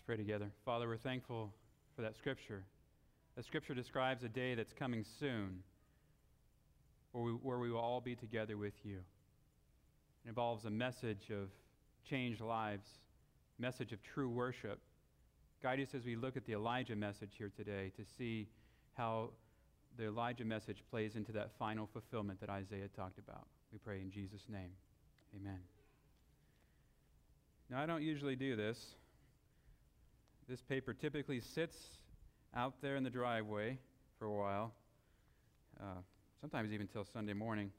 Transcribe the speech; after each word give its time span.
Let's 0.00 0.06
pray 0.06 0.16
together. 0.16 0.50
Father, 0.64 0.88
we're 0.88 0.96
thankful 0.96 1.52
for 1.94 2.00
that 2.00 2.16
scripture. 2.16 2.64
That 3.36 3.44
scripture 3.44 3.74
describes 3.74 4.24
a 4.24 4.30
day 4.30 4.54
that's 4.54 4.72
coming 4.72 5.04
soon 5.18 5.62
where 7.12 7.22
we, 7.22 7.32
where 7.32 7.58
we 7.58 7.70
will 7.70 7.80
all 7.80 8.00
be 8.00 8.14
together 8.14 8.56
with 8.56 8.72
you. 8.82 9.00
It 10.24 10.28
involves 10.30 10.64
a 10.64 10.70
message 10.70 11.30
of 11.30 11.50
changed 12.08 12.40
lives, 12.40 12.86
message 13.58 13.92
of 13.92 14.02
true 14.02 14.30
worship. 14.30 14.80
Guide 15.62 15.80
us 15.80 15.94
as 15.94 16.06
we 16.06 16.16
look 16.16 16.34
at 16.34 16.46
the 16.46 16.54
Elijah 16.54 16.96
message 16.96 17.32
here 17.36 17.52
today 17.54 17.92
to 17.98 18.02
see 18.16 18.48
how 18.94 19.28
the 19.98 20.06
Elijah 20.06 20.46
message 20.46 20.82
plays 20.90 21.14
into 21.14 21.32
that 21.32 21.50
final 21.58 21.86
fulfillment 21.92 22.40
that 22.40 22.48
Isaiah 22.48 22.88
talked 22.96 23.18
about. 23.18 23.46
We 23.70 23.78
pray 23.78 24.00
in 24.00 24.10
Jesus' 24.10 24.46
name. 24.48 24.70
Amen. 25.36 25.60
Now, 27.68 27.82
I 27.82 27.86
don't 27.86 28.02
usually 28.02 28.34
do 28.34 28.56
this. 28.56 28.94
This 30.50 30.62
paper 30.62 30.92
typically 30.92 31.40
sits 31.40 31.76
out 32.56 32.74
there 32.82 32.96
in 32.96 33.04
the 33.04 33.10
driveway 33.10 33.78
for 34.18 34.24
a 34.24 34.32
while, 34.32 34.72
uh, 35.80 36.00
sometimes 36.40 36.72
even 36.72 36.88
till 36.88 37.04
Sunday 37.04 37.34
morning. 37.34 37.70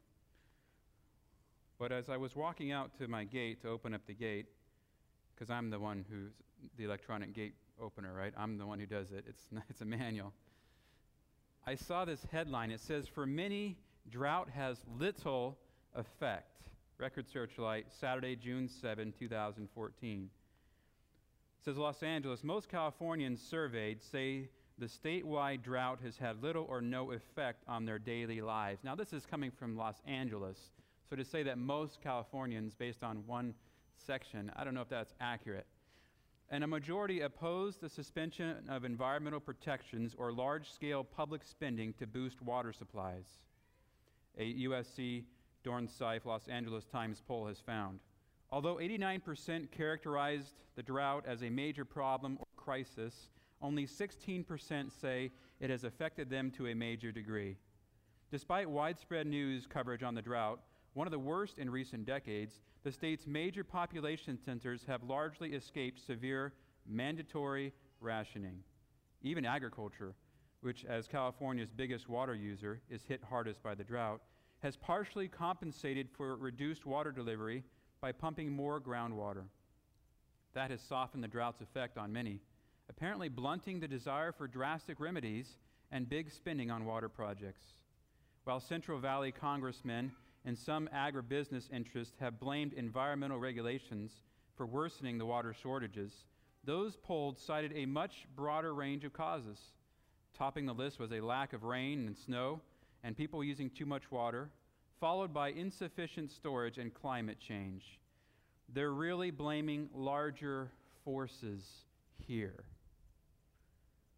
But 1.77 1.91
as 1.91 2.07
I 2.07 2.15
was 2.15 2.33
walking 2.33 2.71
out 2.71 2.97
to 2.99 3.09
my 3.09 3.25
gate 3.25 3.61
to 3.63 3.67
open 3.67 3.93
up 3.93 4.07
the 4.07 4.13
gate, 4.13 4.45
because 5.35 5.49
I'm 5.49 5.69
the 5.69 5.79
one 5.79 6.05
who's 6.09 6.31
the 6.77 6.85
electronic 6.85 7.33
gate 7.33 7.55
opener, 7.77 8.13
right? 8.13 8.33
I'm 8.37 8.57
the 8.57 8.65
one 8.65 8.79
who 8.79 8.85
does 8.85 9.11
it. 9.11 9.25
It's, 9.27 9.43
not, 9.51 9.63
it's 9.69 9.81
a 9.81 9.85
manual. 9.85 10.31
I 11.67 11.75
saw 11.75 12.05
this 12.05 12.25
headline. 12.31 12.71
It 12.71 12.79
says, 12.79 13.05
For 13.05 13.25
many, 13.25 13.75
drought 14.09 14.47
has 14.49 14.77
little 14.97 15.57
effect. 15.93 16.69
Record 16.97 17.27
Searchlight, 17.27 17.87
Saturday, 17.99 18.37
June 18.37 18.69
7, 18.69 19.13
2014. 19.19 20.29
Says 21.63 21.77
Los 21.77 22.01
Angeles, 22.01 22.43
most 22.43 22.69
Californians 22.69 23.39
surveyed 23.39 24.01
say 24.01 24.49
the 24.79 24.87
statewide 24.87 25.61
drought 25.61 25.99
has 26.03 26.17
had 26.17 26.41
little 26.41 26.65
or 26.67 26.81
no 26.81 27.11
effect 27.11 27.63
on 27.67 27.85
their 27.85 27.99
daily 27.99 28.41
lives. 28.41 28.83
Now, 28.83 28.95
this 28.95 29.13
is 29.13 29.27
coming 29.27 29.51
from 29.51 29.77
Los 29.77 30.01
Angeles. 30.07 30.57
So 31.07 31.15
to 31.15 31.23
say 31.23 31.43
that 31.43 31.59
most 31.59 32.01
Californians, 32.01 32.73
based 32.73 33.03
on 33.03 33.27
one 33.27 33.53
section, 33.95 34.51
I 34.55 34.63
don't 34.63 34.73
know 34.73 34.81
if 34.81 34.89
that's 34.89 35.13
accurate. 35.21 35.67
And 36.49 36.63
a 36.63 36.67
majority 36.67 37.21
opposed 37.21 37.79
the 37.79 37.89
suspension 37.89 38.67
of 38.67 38.83
environmental 38.83 39.39
protections 39.39 40.15
or 40.17 40.33
large 40.33 40.71
scale 40.71 41.03
public 41.03 41.43
spending 41.43 41.93
to 41.93 42.07
boost 42.07 42.41
water 42.41 42.73
supplies. 42.73 43.25
A 44.37 44.53
USC 44.65 45.25
Dornsife 45.63 46.25
Los 46.25 46.47
Angeles 46.47 46.85
Times 46.85 47.21
poll 47.25 47.45
has 47.45 47.59
found. 47.59 47.99
Although 48.51 48.75
89% 48.75 49.71
characterized 49.71 50.55
the 50.75 50.83
drought 50.83 51.23
as 51.25 51.41
a 51.41 51.49
major 51.49 51.85
problem 51.85 52.37
or 52.39 52.45
crisis, 52.57 53.29
only 53.61 53.87
16% 53.87 54.91
say 54.91 55.31
it 55.59 55.69
has 55.69 55.83
affected 55.83 56.29
them 56.29 56.51
to 56.51 56.67
a 56.67 56.75
major 56.75 57.11
degree. 57.11 57.55
Despite 58.29 58.69
widespread 58.69 59.27
news 59.27 59.67
coverage 59.67 60.03
on 60.03 60.15
the 60.15 60.21
drought, 60.21 60.59
one 60.93 61.07
of 61.07 61.11
the 61.11 61.19
worst 61.19 61.59
in 61.59 61.69
recent 61.69 62.05
decades, 62.05 62.59
the 62.83 62.91
state's 62.91 63.27
major 63.27 63.63
population 63.63 64.37
centers 64.37 64.83
have 64.85 65.03
largely 65.03 65.53
escaped 65.53 66.05
severe 66.05 66.53
mandatory 66.85 67.71
rationing. 68.01 68.63
Even 69.21 69.45
agriculture, 69.45 70.13
which, 70.61 70.83
as 70.85 71.07
California's 71.07 71.71
biggest 71.71 72.09
water 72.09 72.35
user, 72.35 72.81
is 72.89 73.03
hit 73.03 73.23
hardest 73.23 73.63
by 73.63 73.75
the 73.75 73.83
drought, 73.83 74.21
has 74.61 74.75
partially 74.75 75.27
compensated 75.27 76.09
for 76.09 76.35
reduced 76.35 76.85
water 76.85 77.11
delivery 77.11 77.63
by 78.01 78.11
pumping 78.11 78.51
more 78.51 78.81
groundwater. 78.81 79.43
That 80.53 80.71
has 80.71 80.81
softened 80.81 81.23
the 81.23 81.27
drought's 81.27 81.61
effect 81.61 81.97
on 81.97 82.11
many, 82.11 82.41
apparently 82.89 83.29
blunting 83.29 83.79
the 83.79 83.87
desire 83.87 84.31
for 84.31 84.47
drastic 84.47 84.99
remedies 84.99 85.57
and 85.91 86.09
big 86.09 86.31
spending 86.31 86.71
on 86.71 86.85
water 86.85 87.07
projects. 87.09 87.61
While 88.43 88.59
Central 88.59 88.99
Valley 88.99 89.31
congressmen 89.31 90.11
and 90.45 90.57
some 90.57 90.89
agribusiness 90.93 91.71
interests 91.71 92.15
have 92.19 92.39
blamed 92.39 92.73
environmental 92.73 93.37
regulations 93.37 94.11
for 94.57 94.65
worsening 94.65 95.19
the 95.19 95.25
water 95.25 95.53
shortages, 95.53 96.25
those 96.63 96.97
polled 96.97 97.37
cited 97.37 97.71
a 97.75 97.85
much 97.85 98.25
broader 98.35 98.73
range 98.73 99.05
of 99.05 99.13
causes. 99.13 99.59
Topping 100.35 100.65
the 100.65 100.73
list 100.73 100.99
was 100.99 101.11
a 101.11 101.21
lack 101.21 101.53
of 101.53 101.63
rain 101.63 102.07
and 102.07 102.17
snow, 102.17 102.61
and 103.03 103.15
people 103.15 103.43
using 103.43 103.69
too 103.69 103.85
much 103.85 104.11
water, 104.11 104.49
followed 105.01 105.33
by 105.33 105.49
insufficient 105.49 106.31
storage 106.31 106.77
and 106.77 106.93
climate 106.93 107.39
change. 107.39 107.99
They're 108.69 108.93
really 108.93 109.31
blaming 109.31 109.89
larger 109.95 110.71
forces 111.03 111.65
here. 112.19 112.63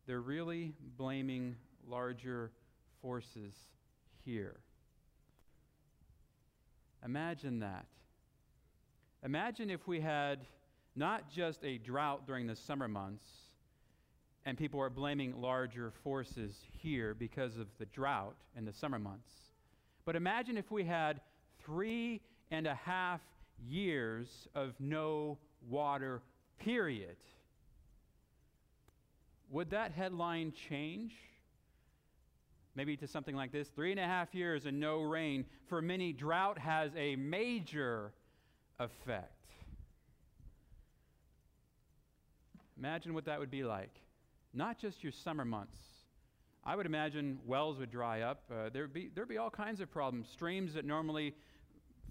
They're 0.05 0.21
really 0.21 0.73
blaming 0.97 1.55
larger 1.87 2.51
forces 3.01 3.53
here. 4.25 4.57
Imagine 7.03 7.59
that. 7.59 7.85
Imagine 9.23 9.69
if 9.69 9.87
we 9.87 10.01
had 10.01 10.45
not 10.97 11.31
just 11.31 11.63
a 11.63 11.77
drought 11.77 12.27
during 12.27 12.45
the 12.45 12.57
summer 12.57 12.89
months, 12.89 13.23
and 14.45 14.57
people 14.57 14.81
are 14.81 14.89
blaming 14.89 15.39
larger 15.39 15.93
forces 16.03 16.59
here 16.77 17.13
because 17.13 17.57
of 17.57 17.67
the 17.79 17.85
drought 17.85 18.35
in 18.57 18.65
the 18.65 18.73
summer 18.73 18.99
months. 18.99 19.42
But 20.05 20.15
imagine 20.15 20.57
if 20.57 20.69
we 20.71 20.83
had 20.83 21.21
three 21.65 22.21
and 22.51 22.67
a 22.67 22.75
half 22.75 23.21
years 23.67 24.47
of 24.53 24.73
no 24.79 25.37
water, 25.69 26.21
period. 26.59 27.15
Would 29.49 29.69
that 29.71 29.91
headline 29.91 30.53
change? 30.69 31.13
Maybe 32.75 32.97
to 32.97 33.07
something 33.07 33.35
like 33.35 33.51
this 33.51 33.67
Three 33.69 33.91
and 33.91 33.99
a 33.99 34.05
half 34.05 34.33
years 34.33 34.65
and 34.65 34.79
no 34.79 35.01
rain. 35.01 35.45
For 35.67 35.81
many, 35.81 36.11
drought 36.11 36.57
has 36.57 36.91
a 36.97 37.15
major 37.15 38.11
effect. 38.79 39.29
Imagine 42.77 43.13
what 43.13 43.25
that 43.25 43.39
would 43.39 43.51
be 43.51 43.63
like 43.63 43.91
not 44.53 44.77
just 44.77 45.03
your 45.03 45.11
summer 45.11 45.45
months. 45.45 45.77
I 46.65 46.75
would 46.75 46.85
imagine 46.85 47.39
wells 47.45 47.77
would 47.77 47.91
dry 47.91 48.21
up. 48.21 48.43
Uh, 48.49 48.69
there'd, 48.71 48.93
be, 48.93 49.09
there'd 49.13 49.27
be 49.27 49.37
all 49.37 49.49
kinds 49.49 49.81
of 49.81 49.91
problems. 49.91 50.27
Streams 50.31 50.73
that 50.75 50.85
normally 50.85 51.35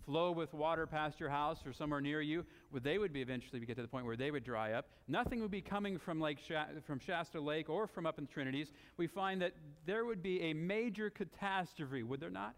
flow 0.04 0.30
with 0.30 0.52
water 0.52 0.86
past 0.86 1.18
your 1.18 1.30
house 1.30 1.60
or 1.64 1.72
somewhere 1.72 2.00
near 2.00 2.20
you, 2.20 2.44
well, 2.70 2.82
they 2.82 2.98
would 2.98 3.12
be 3.12 3.22
eventually 3.22 3.60
get 3.60 3.76
to 3.76 3.82
the 3.82 3.88
point 3.88 4.04
where 4.04 4.16
they 4.16 4.30
would 4.30 4.44
dry 4.44 4.72
up. 4.72 4.88
Nothing 5.08 5.40
would 5.40 5.50
be 5.50 5.62
coming 5.62 5.98
from 5.98 6.20
Lake 6.20 6.38
from 6.86 6.98
Shasta 6.98 7.40
Lake 7.40 7.70
or 7.70 7.86
from 7.86 8.04
up 8.04 8.18
in 8.18 8.26
the 8.26 8.32
Trinities. 8.32 8.72
We 8.98 9.06
find 9.06 9.40
that 9.40 9.54
there 9.86 10.04
would 10.04 10.22
be 10.22 10.42
a 10.42 10.52
major 10.52 11.08
catastrophe, 11.08 12.02
would 12.02 12.20
there 12.20 12.30
not? 12.30 12.54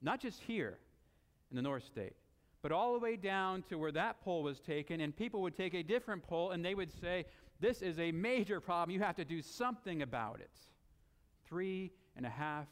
Not 0.00 0.20
just 0.20 0.40
here 0.40 0.78
in 1.50 1.56
the 1.56 1.62
North 1.62 1.84
State, 1.84 2.14
but 2.62 2.72
all 2.72 2.94
the 2.94 2.98
way 2.98 3.16
down 3.16 3.62
to 3.68 3.76
where 3.76 3.92
that 3.92 4.22
poll 4.22 4.42
was 4.42 4.58
taken, 4.60 5.00
and 5.00 5.14
people 5.14 5.42
would 5.42 5.56
take 5.56 5.74
a 5.74 5.82
different 5.82 6.22
poll 6.22 6.52
and 6.52 6.64
they 6.64 6.74
would 6.74 6.92
say, 7.00 7.26
This 7.60 7.82
is 7.82 7.98
a 7.98 8.10
major 8.10 8.60
problem. 8.60 8.94
You 8.94 9.02
have 9.02 9.16
to 9.16 9.24
do 9.24 9.42
something 9.42 10.02
about 10.02 10.40
it. 10.40 10.50
Three 11.46 11.92
and 12.16 12.24
a 12.24 12.30
half 12.30 12.66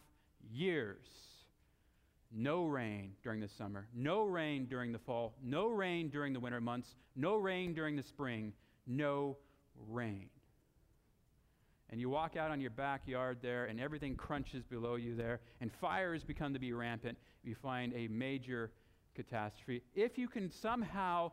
years. 0.50 1.06
No 2.30 2.64
rain 2.64 3.12
during 3.22 3.40
the 3.40 3.48
summer, 3.48 3.88
no 3.94 4.22
rain 4.24 4.66
during 4.66 4.92
the 4.92 4.98
fall, 4.98 5.34
no 5.42 5.68
rain 5.68 6.10
during 6.10 6.34
the 6.34 6.40
winter 6.40 6.60
months, 6.60 6.94
no 7.16 7.36
rain 7.36 7.72
during 7.72 7.96
the 7.96 8.02
spring, 8.02 8.52
no 8.86 9.38
rain. 9.88 10.28
And 11.90 11.98
you 11.98 12.10
walk 12.10 12.36
out 12.36 12.50
on 12.50 12.60
your 12.60 12.70
backyard 12.70 13.38
there, 13.40 13.64
and 13.64 13.80
everything 13.80 14.14
crunches 14.14 14.62
below 14.62 14.96
you 14.96 15.14
there, 15.14 15.40
and 15.62 15.72
fires 15.72 16.22
become 16.22 16.52
to 16.52 16.58
be 16.58 16.74
rampant. 16.74 17.16
You 17.42 17.54
find 17.54 17.94
a 17.94 18.08
major 18.08 18.72
catastrophe, 19.14 19.82
if 19.94 20.18
you 20.18 20.28
can 20.28 20.50
somehow 20.50 21.32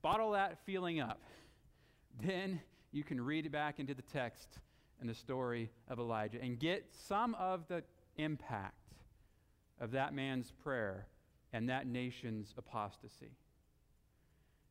bottle 0.00 0.30
that 0.30 0.58
feeling 0.64 1.00
up, 1.00 1.20
then 2.22 2.60
you 2.92 3.04
can 3.04 3.20
read 3.20 3.46
it 3.46 3.52
back 3.52 3.78
into 3.78 3.94
the 3.94 4.02
text 4.02 4.58
and 5.00 5.08
the 5.08 5.14
story 5.14 5.70
of 5.88 5.98
Elijah 5.98 6.38
and 6.42 6.58
get 6.58 6.86
some 6.90 7.34
of 7.36 7.66
the 7.68 7.82
impact 8.16 8.74
of 9.80 9.92
that 9.92 10.12
man's 10.12 10.50
prayer 10.62 11.06
and 11.52 11.68
that 11.68 11.86
nation's 11.86 12.54
apostasy. 12.58 13.32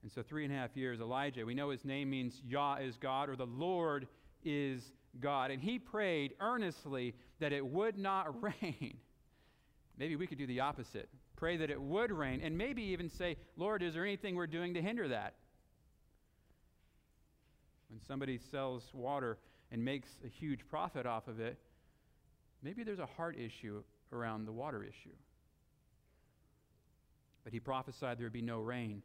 And 0.04 0.12
so, 0.12 0.22
three 0.22 0.46
and 0.46 0.54
a 0.54 0.58
half 0.58 0.76
years, 0.78 1.00
Elijah, 1.00 1.46
we 1.46 1.54
know 1.54 1.70
his 1.70 1.84
name 1.84 2.10
means 2.10 2.42
Yah 2.46 2.76
is 2.76 2.98
God 2.98 3.30
or 3.30 3.36
the 3.36 3.48
Lord 3.48 4.08
is 4.44 4.92
God. 5.20 5.50
And 5.50 5.62
he 5.62 5.80
prayed 5.80 6.34
earnestly 6.40 7.16
that 7.40 7.52
it 7.52 7.66
would 7.66 7.98
not 7.98 8.42
rain. 8.62 8.98
Maybe 9.98 10.16
we 10.16 10.28
could 10.28 10.38
do 10.38 10.46
the 10.46 10.60
opposite 10.60 11.10
pray 11.38 11.56
that 11.56 11.70
it 11.70 11.80
would 11.80 12.12
rain, 12.12 12.42
and 12.44 12.58
maybe 12.58 12.82
even 12.82 13.08
say, 13.08 13.38
Lord, 13.56 13.82
is 13.82 13.94
there 13.94 14.04
anything 14.04 14.36
we're 14.36 14.48
doing 14.48 14.74
to 14.74 14.82
hinder 14.82 15.08
that? 15.08 15.36
When 17.90 18.02
somebody 18.08 18.38
sells 18.52 18.92
water 18.94 19.38
and 19.72 19.84
makes 19.84 20.10
a 20.26 20.28
huge 20.28 20.68
profit 20.68 21.06
off 21.06 21.28
of 21.28 21.40
it, 21.40 21.58
maybe 22.62 22.84
there's 22.84 23.00
a 23.00 23.06
heart 23.06 23.38
issue 23.38 23.84
around 24.12 24.46
the 24.46 24.52
water 24.52 24.84
issue. 24.84 25.16
But 27.44 27.54
he 27.54 27.60
prophesied 27.60 28.18
there 28.18 28.26
would 28.26 28.34
be 28.34 28.42
no 28.42 28.60
rain. 28.60 29.04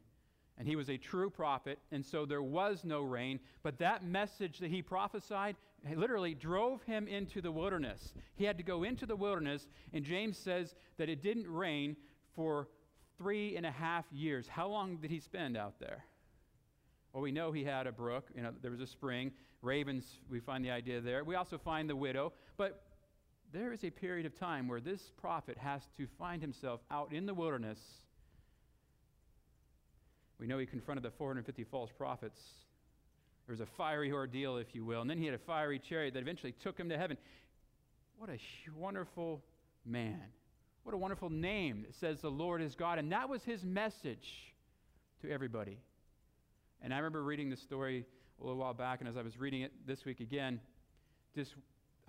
and 0.57 0.67
he 0.67 0.75
was 0.75 0.89
a 0.89 0.97
true 0.97 1.29
prophet, 1.29 1.79
and 1.91 2.05
so 2.05 2.25
there 2.25 2.41
was 2.41 2.83
no 2.83 3.01
rain. 3.01 3.39
But 3.63 3.79
that 3.79 4.05
message 4.05 4.59
that 4.59 4.69
he 4.69 4.81
prophesied 4.81 5.55
literally 5.95 6.35
drove 6.35 6.83
him 6.83 7.07
into 7.07 7.41
the 7.41 7.51
wilderness. 7.51 8.13
He 8.35 8.45
had 8.45 8.57
to 8.57 8.63
go 8.63 8.83
into 8.83 9.05
the 9.05 9.15
wilderness, 9.15 9.67
and 9.93 10.05
James 10.05 10.37
says 10.37 10.75
that 10.97 11.09
it 11.09 11.21
didn't 11.21 11.51
rain 11.51 11.95
for 12.35 12.67
three 13.17 13.57
and 13.57 13.65
a 13.65 13.71
half 13.71 14.05
years. 14.11 14.47
How 14.47 14.67
long 14.67 14.97
did 14.97 15.11
he 15.11 15.19
spend 15.19 15.57
out 15.57 15.79
there? 15.79 16.05
Well, 17.13 17.21
we 17.21 17.31
know 17.31 17.51
he 17.51 17.63
had 17.63 17.85
a 17.85 17.91
brook, 17.91 18.25
you 18.35 18.41
know, 18.41 18.51
there 18.61 18.71
was 18.71 18.81
a 18.81 18.87
spring. 18.87 19.31
Ravens, 19.61 20.03
we 20.29 20.39
find 20.39 20.65
the 20.65 20.71
idea 20.71 20.99
there. 20.99 21.23
We 21.23 21.35
also 21.35 21.57
find 21.57 21.89
the 21.89 21.95
widow. 21.95 22.33
But 22.57 22.81
there 23.53 23.71
is 23.71 23.83
a 23.83 23.91
period 23.91 24.25
of 24.25 24.37
time 24.37 24.67
where 24.67 24.81
this 24.81 25.11
prophet 25.21 25.57
has 25.59 25.83
to 25.97 26.07
find 26.17 26.41
himself 26.41 26.81
out 26.89 27.13
in 27.13 27.27
the 27.27 27.33
wilderness. 27.33 27.79
We 30.39 30.47
know 30.47 30.57
he 30.57 30.65
confronted 30.65 31.03
the 31.03 31.11
450 31.11 31.63
false 31.65 31.91
prophets. 31.95 32.41
There 33.45 33.53
was 33.53 33.61
a 33.61 33.65
fiery 33.77 34.11
ordeal, 34.11 34.57
if 34.57 34.73
you 34.73 34.83
will, 34.83 35.01
and 35.01 35.09
then 35.09 35.19
he 35.19 35.25
had 35.25 35.35
a 35.35 35.39
fiery 35.39 35.79
chariot 35.79 36.15
that 36.15 36.21
eventually 36.21 36.53
took 36.63 36.79
him 36.79 36.89
to 36.89 36.97
heaven. 36.97 37.17
What 38.17 38.29
a 38.29 38.39
wonderful 38.75 39.43
man. 39.85 40.21
What 40.83 40.95
a 40.95 40.97
wonderful 40.97 41.29
name 41.29 41.83
that 41.83 41.95
says 41.95 42.21
the 42.21 42.31
Lord 42.31 42.61
is 42.61 42.73
God. 42.75 42.99
And 42.99 43.11
that 43.11 43.29
was 43.29 43.43
his 43.43 43.63
message 43.63 44.53
to 45.21 45.31
everybody. 45.31 45.77
And 46.83 46.93
I 46.93 46.97
remember 46.97 47.23
reading 47.23 47.49
the 47.49 47.55
story 47.55 48.05
a 48.41 48.43
little 48.43 48.59
while 48.59 48.73
back, 48.73 48.99
and 48.99 49.07
as 49.07 49.15
I 49.15 49.21
was 49.21 49.39
reading 49.39 49.61
it 49.61 49.71
this 49.87 50.03
week 50.03 50.19
again, 50.19 50.59
just 51.33 51.55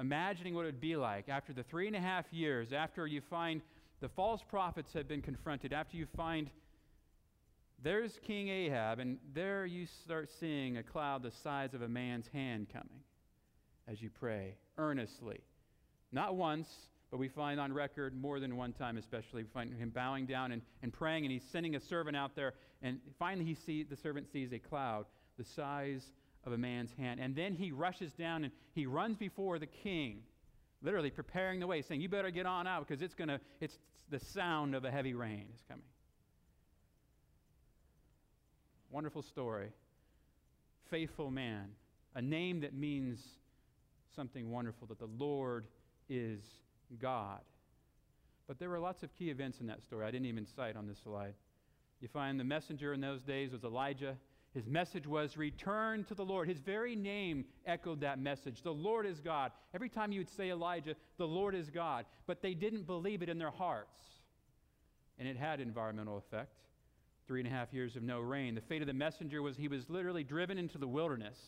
imagining 0.01 0.53
what 0.55 0.63
it 0.63 0.67
would 0.67 0.81
be 0.81 0.97
like 0.97 1.29
after 1.29 1.53
the 1.53 1.63
three 1.63 1.87
and 1.87 1.95
a 1.95 2.01
half 2.01 2.27
years, 2.33 2.73
after 2.73 3.07
you 3.07 3.21
find 3.21 3.63
the 4.01 4.09
false 4.09 4.43
prophets 4.43 4.93
have 4.93 5.07
been 5.07 5.23
confronted, 5.23 5.73
after 5.73 5.97
you 5.97 6.07
find 6.17 6.51
there's 7.83 8.19
King 8.27 8.49
Ahab, 8.49 8.99
and 8.99 9.19
there 9.33 9.65
you 9.65 9.87
start 9.87 10.29
seeing 10.41 10.79
a 10.79 10.83
cloud 10.83 11.23
the 11.23 11.31
size 11.31 11.73
of 11.75 11.83
a 11.83 11.89
man's 11.89 12.27
hand 12.29 12.67
coming 12.73 13.03
as 13.87 14.03
you 14.03 14.11
pray 14.11 14.57
earnestly. 14.77 15.41
Not 16.11 16.35
once, 16.35 16.69
but 17.15 17.21
we 17.21 17.29
find 17.29 17.61
on 17.61 17.73
record 17.73 18.13
more 18.21 18.41
than 18.41 18.57
one 18.57 18.73
time, 18.73 18.99
especially, 18.99 19.45
we 19.45 19.49
find 19.51 19.73
him 19.73 19.91
bowing 19.91 20.27
down 20.27 20.51
and, 20.51 20.61
and 20.83 20.93
praying, 20.93 21.25
and 21.25 21.31
he's 21.31 21.45
sending 21.53 21.77
a 21.77 21.81
servant 21.81 22.17
out 22.17 22.35
there, 22.35 22.55
and 22.83 22.99
finally 23.21 23.45
he 23.45 23.55
see, 23.55 23.85
the 23.85 23.95
servant 23.95 24.27
sees 24.33 24.53
a 24.53 24.59
cloud 24.59 25.07
the 25.39 25.45
size 25.45 26.03
of 26.45 26.53
a 26.53 26.59
man's 26.59 26.91
hand. 26.99 27.21
And 27.21 27.37
then 27.37 27.55
he 27.55 27.71
rushes 27.71 28.13
down 28.15 28.43
and 28.43 28.53
he 28.73 28.87
runs 28.87 29.17
before 29.17 29.61
the 29.61 29.67
king, 29.69 30.23
literally 30.83 31.09
preparing 31.09 31.61
the 31.61 31.69
way, 31.69 31.83
saying, 31.83 32.01
You 32.01 32.09
better 32.09 32.33
get 32.33 32.47
on 32.47 32.67
out 32.67 32.85
because 32.89 33.01
it's 33.01 33.15
to, 33.15 33.39
it's 33.61 33.79
the 34.11 34.19
sound 34.19 34.75
of 34.75 34.85
a 34.85 34.91
heavy 34.91 35.15
rain 35.15 35.47
is 35.55 35.63
coming. 35.69 35.85
Wonderful 38.91 39.23
story. 39.23 39.69
Faithful 40.91 41.31
man. 41.31 41.69
A 42.17 42.23
name 42.23 42.63
that 42.63 42.75
means 42.75 43.21
something 44.17 44.51
wonderful, 44.51 44.89
that 44.89 44.99
the 44.99 45.11
Lord 45.17 45.69
is 46.09 46.41
God. 47.01 47.41
But 48.47 48.59
there 48.59 48.69
were 48.69 48.79
lots 48.79 49.03
of 49.03 49.15
key 49.17 49.31
events 49.31 49.61
in 49.61 49.67
that 49.69 49.83
story 49.83 50.05
I 50.05 50.11
didn't 50.11 50.27
even 50.27 50.47
cite 50.47 50.77
on 50.77 50.87
this 50.87 50.99
slide. 51.03 51.35
You 52.01 52.09
find 52.09 52.39
the 52.39 52.45
messenger 52.45 52.93
in 52.93 53.01
those 53.01 53.23
days 53.23 53.53
was 53.53 53.65
Elijah. 53.65 54.17
His 54.53 54.67
message 54.67 55.07
was 55.07 55.37
return 55.37 56.05
to 56.05 56.15
the 56.15 56.25
Lord. 56.25 56.49
His 56.49 56.61
very 56.61 56.95
name 56.95 57.45
echoed 57.67 58.01
that 58.03 58.19
message. 58.19 58.63
The 58.63 58.73
Lord 58.73 59.07
is 59.07 59.21
God. 59.21 59.51
Every 59.75 59.89
time 59.89 60.13
you 60.13 60.21
would 60.21 60.29
say 60.29 60.51
Elijah, 60.51 60.95
the 61.19 61.27
Lord 61.27 61.55
is 61.55 61.71
God. 61.71 62.05
But 62.27 62.43
they 62.43 62.55
didn't 62.55 62.87
believe 62.87 63.23
it 63.23 63.29
in 63.29 63.39
their 63.39 63.51
hearts. 63.51 64.03
And 65.19 65.27
it 65.27 65.37
had 65.37 65.61
environmental 65.61 66.19
effect. 66.19 66.53
Three 67.27 67.41
and 67.41 67.49
a 67.49 67.51
half 67.51 67.73
years 67.73 67.97
of 67.97 68.03
no 68.03 68.21
rain. 68.21 68.55
The 68.55 68.61
fate 68.61 68.83
of 68.83 68.87
the 68.87 68.93
messenger 68.93 69.43
was 69.43 69.57
he 69.57 69.67
was 69.67 69.89
literally 69.89 70.25
driven 70.25 70.59
into 70.59 70.79
the 70.79 70.87
wilderness. 70.87 71.39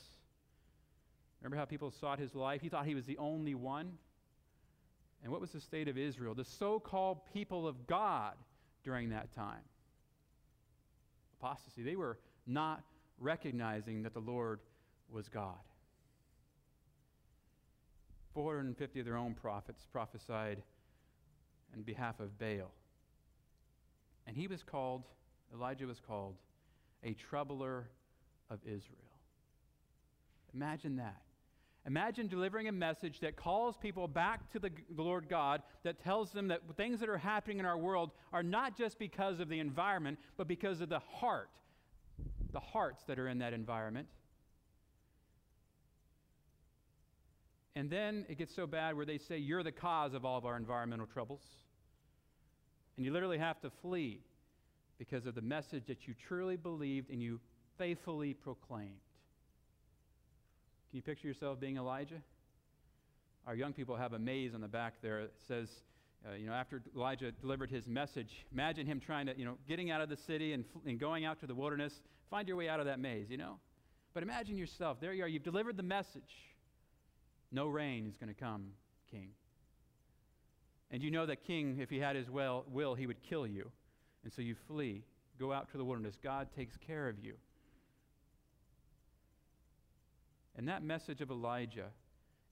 Remember 1.40 1.58
how 1.58 1.66
people 1.66 1.90
sought 1.90 2.18
his 2.18 2.34
life? 2.34 2.62
He 2.62 2.68
thought 2.68 2.86
he 2.86 2.94
was 2.94 3.04
the 3.04 3.18
only 3.18 3.54
one. 3.54 3.92
And 5.26 5.32
what 5.32 5.40
was 5.40 5.50
the 5.50 5.61
state 5.61 5.88
of 5.88 5.99
Israel? 5.99 6.34
The 6.34 6.44
so 6.44 6.78
called 6.78 7.19
people 7.34 7.67
of 7.67 7.88
God 7.88 8.34
during 8.84 9.08
that 9.08 9.32
time. 9.32 9.64
Apostasy. 11.40 11.82
They 11.82 11.96
were 11.96 12.17
not 12.46 12.84
recognizing 13.19 14.05
that 14.05 14.14
the 14.14 14.20
Lord 14.20 14.61
was 15.11 15.28
God. 15.28 15.58
450 18.34 19.00
of 19.00 19.05
their 19.05 19.17
own 19.17 19.34
prophets 19.34 19.84
prophesied 19.90 20.62
in 21.75 21.82
behalf 21.82 22.20
of 22.20 22.38
Baal. 22.38 22.70
And 24.29 24.37
he 24.37 24.46
was 24.46 24.62
called, 24.62 25.02
Elijah 25.52 25.88
was 25.88 25.99
called, 25.99 26.37
a 27.02 27.14
troubler 27.14 27.88
of 28.49 28.61
Israel. 28.64 29.11
Imagine 30.55 30.99
that. 30.99 31.25
Imagine 31.86 32.26
delivering 32.26 32.66
a 32.66 32.72
message 32.72 33.20
that 33.20 33.36
calls 33.36 33.76
people 33.76 34.08
back 34.08 34.50
to 34.52 34.58
the 34.58 34.72
Lord 34.96 35.28
God, 35.28 35.62
that 35.84 36.02
tells 36.02 36.32
them 36.32 36.48
that 36.48 36.62
things 36.76 36.98
that 37.00 37.08
are 37.08 37.18
happening 37.18 37.60
in 37.60 37.64
our 37.64 37.78
world 37.78 38.10
are 38.32 38.42
not 38.42 38.76
just 38.76 38.98
because 38.98 39.38
of 39.38 39.48
the 39.48 39.60
environment, 39.60 40.18
but 40.36 40.48
because 40.48 40.80
of 40.80 40.88
the 40.88 40.98
heart 40.98 41.48
the 42.52 42.60
hearts 42.60 43.04
that 43.04 43.18
are 43.18 43.28
in 43.28 43.38
that 43.38 43.52
environment. 43.52 44.08
And 47.74 47.90
then 47.90 48.24
it 48.30 48.38
gets 48.38 48.54
so 48.54 48.66
bad 48.66 48.96
where 48.96 49.04
they 49.04 49.18
say, 49.18 49.36
You're 49.36 49.62
the 49.62 49.72
cause 49.72 50.14
of 50.14 50.24
all 50.24 50.38
of 50.38 50.46
our 50.46 50.56
environmental 50.56 51.06
troubles. 51.06 51.42
And 52.96 53.04
you 53.04 53.12
literally 53.12 53.36
have 53.36 53.60
to 53.60 53.70
flee 53.82 54.20
because 54.98 55.26
of 55.26 55.34
the 55.34 55.42
message 55.42 55.84
that 55.88 56.08
you 56.08 56.14
truly 56.14 56.56
believed 56.56 57.10
and 57.10 57.22
you 57.22 57.40
faithfully 57.76 58.32
proclaimed. 58.32 58.94
Can 60.96 61.02
you 61.02 61.14
picture 61.14 61.28
yourself 61.28 61.60
being 61.60 61.76
Elijah? 61.76 62.22
Our 63.46 63.54
young 63.54 63.75
people 63.75 63.96
have 63.96 64.14
a 64.14 64.19
maze 64.19 64.54
on 64.54 64.62
the 64.62 64.66
back 64.66 64.94
there 65.02 65.25
that 65.25 65.34
says, 65.46 65.69
uh, 66.26 66.37
you 66.37 66.46
know, 66.46 66.54
after 66.54 66.81
Elijah 66.96 67.32
delivered 67.32 67.70
his 67.70 67.87
message, 67.87 68.46
imagine 68.50 68.87
him 68.87 68.98
trying 68.98 69.26
to, 69.26 69.38
you 69.38 69.44
know, 69.44 69.58
getting 69.69 69.90
out 69.90 70.00
of 70.00 70.08
the 70.08 70.16
city 70.16 70.54
and, 70.54 70.64
and 70.87 70.98
going 70.98 71.26
out 71.26 71.38
to 71.40 71.46
the 71.46 71.54
wilderness. 71.54 72.00
Find 72.31 72.48
your 72.48 72.56
way 72.56 72.70
out 72.70 72.81
of 72.81 72.87
that 72.87 72.98
maze, 72.98 73.28
you 73.28 73.37
know? 73.37 73.58
But 74.14 74.22
imagine 74.22 74.56
yourself. 74.56 74.98
There 74.98 75.12
you 75.12 75.22
are. 75.25 75.28
You've 75.28 75.43
delivered 75.43 75.76
the 75.76 75.82
message. 75.82 76.32
No 77.52 77.66
rain 77.66 78.06
is 78.08 78.16
going 78.16 78.34
to 78.34 78.40
come, 78.40 78.69
king. 79.10 79.28
And 80.90 81.03
you 81.03 81.10
know 81.10 81.26
that 81.26 81.44
king, 81.44 81.76
if 81.79 81.91
he 81.91 81.98
had 81.98 82.17
his 82.17 82.31
will, 82.31 82.65
will, 82.72 82.94
he 82.94 83.06
would 83.06 83.22
kill 83.22 83.46
you. 83.46 83.70
And 84.24 84.32
so 84.32 84.41
you 84.41 84.55
flee, 84.67 85.05
go 85.38 85.53
out 85.53 85.70
to 85.72 85.76
the 85.76 85.84
wilderness. 85.84 86.17
God 86.24 86.48
takes 86.56 86.79
care 86.79 87.06
of 87.06 87.22
you. 87.22 87.34
And 90.56 90.69
that 90.69 90.82
message 90.82 91.20
of 91.20 91.31
Elijah 91.31 91.91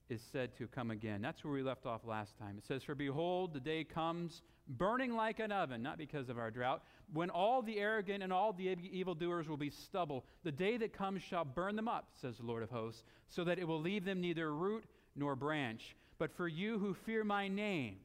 is 0.09 0.21
said 0.31 0.55
to 0.57 0.67
come 0.67 0.91
again. 0.91 1.21
That's 1.21 1.43
where 1.43 1.53
we 1.53 1.63
left 1.63 1.85
off 1.85 2.01
last 2.05 2.37
time. 2.37 2.55
It 2.57 2.65
says, 2.65 2.83
For 2.83 2.93
behold, 2.93 3.53
the 3.53 3.59
day 3.59 3.83
comes, 3.83 4.43
burning 4.67 5.15
like 5.15 5.39
an 5.39 5.51
oven, 5.51 5.81
not 5.81 5.97
because 5.97 6.29
of 6.29 6.37
our 6.37 6.51
drought, 6.51 6.83
when 7.11 7.31
all 7.31 7.63
the 7.63 7.79
arrogant 7.79 8.21
and 8.23 8.31
all 8.31 8.53
the 8.53 8.77
evildoers 8.91 9.49
will 9.49 9.57
be 9.57 9.71
stubble. 9.71 10.25
The 10.43 10.51
day 10.51 10.77
that 10.77 10.93
comes 10.93 11.23
shall 11.23 11.45
burn 11.45 11.75
them 11.75 11.87
up, 11.87 12.09
says 12.21 12.37
the 12.37 12.45
Lord 12.45 12.61
of 12.61 12.69
hosts, 12.69 13.03
so 13.29 13.43
that 13.43 13.57
it 13.57 13.67
will 13.67 13.81
leave 13.81 14.05
them 14.05 14.21
neither 14.21 14.53
root 14.53 14.85
nor 15.15 15.35
branch. 15.35 15.95
But 16.19 16.31
for 16.31 16.47
you 16.47 16.77
who 16.77 16.93
fear 16.93 17.23
my 17.23 17.47
name, 17.47 17.97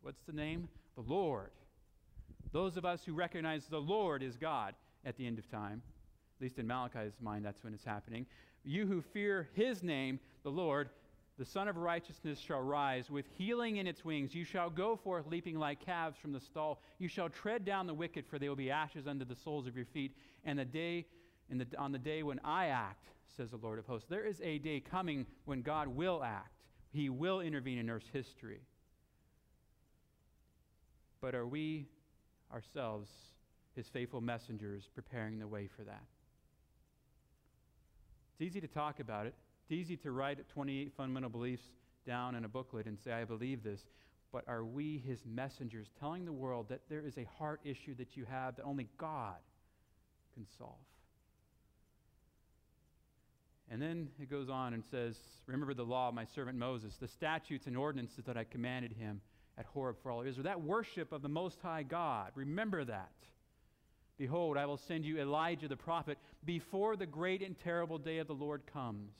what's 0.00 0.22
the 0.22 0.32
name? 0.32 0.68
The 0.96 1.02
Lord. 1.02 1.50
Those 2.52 2.76
of 2.76 2.84
us 2.84 3.04
who 3.04 3.12
recognize 3.12 3.66
the 3.66 3.80
Lord 3.80 4.22
is 4.22 4.36
God 4.36 4.74
at 5.04 5.16
the 5.16 5.26
end 5.26 5.38
of 5.38 5.50
time, 5.50 5.82
at 6.38 6.42
least 6.42 6.58
in 6.58 6.66
Malachi's 6.66 7.20
mind, 7.20 7.44
that's 7.44 7.62
when 7.62 7.74
it's 7.74 7.84
happening. 7.84 8.26
You 8.64 8.86
who 8.86 9.02
fear 9.02 9.48
his 9.54 9.82
name, 9.82 10.18
the 10.42 10.50
Lord, 10.50 10.88
the 11.38 11.44
Sun 11.44 11.68
of 11.68 11.76
Righteousness 11.76 12.38
shall 12.38 12.60
rise 12.60 13.10
with 13.10 13.26
healing 13.36 13.76
in 13.76 13.86
its 13.86 14.04
wings. 14.04 14.34
You 14.34 14.44
shall 14.44 14.70
go 14.70 14.96
forth 14.96 15.26
leaping 15.26 15.58
like 15.58 15.84
calves 15.84 16.16
from 16.16 16.32
the 16.32 16.40
stall. 16.40 16.80
You 16.98 17.08
shall 17.08 17.28
tread 17.28 17.64
down 17.64 17.86
the 17.86 17.94
wicked, 17.94 18.24
for 18.26 18.38
they 18.38 18.48
will 18.48 18.56
be 18.56 18.70
ashes 18.70 19.06
under 19.06 19.24
the 19.24 19.34
soles 19.34 19.66
of 19.66 19.76
your 19.76 19.86
feet. 19.86 20.16
And 20.44 20.58
the 20.58 20.64
day, 20.64 21.06
the, 21.50 21.66
on 21.76 21.92
the 21.92 21.98
day 21.98 22.22
when 22.22 22.40
I 22.44 22.66
act, 22.66 23.08
says 23.36 23.50
the 23.50 23.56
Lord 23.56 23.80
of 23.80 23.86
hosts, 23.86 24.06
there 24.08 24.24
is 24.24 24.40
a 24.42 24.58
day 24.58 24.80
coming 24.80 25.26
when 25.44 25.62
God 25.62 25.88
will 25.88 26.22
act. 26.22 26.52
He 26.92 27.08
will 27.08 27.40
intervene 27.40 27.78
in 27.78 27.90
Earth's 27.90 28.08
history. 28.12 28.60
But 31.20 31.34
are 31.34 31.46
we 31.46 31.88
ourselves, 32.52 33.08
his 33.74 33.88
faithful 33.88 34.20
messengers, 34.20 34.88
preparing 34.94 35.40
the 35.40 35.48
way 35.48 35.68
for 35.74 35.82
that? 35.82 36.04
It's 38.34 38.42
easy 38.42 38.60
to 38.60 38.68
talk 38.68 39.00
about 39.00 39.26
it. 39.26 39.34
It's 39.62 39.72
easy 39.72 39.96
to 39.98 40.10
write 40.10 40.38
28 40.48 40.92
fundamental 40.96 41.30
beliefs 41.30 41.62
down 42.06 42.34
in 42.34 42.44
a 42.44 42.48
booklet 42.48 42.86
and 42.86 42.98
say, 42.98 43.12
I 43.12 43.24
believe 43.24 43.62
this. 43.62 43.80
But 44.32 44.44
are 44.48 44.64
we 44.64 44.98
his 45.06 45.20
messengers 45.24 45.86
telling 46.00 46.24
the 46.24 46.32
world 46.32 46.68
that 46.68 46.80
there 46.88 47.06
is 47.06 47.16
a 47.16 47.26
heart 47.38 47.60
issue 47.64 47.94
that 47.96 48.16
you 48.16 48.24
have 48.24 48.56
that 48.56 48.64
only 48.64 48.88
God 48.98 49.36
can 50.34 50.44
solve? 50.58 50.74
And 53.70 53.80
then 53.80 54.08
it 54.20 54.28
goes 54.28 54.48
on 54.48 54.74
and 54.74 54.82
says, 54.90 55.16
Remember 55.46 55.72
the 55.72 55.84
law 55.84 56.08
of 56.08 56.14
my 56.14 56.24
servant 56.24 56.58
Moses, 56.58 56.96
the 57.00 57.08
statutes 57.08 57.66
and 57.66 57.76
ordinances 57.76 58.24
that 58.26 58.36
I 58.36 58.44
commanded 58.44 58.92
him 58.92 59.20
at 59.56 59.66
Horeb 59.66 59.96
for 60.02 60.10
all 60.10 60.22
Israel. 60.22 60.44
That 60.44 60.62
worship 60.62 61.12
of 61.12 61.22
the 61.22 61.28
Most 61.28 61.60
High 61.62 61.84
God, 61.84 62.32
remember 62.34 62.84
that. 62.84 63.12
Behold, 64.16 64.56
I 64.56 64.66
will 64.66 64.76
send 64.76 65.04
you 65.04 65.18
Elijah 65.18 65.68
the 65.68 65.76
prophet 65.76 66.18
before 66.44 66.96
the 66.96 67.06
great 67.06 67.42
and 67.42 67.58
terrible 67.58 67.98
day 67.98 68.18
of 68.18 68.26
the 68.26 68.34
Lord 68.34 68.62
comes. 68.72 69.12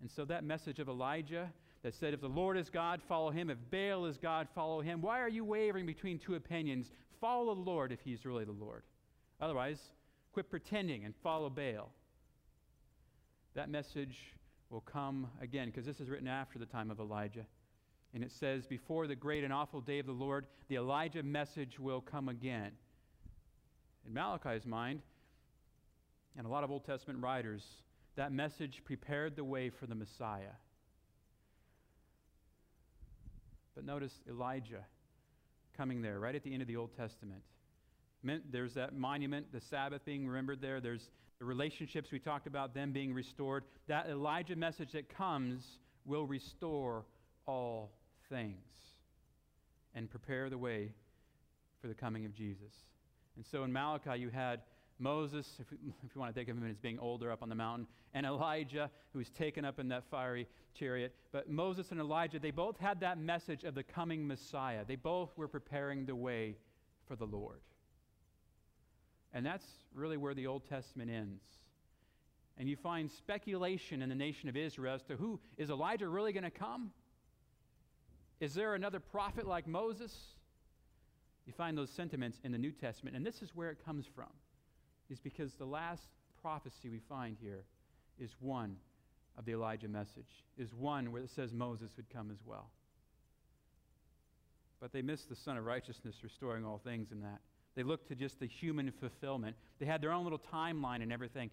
And 0.00 0.10
so 0.10 0.24
that 0.24 0.42
message 0.44 0.78
of 0.78 0.88
Elijah 0.88 1.52
that 1.82 1.94
said, 1.94 2.14
if 2.14 2.20
the 2.20 2.28
Lord 2.28 2.56
is 2.56 2.70
God, 2.70 3.00
follow 3.08 3.30
him. 3.30 3.50
If 3.50 3.58
Baal 3.70 4.06
is 4.06 4.16
God, 4.16 4.48
follow 4.54 4.80
him. 4.80 5.02
Why 5.02 5.20
are 5.20 5.28
you 5.28 5.44
wavering 5.44 5.86
between 5.86 6.18
two 6.18 6.34
opinions? 6.34 6.90
Follow 7.20 7.54
the 7.54 7.60
Lord 7.60 7.92
if 7.92 8.00
he's 8.00 8.24
really 8.24 8.44
the 8.44 8.52
Lord. 8.52 8.84
Otherwise, 9.40 9.78
quit 10.32 10.48
pretending 10.48 11.04
and 11.04 11.14
follow 11.22 11.50
Baal. 11.50 11.90
That 13.54 13.68
message 13.68 14.16
will 14.70 14.80
come 14.80 15.28
again 15.40 15.66
because 15.66 15.84
this 15.84 16.00
is 16.00 16.08
written 16.08 16.28
after 16.28 16.58
the 16.58 16.66
time 16.66 16.90
of 16.90 17.00
Elijah. 17.00 17.44
And 18.14 18.22
it 18.22 18.32
says, 18.32 18.66
Before 18.66 19.06
the 19.06 19.14
great 19.14 19.44
and 19.44 19.52
awful 19.52 19.80
day 19.80 19.98
of 19.98 20.06
the 20.06 20.12
Lord, 20.12 20.46
the 20.68 20.76
Elijah 20.76 21.22
message 21.22 21.78
will 21.78 22.00
come 22.00 22.28
again. 22.28 22.72
In 24.06 24.14
Malachi's 24.14 24.66
mind, 24.66 25.00
and 26.36 26.46
a 26.46 26.50
lot 26.50 26.64
of 26.64 26.70
Old 26.70 26.84
Testament 26.84 27.22
writers, 27.22 27.62
that 28.16 28.32
message 28.32 28.82
prepared 28.84 29.36
the 29.36 29.44
way 29.44 29.70
for 29.70 29.86
the 29.86 29.94
Messiah. 29.94 30.54
But 33.74 33.84
notice 33.84 34.12
Elijah 34.28 34.84
coming 35.76 36.02
there 36.02 36.20
right 36.20 36.34
at 36.34 36.42
the 36.42 36.52
end 36.52 36.62
of 36.62 36.68
the 36.68 36.76
Old 36.76 36.96
Testament. 36.96 37.42
There's 38.50 38.74
that 38.74 38.94
monument, 38.94 39.52
the 39.52 39.60
Sabbath 39.60 40.04
being 40.04 40.26
remembered 40.26 40.60
there. 40.60 40.80
There's 40.80 41.08
the 41.38 41.44
relationships 41.44 42.10
we 42.12 42.18
talked 42.18 42.46
about, 42.46 42.74
them 42.74 42.92
being 42.92 43.12
restored. 43.12 43.64
That 43.88 44.08
Elijah 44.08 44.56
message 44.56 44.92
that 44.92 45.08
comes 45.08 45.64
will 46.04 46.26
restore 46.26 47.04
all 47.46 47.92
things 48.28 48.56
and 49.94 50.10
prepare 50.10 50.50
the 50.50 50.58
way 50.58 50.92
for 51.80 51.88
the 51.88 51.94
coming 51.94 52.24
of 52.26 52.34
Jesus. 52.34 52.72
And 53.36 53.44
so 53.44 53.64
in 53.64 53.72
Malachi, 53.72 54.18
you 54.18 54.30
had 54.30 54.60
Moses, 54.98 55.46
if, 55.58 55.66
if 55.72 56.14
you 56.14 56.20
want 56.20 56.34
to 56.34 56.38
think 56.38 56.48
of 56.48 56.56
him 56.56 56.68
as 56.68 56.78
being 56.78 56.98
older 56.98 57.30
up 57.30 57.42
on 57.42 57.48
the 57.48 57.54
mountain, 57.54 57.86
and 58.14 58.26
Elijah, 58.26 58.90
who 59.12 59.18
was 59.18 59.30
taken 59.30 59.64
up 59.64 59.78
in 59.78 59.88
that 59.88 60.04
fiery 60.10 60.46
chariot. 60.78 61.14
But 61.32 61.50
Moses 61.50 61.90
and 61.90 62.00
Elijah, 62.00 62.38
they 62.38 62.50
both 62.50 62.78
had 62.78 63.00
that 63.00 63.18
message 63.18 63.64
of 63.64 63.74
the 63.74 63.82
coming 63.82 64.26
Messiah. 64.26 64.84
They 64.86 64.96
both 64.96 65.36
were 65.36 65.48
preparing 65.48 66.06
the 66.06 66.16
way 66.16 66.56
for 67.08 67.16
the 67.16 67.26
Lord. 67.26 67.60
And 69.34 69.44
that's 69.44 69.66
really 69.94 70.16
where 70.16 70.34
the 70.34 70.46
Old 70.46 70.68
Testament 70.68 71.10
ends. 71.10 71.42
And 72.58 72.68
you 72.68 72.76
find 72.76 73.10
speculation 73.10 74.02
in 74.02 74.08
the 74.08 74.14
nation 74.14 74.48
of 74.48 74.56
Israel 74.56 74.94
as 74.94 75.02
to 75.04 75.16
who 75.16 75.40
is 75.56 75.70
Elijah 75.70 76.08
really 76.08 76.32
going 76.32 76.44
to 76.44 76.50
come? 76.50 76.92
Is 78.40 78.54
there 78.54 78.74
another 78.74 79.00
prophet 79.00 79.46
like 79.46 79.66
Moses? 79.66 80.14
You 81.46 81.52
find 81.52 81.76
those 81.76 81.90
sentiments 81.90 82.38
in 82.44 82.52
the 82.52 82.58
New 82.58 82.72
Testament, 82.72 83.16
and 83.16 83.26
this 83.26 83.42
is 83.42 83.54
where 83.54 83.70
it 83.70 83.84
comes 83.84 84.06
from. 84.14 84.30
Is 85.10 85.18
because 85.20 85.52
the 85.54 85.66
last 85.66 86.04
prophecy 86.40 86.88
we 86.88 87.00
find 87.08 87.36
here 87.40 87.64
is 88.18 88.30
one 88.40 88.76
of 89.36 89.44
the 89.44 89.52
Elijah 89.52 89.88
message, 89.88 90.44
is 90.56 90.72
one 90.74 91.12
where 91.12 91.22
it 91.22 91.30
says 91.30 91.52
Moses 91.52 91.90
would 91.96 92.08
come 92.10 92.30
as 92.30 92.38
well. 92.46 92.70
But 94.80 94.92
they 94.92 95.02
missed 95.02 95.28
the 95.28 95.36
Son 95.36 95.56
of 95.56 95.64
Righteousness 95.64 96.16
restoring 96.22 96.64
all 96.64 96.80
things 96.82 97.12
in 97.12 97.20
that. 97.20 97.40
They 97.74 97.82
looked 97.82 98.08
to 98.08 98.14
just 98.14 98.40
the 98.40 98.46
human 98.46 98.90
fulfillment. 98.90 99.56
They 99.78 99.86
had 99.86 100.00
their 100.00 100.12
own 100.12 100.24
little 100.24 100.42
timeline 100.52 101.02
and 101.02 101.12
everything. 101.12 101.50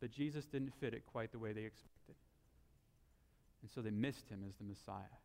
But 0.00 0.10
Jesus 0.10 0.44
didn't 0.44 0.72
fit 0.80 0.94
it 0.94 1.04
quite 1.06 1.32
the 1.32 1.38
way 1.38 1.52
they 1.52 1.62
expected. 1.62 2.16
And 3.62 3.70
so 3.70 3.80
they 3.80 3.90
missed 3.90 4.28
him 4.28 4.42
as 4.46 4.56
the 4.56 4.64
Messiah. 4.64 5.21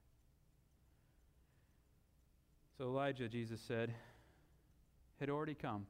So 2.77 2.85
Elijah, 2.85 3.27
Jesus 3.27 3.59
said, 3.67 3.93
had 5.19 5.29
already 5.29 5.55
come. 5.55 5.87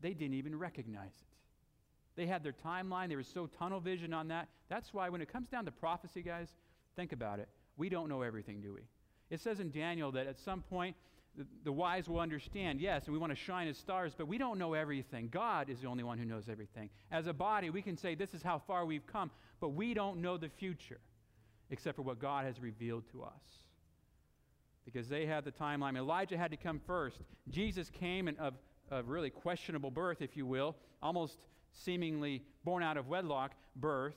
They 0.00 0.14
didn't 0.14 0.34
even 0.34 0.56
recognize 0.56 1.10
it. 1.10 1.26
They 2.14 2.26
had 2.26 2.44
their 2.44 2.52
timeline, 2.52 3.08
they 3.08 3.16
were 3.16 3.22
so 3.22 3.46
tunnel 3.46 3.80
vision 3.80 4.12
on 4.12 4.28
that. 4.28 4.48
That's 4.68 4.92
why 4.92 5.08
when 5.08 5.20
it 5.20 5.32
comes 5.32 5.48
down 5.48 5.64
to 5.64 5.72
prophecy, 5.72 6.22
guys, 6.22 6.48
think 6.94 7.12
about 7.12 7.38
it. 7.38 7.48
We 7.76 7.88
don't 7.88 8.08
know 8.08 8.22
everything, 8.22 8.60
do 8.60 8.74
we? 8.74 8.82
It 9.30 9.40
says 9.40 9.60
in 9.60 9.70
Daniel 9.70 10.12
that 10.12 10.26
at 10.26 10.38
some 10.38 10.60
point 10.62 10.94
the, 11.36 11.46
the 11.64 11.72
wise 11.72 12.08
will 12.08 12.20
understand, 12.20 12.80
yes, 12.80 13.06
and 13.06 13.14
we 13.14 13.18
want 13.18 13.32
to 13.32 13.36
shine 13.36 13.66
as 13.66 13.78
stars, 13.78 14.12
but 14.16 14.28
we 14.28 14.36
don't 14.36 14.58
know 14.58 14.74
everything. 14.74 15.28
God 15.32 15.70
is 15.70 15.80
the 15.80 15.88
only 15.88 16.04
one 16.04 16.18
who 16.18 16.26
knows 16.26 16.48
everything. 16.50 16.90
As 17.10 17.26
a 17.26 17.32
body, 17.32 17.70
we 17.70 17.80
can 17.82 17.96
say 17.96 18.14
this 18.14 18.34
is 18.34 18.42
how 18.42 18.58
far 18.66 18.84
we've 18.84 19.06
come, 19.06 19.30
but 19.58 19.70
we 19.70 19.94
don't 19.94 20.20
know 20.20 20.36
the 20.36 20.50
future 20.50 21.00
except 21.70 21.96
for 21.96 22.02
what 22.02 22.18
God 22.18 22.44
has 22.44 22.60
revealed 22.60 23.04
to 23.12 23.22
us. 23.22 23.62
Because 24.84 25.08
they 25.08 25.26
had 25.26 25.44
the 25.44 25.52
timeline. 25.52 25.96
Elijah 25.96 26.36
had 26.36 26.50
to 26.50 26.56
come 26.56 26.80
first. 26.86 27.18
Jesus 27.48 27.90
came 27.90 28.28
and 28.28 28.38
of, 28.38 28.54
of 28.90 29.08
really 29.08 29.30
questionable 29.30 29.90
birth, 29.90 30.20
if 30.20 30.36
you 30.36 30.44
will, 30.44 30.76
almost 31.02 31.46
seemingly 31.70 32.42
born 32.64 32.82
out 32.82 32.96
of 32.96 33.08
wedlock 33.08 33.52
birth. 33.76 34.16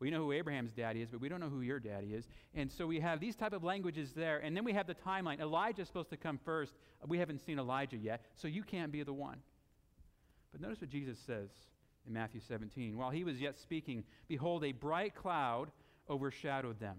We 0.00 0.10
know 0.10 0.24
who 0.24 0.32
Abraham's 0.32 0.72
daddy 0.72 1.02
is, 1.02 1.10
but 1.10 1.20
we 1.20 1.28
don't 1.28 1.40
know 1.40 1.50
who 1.50 1.60
your 1.60 1.78
daddy 1.78 2.14
is. 2.14 2.26
And 2.54 2.72
so 2.72 2.86
we 2.86 3.00
have 3.00 3.20
these 3.20 3.36
type 3.36 3.52
of 3.52 3.62
languages 3.62 4.12
there, 4.14 4.38
and 4.38 4.56
then 4.56 4.64
we 4.64 4.72
have 4.72 4.86
the 4.86 4.94
timeline. 4.94 5.40
Elijah's 5.40 5.88
supposed 5.88 6.08
to 6.10 6.16
come 6.16 6.40
first. 6.42 6.72
We 7.06 7.18
haven't 7.18 7.44
seen 7.44 7.58
Elijah 7.58 7.98
yet, 7.98 8.24
so 8.34 8.48
you 8.48 8.62
can't 8.62 8.90
be 8.90 9.02
the 9.02 9.12
one. 9.12 9.36
But 10.52 10.62
notice 10.62 10.80
what 10.80 10.88
Jesus 10.88 11.18
says 11.18 11.50
in 12.06 12.14
Matthew 12.14 12.40
17. 12.40 12.96
While 12.96 13.10
he 13.10 13.24
was 13.24 13.40
yet 13.40 13.58
speaking, 13.58 14.04
behold, 14.26 14.64
a 14.64 14.72
bright 14.72 15.14
cloud 15.14 15.70
overshadowed 16.08 16.80
them. 16.80 16.96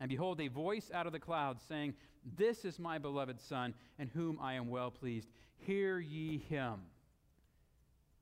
And 0.00 0.08
behold, 0.08 0.40
a 0.40 0.48
voice 0.48 0.90
out 0.92 1.06
of 1.06 1.12
the 1.12 1.18
cloud 1.18 1.58
saying, 1.68 1.94
This 2.36 2.64
is 2.64 2.78
my 2.78 2.98
beloved 2.98 3.40
Son, 3.40 3.74
in 3.98 4.08
whom 4.08 4.38
I 4.40 4.54
am 4.54 4.68
well 4.68 4.90
pleased. 4.90 5.28
Hear 5.58 5.98
ye 5.98 6.38
him. 6.38 6.80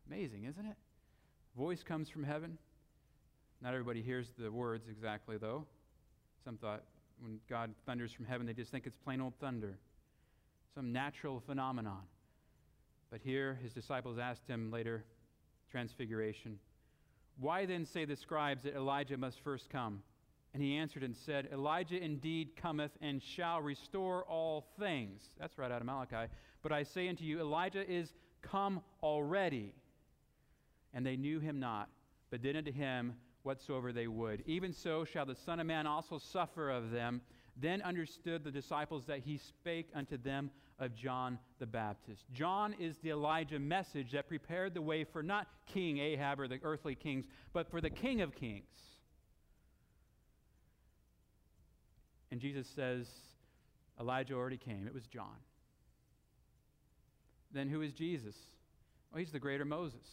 Amazing, 0.07 0.45
isn't 0.45 0.67
it? 0.67 0.77
Voice 1.57 1.83
comes 1.83 2.09
from 2.09 2.25
heaven. 2.25 2.59
Not 3.61 3.73
everybody 3.73 4.03
hears 4.03 4.31
the 4.39 4.51
words 4.51 4.89
exactly, 4.89 5.37
though. 5.37 5.65
Some 6.45 6.59
thought 6.59 6.83
when 7.21 7.41
God 7.49 7.75
thunders 7.87 8.13
from 8.13 8.27
heaven, 8.27 8.47
they 8.47 8.53
just 8.53 8.71
think 8.71 8.87
it's 8.87 8.97
plain 8.97 9.21
old 9.21 9.35
thunder, 9.41 9.79
some 10.75 10.93
natural 10.93 11.41
phenomenon. 11.41 12.03
But 13.11 13.21
here, 13.23 13.59
his 13.63 13.73
disciples 13.73 14.19
asked 14.19 14.47
him 14.47 14.71
later, 14.71 15.05
Transfiguration, 15.71 16.59
Why 17.39 17.65
then 17.65 17.87
say 17.87 18.05
the 18.05 18.17
scribes 18.17 18.65
that 18.65 18.75
Elijah 18.75 19.17
must 19.17 19.41
first 19.41 19.71
come? 19.71 20.03
And 20.55 20.63
he 20.63 20.77
answered 20.77 21.03
and 21.03 21.17
said, 21.17 21.49
Elijah 21.53 22.01
indeed 22.01 22.55
cometh 22.55 22.93
and 23.01 23.21
shall 23.21 23.61
restore 23.61 24.23
all 24.25 24.69
things. 24.79 25.21
That's 25.39 25.59
right 25.59 25.71
out 25.71 25.81
of 25.81 25.87
Malachi. 25.87 26.33
But 26.63 26.71
I 26.71 26.85
say 26.85 27.09
unto 27.09 27.25
you, 27.25 27.41
Elijah 27.41 27.85
is 27.91 28.15
come 28.41 28.81
already. 29.03 29.75
And 30.95 31.05
they 31.05 31.17
knew 31.17 31.41
him 31.41 31.59
not, 31.59 31.89
but 32.31 32.41
did 32.41 32.57
unto 32.57 32.71
him 32.71 33.15
whatsoever 33.43 33.93
they 33.93 34.07
would. 34.07 34.45
Even 34.47 34.73
so 34.73 35.05
shall 35.05 35.27
the 35.27 35.35
Son 35.35 35.59
of 35.59 35.67
Man 35.67 35.89
also 35.89 36.19
suffer 36.19 36.71
of 36.71 36.93
them. 36.93 37.21
Then 37.57 37.83
understood 37.83 38.45
the 38.45 38.51
disciples 38.53 39.07
that 39.07 39.21
he 39.21 39.37
spake 39.37 39.89
unto 39.93 40.17
them 40.17 40.53
of 40.79 40.95
John 40.95 41.37
the 41.59 41.67
Baptist. 41.67 42.25
John 42.33 42.75
is 42.79 42.99
the 42.99 43.11
Elijah 43.11 43.59
message 43.59 44.13
that 44.13 44.29
prepared 44.29 44.75
the 44.75 44.83
way 44.83 45.03
for 45.03 45.23
not 45.23 45.49
King 45.67 45.99
Ahab 45.99 46.39
or 46.39 46.47
the 46.47 46.61
earthly 46.63 46.95
kings, 46.95 47.27
but 47.53 47.69
for 47.69 47.81
the 47.81 47.91
King 47.91 48.21
of 48.21 48.35
kings. 48.37 48.94
And 52.35 52.41
Jesus 52.41 52.67
says, 52.75 53.07
Elijah 54.01 54.35
already 54.35 54.57
came. 54.57 54.89
It 54.89 54.93
was 54.93 55.07
John. 55.07 55.37
Then 57.53 57.69
who 57.69 57.81
is 57.81 57.93
Jesus? 57.93 58.35
Well, 59.13 59.21
he's 59.21 59.31
the 59.31 59.39
greater 59.39 59.65
Moses. 59.65 60.05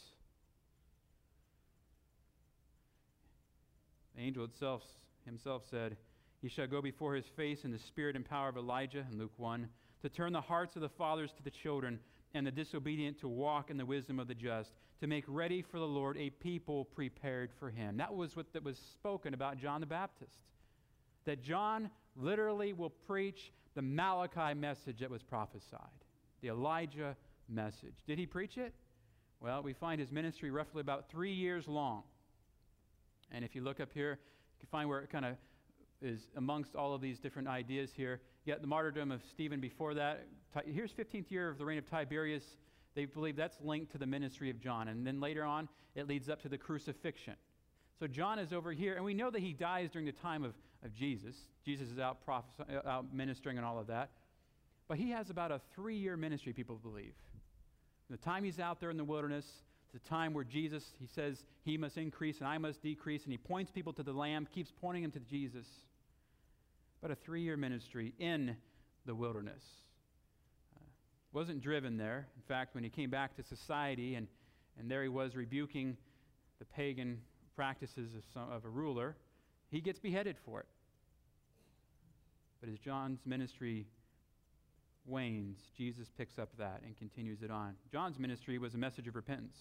The 4.16 4.22
angel 4.22 4.46
itself, 4.46 4.84
himself 5.26 5.64
said, 5.72 5.98
He 6.44 6.48
shall 6.48 6.68
go 6.68 6.80
before 6.80 7.16
his 7.16 7.26
face 7.26 7.64
in 7.64 7.72
the 7.72 7.80
spirit 7.80 8.16
and 8.16 8.24
power 8.24 8.50
of 8.50 8.56
Elijah, 8.56 9.04
in 9.12 9.18
Luke 9.18 9.34
1, 9.38 9.68
to 10.04 10.10
turn 10.10 10.32
the 10.32 10.42
hearts 10.42 10.76
of 10.76 10.84
the 10.84 10.90
fathers 10.90 11.32
to 11.38 11.44
the 11.44 11.50
children, 11.50 12.00
and 12.36 12.46
the 12.46 12.52
disobedient 12.52 13.20
to 13.22 13.28
walk 13.28 13.72
in 13.72 13.78
the 13.78 13.86
wisdom 13.88 14.20
of 14.20 14.28
the 14.28 14.36
just, 14.36 14.74
to 15.00 15.08
make 15.08 15.26
ready 15.28 15.64
for 15.64 15.80
the 15.80 15.88
Lord 15.88 16.18
a 16.20 16.30
people 16.30 16.86
prepared 16.86 17.50
for 17.58 17.72
him. 17.72 17.98
That 17.98 18.14
was 18.14 18.36
what 18.36 18.54
that 18.54 18.64
was 18.64 18.78
spoken 18.78 19.34
about 19.34 19.58
John 19.58 19.82
the 19.82 19.88
Baptist. 19.88 20.38
That 21.26 21.42
John 21.42 21.90
literally 22.16 22.74
will 22.74 22.90
preach 22.90 23.52
the 23.76 23.82
Malachi 23.82 24.54
message 24.54 25.00
that 25.00 25.10
was 25.10 25.24
prophesied, 25.24 25.80
the 26.42 26.50
Elijah 26.50 27.16
message. 27.48 27.96
Did 28.08 28.20
he 28.20 28.26
preach 28.26 28.58
it? 28.58 28.74
Well, 29.40 29.64
we 29.64 29.74
find 29.74 30.00
his 30.00 30.12
ministry 30.12 30.52
roughly 30.52 30.82
about 30.82 31.10
three 31.10 31.34
years 31.34 31.68
long. 31.68 32.04
And 33.32 33.46
if 33.46 33.56
you 33.56 33.64
look 33.64 33.80
up 33.80 33.90
here, 33.94 34.20
you 34.22 34.60
can 34.60 34.70
find 34.70 34.90
where 34.90 35.00
it 35.00 35.10
kind 35.10 35.26
of 35.26 35.36
is 36.02 36.28
amongst 36.36 36.76
all 36.76 36.94
of 36.94 37.02
these 37.02 37.20
different 37.20 37.48
ideas 37.48 37.92
here. 37.96 38.22
You 38.46 38.54
got 38.54 38.62
the 38.62 38.68
martyrdom 38.68 39.12
of 39.12 39.22
Stephen 39.32 39.60
before 39.60 39.94
that. 39.94 40.28
Here's 40.66 40.92
15th 40.92 41.32
year 41.32 41.50
of 41.50 41.58
the 41.58 41.66
reign 41.66 41.78
of 41.78 41.90
Tiberius. 41.90 42.44
They 42.94 43.06
believe 43.06 43.36
that's 43.36 43.58
linked 43.64 43.92
to 43.94 43.98
the 43.98 44.06
ministry 44.06 44.50
of 44.50 44.60
John. 44.60 44.90
And 44.90 45.08
then 45.08 45.20
later 45.20 45.44
on, 45.44 45.70
it 45.96 46.08
leads 46.08 46.28
up 46.28 46.42
to 46.42 46.50
the 46.50 46.58
crucifixion. 46.58 47.36
So 48.00 48.08
John 48.08 48.40
is 48.40 48.52
over 48.52 48.72
here, 48.72 48.96
and 48.96 49.06
we 49.06 49.14
know 49.14 49.30
that 49.30 49.42
he 49.42 49.54
dies 49.54 49.90
during 49.92 50.06
the 50.06 50.12
time 50.12 50.44
of, 50.44 50.54
of 50.84 50.94
Jesus. 50.94 51.36
Jesus 51.66 51.90
is 51.90 52.00
out, 52.00 52.18
out 52.86 53.14
ministering 53.14 53.58
and 53.58 53.66
all 53.66 53.80
of 53.80 53.88
that. 53.88 54.10
But 54.88 54.98
he 54.98 55.12
has 55.12 55.30
about 55.30 55.52
a 55.52 55.62
three 55.76 55.96
year 55.96 56.18
ministry, 56.18 56.54
people 56.54 56.76
believe. 56.76 57.14
From 58.08 58.18
the 58.18 58.24
time 58.24 58.44
he's 58.44 58.60
out 58.60 58.80
there 58.80 58.90
in 58.90 58.98
the 58.98 59.04
wilderness, 59.04 59.46
the 59.94 60.00
time 60.00 60.34
where 60.34 60.44
Jesus, 60.44 60.84
he 61.00 61.08
says, 61.08 61.44
he 61.64 61.78
must 61.78 61.98
increase 61.98 62.40
and 62.40 62.48
I 62.48 62.58
must 62.58 62.82
decrease, 62.82 63.24
and 63.24 63.32
he 63.32 63.38
points 63.38 63.72
people 63.72 63.94
to 63.94 64.04
the 64.04 64.14
Lamb, 64.14 64.48
keeps 64.54 64.72
pointing 64.82 65.04
them 65.04 65.12
to 65.12 65.20
Jesus. 65.20 65.66
But 67.02 67.12
a 67.12 67.16
three 67.16 67.42
year 67.42 67.58
ministry 67.58 68.14
in 68.20 68.56
the 69.06 69.16
wilderness. 69.16 69.64
Uh, 70.76 70.84
wasn't 71.34 71.62
driven 71.62 71.98
there. 71.98 72.28
In 72.36 72.42
fact, 72.48 72.76
when 72.76 72.84
he 72.84 72.90
came 72.90 73.10
back 73.10 73.36
to 73.38 73.44
society, 73.44 74.16
and, 74.16 74.28
and 74.80 74.90
there 74.90 75.04
he 75.04 75.10
was 75.10 75.36
rebuking 75.36 75.98
the 76.60 76.66
pagan 76.66 77.20
practices 77.56 78.14
of, 78.16 78.24
some, 78.34 78.52
of 78.52 78.66
a 78.66 78.70
ruler, 78.70 79.16
he 79.72 79.82
gets 79.82 80.00
beheaded 80.00 80.36
for 80.46 80.60
it. 80.60 80.68
But 82.60 82.70
as 82.70 82.78
John's 82.78 83.22
ministry 83.26 83.88
wanes, 85.06 85.58
Jesus 85.76 86.10
picks 86.18 86.38
up 86.38 86.50
that 86.60 86.82
and 86.86 86.96
continues 86.98 87.42
it 87.42 87.50
on. 87.50 87.76
John's 87.92 88.20
ministry 88.20 88.60
was 88.60 88.76
a 88.76 88.78
message 88.78 89.08
of 89.08 89.16
repentance. 89.16 89.58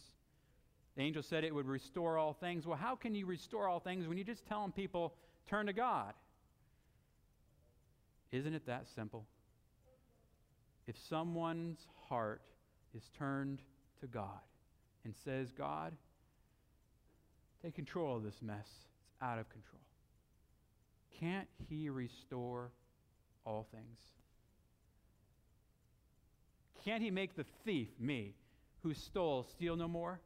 The 0.97 1.03
angel 1.03 1.23
said 1.23 1.45
it 1.45 1.55
would 1.55 1.67
restore 1.67 2.19
all 2.19 2.35
things. 2.35 2.67
Well, 2.67 2.77
how 2.77 2.97
can 2.97 3.15
you 3.15 3.25
restore 3.25 3.69
all 3.69 3.81
things 3.81 4.07
when 4.07 4.19
you're 4.19 4.27
just 4.27 4.47
telling 4.47 4.73
people, 4.73 5.15
turn 5.49 5.67
to 5.67 5.73
God? 5.73 6.13
Isn't 8.33 8.55
it 8.55 8.67
that 8.67 8.87
simple? 8.95 9.25
If 10.87 10.97
someone's 11.09 11.87
heart 12.09 12.43
is 12.95 13.03
turned 13.17 13.61
to 14.01 14.07
God 14.07 14.41
and 15.05 15.15
says, 15.25 15.53
God, 15.57 15.93
take 17.63 17.75
control 17.75 18.17
of 18.17 18.25
this 18.25 18.43
mess, 18.43 18.67
it's 18.67 19.23
out 19.23 19.39
of 19.39 19.49
control. 19.49 19.80
Can't 21.21 21.49
He 21.69 21.89
restore 21.89 22.71
all 23.45 23.67
things? 23.71 23.99
Can't 26.85 27.03
He 27.03 27.11
make 27.11 27.37
the 27.37 27.45
thief, 27.65 27.89
me, 27.99 28.35
who 28.83 28.95
stole, 28.95 29.47
steal 29.51 29.77
no 29.77 29.87
more? 29.87 30.21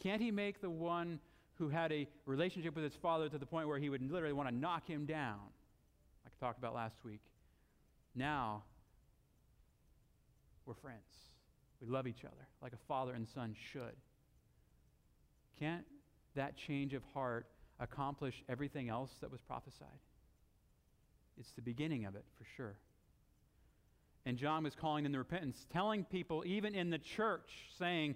Can't 0.00 0.22
He 0.22 0.30
make 0.30 0.60
the 0.60 0.70
one 0.70 1.18
who 1.54 1.68
had 1.68 1.92
a 1.92 2.08
relationship 2.26 2.74
with 2.74 2.84
his 2.84 2.94
father 2.94 3.28
to 3.28 3.38
the 3.38 3.46
point 3.46 3.68
where 3.68 3.78
he 3.78 3.88
would 3.88 4.02
literally 4.10 4.32
want 4.32 4.48
to 4.48 4.54
knock 4.54 4.86
him 4.86 5.06
down, 5.06 5.38
like 6.24 6.32
I 6.40 6.44
talked 6.44 6.58
about 6.58 6.74
last 6.74 6.96
week? 7.04 7.20
Now, 8.14 8.64
we're 10.66 10.74
friends. 10.74 11.00
We 11.80 11.88
love 11.88 12.06
each 12.06 12.24
other 12.24 12.48
like 12.62 12.72
a 12.72 12.88
father 12.88 13.12
and 13.12 13.28
son 13.28 13.54
should. 13.72 13.94
Can't 15.58 15.84
that 16.34 16.56
change 16.56 16.94
of 16.94 17.02
heart 17.12 17.46
accomplish 17.80 18.42
everything 18.48 18.88
else 18.88 19.10
that 19.20 19.30
was 19.30 19.40
prophesied? 19.40 19.88
It's 21.38 21.52
the 21.52 21.62
beginning 21.62 22.04
of 22.04 22.14
it, 22.14 22.24
for 22.38 22.44
sure. 22.56 22.76
And 24.26 24.38
John 24.38 24.64
was 24.64 24.74
calling 24.74 25.04
them 25.04 25.12
to 25.12 25.18
repentance, 25.18 25.66
telling 25.72 26.04
people, 26.04 26.44
even 26.46 26.74
in 26.74 26.90
the 26.90 26.98
church, 26.98 27.50
saying, 27.78 28.14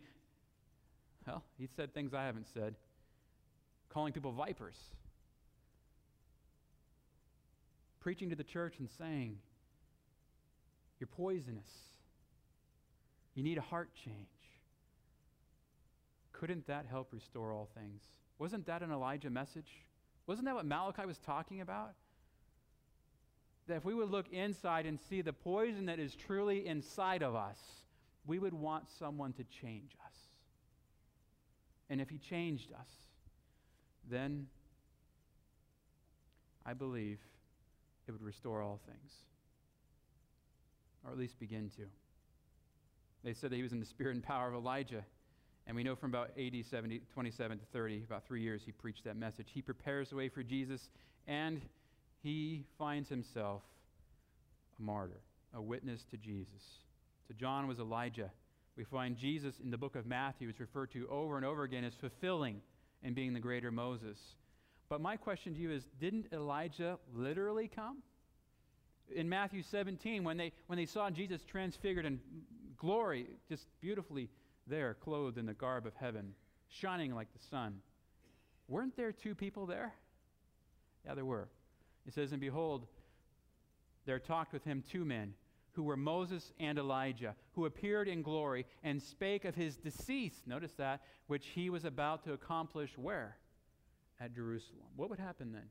well, 1.27 1.43
he 1.59 1.69
said 1.77 1.93
things 1.93 2.15
I 2.15 2.25
haven't 2.25 2.47
said, 2.55 2.75
calling 3.91 4.13
people 4.13 4.33
vipers, 4.33 4.77
preaching 8.01 8.31
to 8.31 8.37
the 8.37 8.45
church 8.45 8.77
and 8.79 8.89
saying, 8.99 9.37
You're 10.99 11.09
poisonous. 11.09 11.69
You 13.35 13.43
need 13.45 13.59
a 13.59 13.63
heart 13.63 13.91
change. 14.05 14.17
Couldn't 16.33 16.67
that 16.67 16.87
help 16.91 17.13
restore 17.13 17.53
all 17.53 17.69
things? 17.75 18.03
Wasn't 18.39 18.67
that 18.67 18.83
an 18.83 18.93
Elijah 18.93 19.31
message? 19.31 19.71
Wasn't 20.27 20.47
that 20.47 20.55
what 20.55 20.67
Malachi 20.67 21.07
was 21.07 21.19
talking 21.19 21.61
about? 21.61 21.95
That 23.67 23.77
if 23.77 23.85
we 23.85 23.95
would 23.95 24.11
look 24.11 24.29
inside 24.33 24.87
and 24.87 24.99
see 25.09 25.23
the 25.23 25.33
poison 25.33 25.87
that 25.87 25.99
is 25.99 26.15
truly 26.15 26.67
inside 26.67 27.23
of 27.23 27.35
us, 27.35 27.59
we 28.27 28.39
would 28.39 28.55
want 28.55 28.85
someone 28.99 29.33
to 29.35 29.45
change 29.45 29.97
us. 30.07 30.15
And 31.91 32.01
if 32.01 32.09
he 32.09 32.19
changed 32.19 32.73
us, 32.73 32.89
then 34.11 34.47
I 36.65 36.75
believe 36.75 37.19
it 38.07 38.13
would 38.13 38.23
restore 38.23 38.63
all 38.63 38.81
things, 38.87 39.13
or 41.05 41.11
at 41.11 41.19
least 41.19 41.39
begin 41.41 41.71
to. 41.77 41.83
They 43.25 43.33
said 43.33 43.51
that 43.51 43.57
he 43.57 43.63
was 43.63 43.73
in 43.73 43.81
the 43.81 43.87
spirit 43.87 44.15
and 44.15 44.23
power 44.23 44.49
of 44.49 44.55
Elijah. 44.55 45.05
And 45.69 45.77
we 45.77 45.83
know 45.83 45.95
from 45.95 46.11
about 46.11 46.31
AD 46.39 46.65
70, 46.65 47.03
27 47.13 47.59
to 47.59 47.65
30, 47.67 48.03
about 48.07 48.27
three 48.27 48.41
years, 48.41 48.63
he 48.65 48.73
preached 48.73 49.05
that 49.05 49.17
message. 49.17 49.49
He 49.53 49.61
prepares 49.61 50.09
the 50.09 50.17
way 50.17 50.31
for 50.31 50.43
Jesus, 50.43 50.89
and 51.27 51.61
he 52.23 52.65
finds 52.79 53.11
himself 53.11 53.61
a 54.79 54.83
martyr, 54.83 55.21
a 55.53 55.61
witness 55.61 56.07
to 56.11 56.17
Jesus. 56.17 56.63
So 57.29 57.35
John 57.39 57.69
was 57.69 57.79
Elijah. 57.79 58.31
We 58.79 58.85
find 58.85 59.15
Jesus 59.15 59.57
in 59.63 59.71
the 59.71 59.77
book 59.77 59.95
of 59.95 60.07
Matthew 60.07 60.49
is 60.49 60.59
referred 60.59 60.91
to 60.93 61.07
over 61.11 61.37
and 61.37 61.45
over 61.45 61.65
again 61.65 61.85
as 61.85 61.93
fulfilling 62.01 62.63
and 63.03 63.15
being 63.15 63.35
the 63.35 63.41
greater 63.41 63.71
Moses. 63.71 64.17
But 64.89 65.03
my 65.03 65.17
question 65.19 65.53
to 65.53 65.61
you 65.61 65.71
is 65.71 65.87
didn't 66.01 66.33
Elijah 66.33 66.99
literally 67.15 67.69
come? 67.69 67.99
In 69.15 69.29
Matthew 69.29 69.63
17, 69.63 70.25
when 70.25 70.39
they, 70.39 70.53
when 70.67 70.79
they 70.79 70.87
saw 70.87 71.11
Jesus 71.11 71.43
transfigured 71.45 72.07
in 72.07 72.21
glory, 72.79 73.27
just 73.51 73.67
beautifully 73.83 74.31
there, 74.69 74.95
clothed 74.95 75.39
in 75.39 75.47
the 75.47 75.55
garb 75.55 75.87
of 75.87 75.95
heaven, 75.95 76.35
shining 76.69 77.15
like 77.15 77.33
the 77.33 77.47
sun, 77.51 77.81
weren't 78.69 78.97
there 78.97 79.13
two 79.13 79.35
people 79.35 79.67
there? 79.67 79.95
Yeah, 81.05 81.15
there 81.15 81.25
were. 81.25 81.49
It 82.07 82.15
says, 82.15 82.33
And 82.33 82.41
behold, 82.41 82.87
there 84.07 84.19
talked 84.19 84.53
with 84.53 84.65
him 84.65 84.83
two 84.91 85.05
men 85.05 85.35
who 85.73 85.83
were 85.83 85.97
Moses 85.97 86.53
and 86.59 86.79
Elijah, 86.79 87.37
who 87.53 87.67
appeared 87.67 88.09
in 88.09 88.23
glory 88.23 88.67
and 88.83 89.01
spake 89.01 89.45
of 89.45 89.55
his 89.55 89.77
decease, 89.77 90.43
notice 90.47 90.73
that, 90.79 91.03
which 91.29 91.47
he 91.55 91.71
was 91.71 91.85
about 91.85 92.25
to 92.25 92.33
accomplish 92.33 92.97
where? 92.97 93.37
At 94.21 94.35
Jerusalem. 94.35 94.89
What 94.97 95.11
would 95.11 95.21
happen 95.21 95.53
then? 95.53 95.71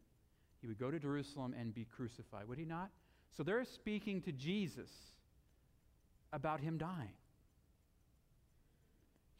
He 0.61 0.67
would 0.67 0.79
go 0.79 0.91
to 0.91 0.99
Jerusalem 0.99 1.53
and 1.59 1.73
be 1.73 1.85
crucified, 1.85 2.47
would 2.47 2.57
he 2.57 2.65
not? 2.65 2.89
So 3.35 3.43
they're 3.43 3.65
speaking 3.65 4.21
to 4.21 4.31
Jesus 4.31 4.89
about 6.31 6.61
him 6.61 6.77
dying. 6.77 7.13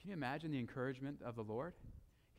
Can 0.08 0.12
you 0.12 0.26
imagine 0.26 0.52
the 0.52 0.60
encouragement 0.60 1.20
of 1.22 1.36
the 1.36 1.44
Lord? 1.44 1.74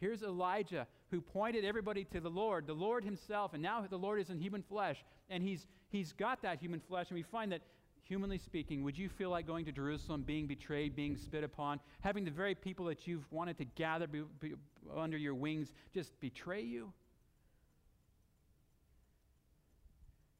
Here's 0.00 0.22
Elijah 0.22 0.86
who 1.10 1.20
pointed 1.20 1.66
everybody 1.66 2.02
to 2.04 2.18
the 2.18 2.30
Lord, 2.30 2.66
the 2.66 2.72
Lord 2.72 3.04
himself, 3.04 3.52
and 3.52 3.62
now 3.62 3.84
the 3.90 3.98
Lord 3.98 4.22
is 4.22 4.30
in 4.30 4.40
human 4.40 4.62
flesh, 4.62 5.04
and 5.28 5.42
he's, 5.42 5.66
he's 5.90 6.14
got 6.14 6.40
that 6.40 6.60
human 6.60 6.80
flesh, 6.80 7.10
and 7.10 7.16
we 7.16 7.22
find 7.22 7.52
that 7.52 7.60
humanly 8.04 8.38
speaking, 8.38 8.84
would 8.84 8.96
you 8.96 9.10
feel 9.10 9.28
like 9.28 9.46
going 9.46 9.66
to 9.66 9.72
Jerusalem, 9.72 10.22
being 10.22 10.46
betrayed, 10.46 10.96
being 10.96 11.14
spit 11.14 11.44
upon, 11.44 11.78
having 12.00 12.24
the 12.24 12.30
very 12.30 12.54
people 12.54 12.86
that 12.86 13.06
you've 13.06 13.30
wanted 13.30 13.58
to 13.58 13.66
gather 13.66 14.06
be, 14.06 14.22
be, 14.40 14.54
under 14.96 15.18
your 15.18 15.34
wings 15.34 15.74
just 15.92 16.18
betray 16.20 16.62
you? 16.62 16.90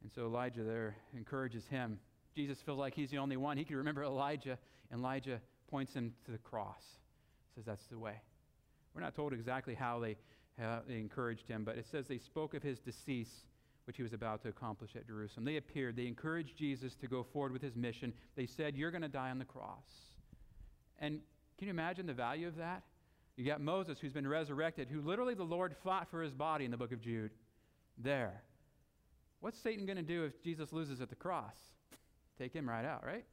And 0.02 0.10
so 0.10 0.22
Elijah 0.22 0.62
there 0.62 0.96
encourages 1.14 1.66
him. 1.66 1.98
Jesus 2.34 2.62
feels 2.62 2.78
like 2.78 2.94
he's 2.94 3.10
the 3.10 3.18
only 3.18 3.36
one. 3.36 3.58
He 3.58 3.64
can 3.64 3.76
remember 3.76 4.02
Elijah, 4.02 4.56
and 4.90 5.00
Elijah 5.00 5.42
points 5.70 5.92
him 5.92 6.14
to 6.24 6.30
the 6.30 6.38
cross. 6.38 6.84
Says 7.58 7.64
that's 7.66 7.86
the 7.86 7.98
way. 7.98 8.14
We're 8.94 9.00
not 9.00 9.16
told 9.16 9.32
exactly 9.32 9.74
how 9.74 9.98
they, 9.98 10.16
how 10.60 10.82
they 10.86 10.94
encouraged 10.94 11.48
him, 11.48 11.64
but 11.64 11.76
it 11.76 11.86
says 11.90 12.06
they 12.06 12.18
spoke 12.18 12.54
of 12.54 12.62
his 12.62 12.78
decease 12.78 13.46
which 13.84 13.96
he 13.96 14.04
was 14.04 14.12
about 14.12 14.42
to 14.42 14.48
accomplish 14.48 14.94
at 14.94 15.08
Jerusalem. 15.08 15.44
They 15.44 15.56
appeared. 15.56 15.96
They 15.96 16.06
encouraged 16.06 16.56
Jesus 16.56 16.94
to 16.96 17.08
go 17.08 17.24
forward 17.24 17.52
with 17.52 17.62
his 17.62 17.74
mission. 17.74 18.12
They 18.36 18.46
said, 18.46 18.76
You're 18.76 18.92
going 18.92 19.02
to 19.02 19.08
die 19.08 19.30
on 19.30 19.40
the 19.40 19.44
cross. 19.44 19.88
And 21.00 21.18
can 21.58 21.66
you 21.66 21.72
imagine 21.72 22.06
the 22.06 22.12
value 22.12 22.46
of 22.46 22.56
that? 22.58 22.82
You 23.36 23.44
got 23.44 23.60
Moses, 23.60 23.98
who's 23.98 24.12
been 24.12 24.28
resurrected, 24.28 24.88
who 24.88 25.00
literally 25.00 25.34
the 25.34 25.42
Lord 25.42 25.74
fought 25.82 26.08
for 26.10 26.22
his 26.22 26.32
body 26.32 26.64
in 26.64 26.70
the 26.70 26.76
book 26.76 26.92
of 26.92 27.00
Jude. 27.00 27.32
There. 27.96 28.42
What's 29.40 29.58
Satan 29.58 29.84
going 29.84 29.96
to 29.96 30.02
do 30.02 30.24
if 30.24 30.40
Jesus 30.44 30.72
loses 30.72 31.00
at 31.00 31.08
the 31.08 31.16
cross? 31.16 31.56
Take 32.38 32.52
him 32.52 32.68
right 32.68 32.84
out, 32.84 33.04
right? 33.04 33.24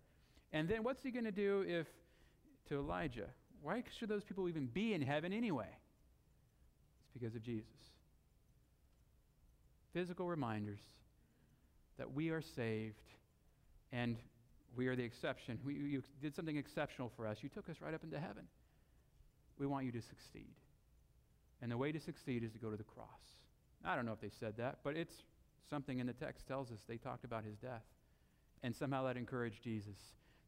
And 0.52 0.68
then 0.68 0.84
what's 0.84 1.04
he 1.04 1.12
going 1.12 1.26
to 1.26 1.32
do 1.32 1.64
if 1.68 1.86
to 2.70 2.80
Elijah? 2.80 3.28
Why 3.66 3.84
should 3.98 4.10
those 4.10 4.24
people 4.24 4.48
even 4.48 4.68
be 4.68 4.94
in 4.94 5.02
heaven 5.02 5.34
anyway? 5.34 5.66
It's 7.04 7.14
because 7.14 7.36
of 7.36 7.42
Jesus 7.42 7.66
physical 9.96 10.28
reminders 10.28 10.82
that 11.98 12.14
we 12.14 12.30
are 12.30 12.42
saved 12.42 13.02
and 13.94 14.18
we 14.76 14.88
are 14.88 14.96
the 14.96 15.04
exception. 15.04 15.58
We, 15.66 15.74
you 15.76 16.04
did 16.22 16.36
something 16.36 16.58
exceptional 16.58 17.10
for 17.16 17.26
us. 17.26 17.38
You 17.42 17.48
took 17.48 17.70
us 17.70 17.78
right 17.82 17.94
up 17.94 18.04
into 18.04 18.20
heaven. 18.20 18.44
We 19.58 19.66
want 19.68 19.86
you 19.86 19.94
to 19.94 20.02
succeed. 20.02 20.54
And 21.62 21.72
the 21.72 21.78
way 21.78 21.94
to 21.94 22.00
succeed 22.02 22.44
is 22.44 22.52
to 22.52 22.60
go 22.60 22.70
to 22.70 22.76
the 22.76 22.84
cross. 22.84 23.08
I 23.86 23.96
don't 23.96 24.06
know 24.06 24.12
if 24.12 24.20
they 24.20 24.32
said 24.38 24.58
that, 24.58 24.80
but 24.84 24.98
it's 24.98 25.16
something 25.70 26.00
in 26.00 26.08
the 26.08 26.14
text 26.14 26.46
tells 26.46 26.72
us 26.72 26.80
they 26.90 26.98
talked 26.98 27.24
about 27.24 27.46
his 27.46 27.56
death. 27.56 27.86
And 28.64 28.76
somehow 28.76 29.06
that 29.06 29.16
encouraged 29.16 29.64
Jesus. 29.64 29.98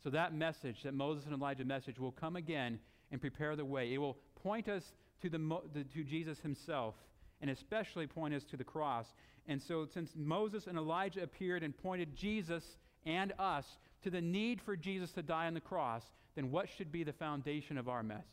So 0.04 0.10
that 0.10 0.34
message, 0.34 0.84
that 0.84 0.94
Moses 0.94 1.24
and 1.24 1.34
Elijah 1.34 1.64
message, 1.64 2.00
will 2.00 2.12
come 2.12 2.36
again 2.36 2.80
and 3.12 3.22
prepare 3.22 3.56
the 3.56 3.66
way. 3.66 3.94
It 3.94 3.98
will 3.98 4.18
point 4.44 4.68
us 4.68 4.84
to, 5.22 5.30
the, 5.30 5.38
the 5.74 5.84
to 5.84 6.04
Jesus 6.04 6.40
himself 6.40 6.96
and 7.42 7.50
especially 7.50 8.08
point 8.08 8.34
us 8.34 8.44
to 8.52 8.58
the 8.58 8.64
cross. 8.64 9.06
And 9.48 9.62
so, 9.62 9.86
since 9.94 10.12
Moses 10.16 10.68
and 10.68 10.78
Elijah 10.78 11.24
appeared 11.24 11.64
and 11.64 11.78
pointed 11.78 12.16
Jesus 12.16 12.64
and 13.06 13.34
us 13.40 13.66
to 14.04 14.10
the 14.10 14.22
need 14.22 14.62
for 14.62 14.76
Jesus 14.76 15.12
to 15.14 15.22
die 15.22 15.48
on 15.48 15.54
the 15.54 15.62
cross, 15.62 16.04
then 16.36 16.52
what 16.52 16.68
should 16.78 16.92
be 16.92 17.04
the 17.04 17.14
foundation 17.14 17.78
of 17.78 17.88
our 17.88 18.04
message? 18.04 18.24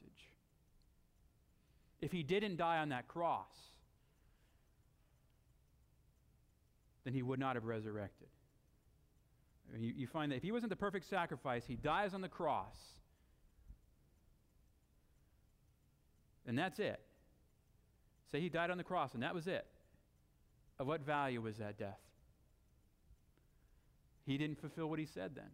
If 2.00 2.12
he 2.12 2.22
didn't 2.22 2.56
die 2.56 2.78
on 2.78 2.90
that 2.90 3.08
cross, 3.08 3.46
then 7.04 7.14
he 7.14 7.22
would 7.22 7.38
not 7.38 7.54
have 7.54 7.64
resurrected. 7.64 8.28
You, 9.78 9.92
you 9.96 10.06
find 10.06 10.32
that 10.32 10.36
if 10.36 10.42
he 10.42 10.52
wasn't 10.52 10.70
the 10.70 10.76
perfect 10.76 11.08
sacrifice, 11.08 11.64
he 11.66 11.76
dies 11.76 12.14
on 12.14 12.20
the 12.20 12.28
cross, 12.28 12.76
and 16.46 16.58
that's 16.58 16.78
it. 16.78 17.00
Say 18.30 18.40
he 18.40 18.48
died 18.48 18.70
on 18.70 18.78
the 18.78 18.84
cross, 18.84 19.14
and 19.14 19.22
that 19.22 19.34
was 19.34 19.46
it. 19.46 19.66
Of 20.78 20.86
what 20.86 21.00
value 21.02 21.40
was 21.40 21.58
that 21.58 21.78
death? 21.78 22.00
He 24.26 24.38
didn't 24.38 24.60
fulfill 24.60 24.88
what 24.88 24.98
he 24.98 25.06
said 25.06 25.32
then, 25.34 25.50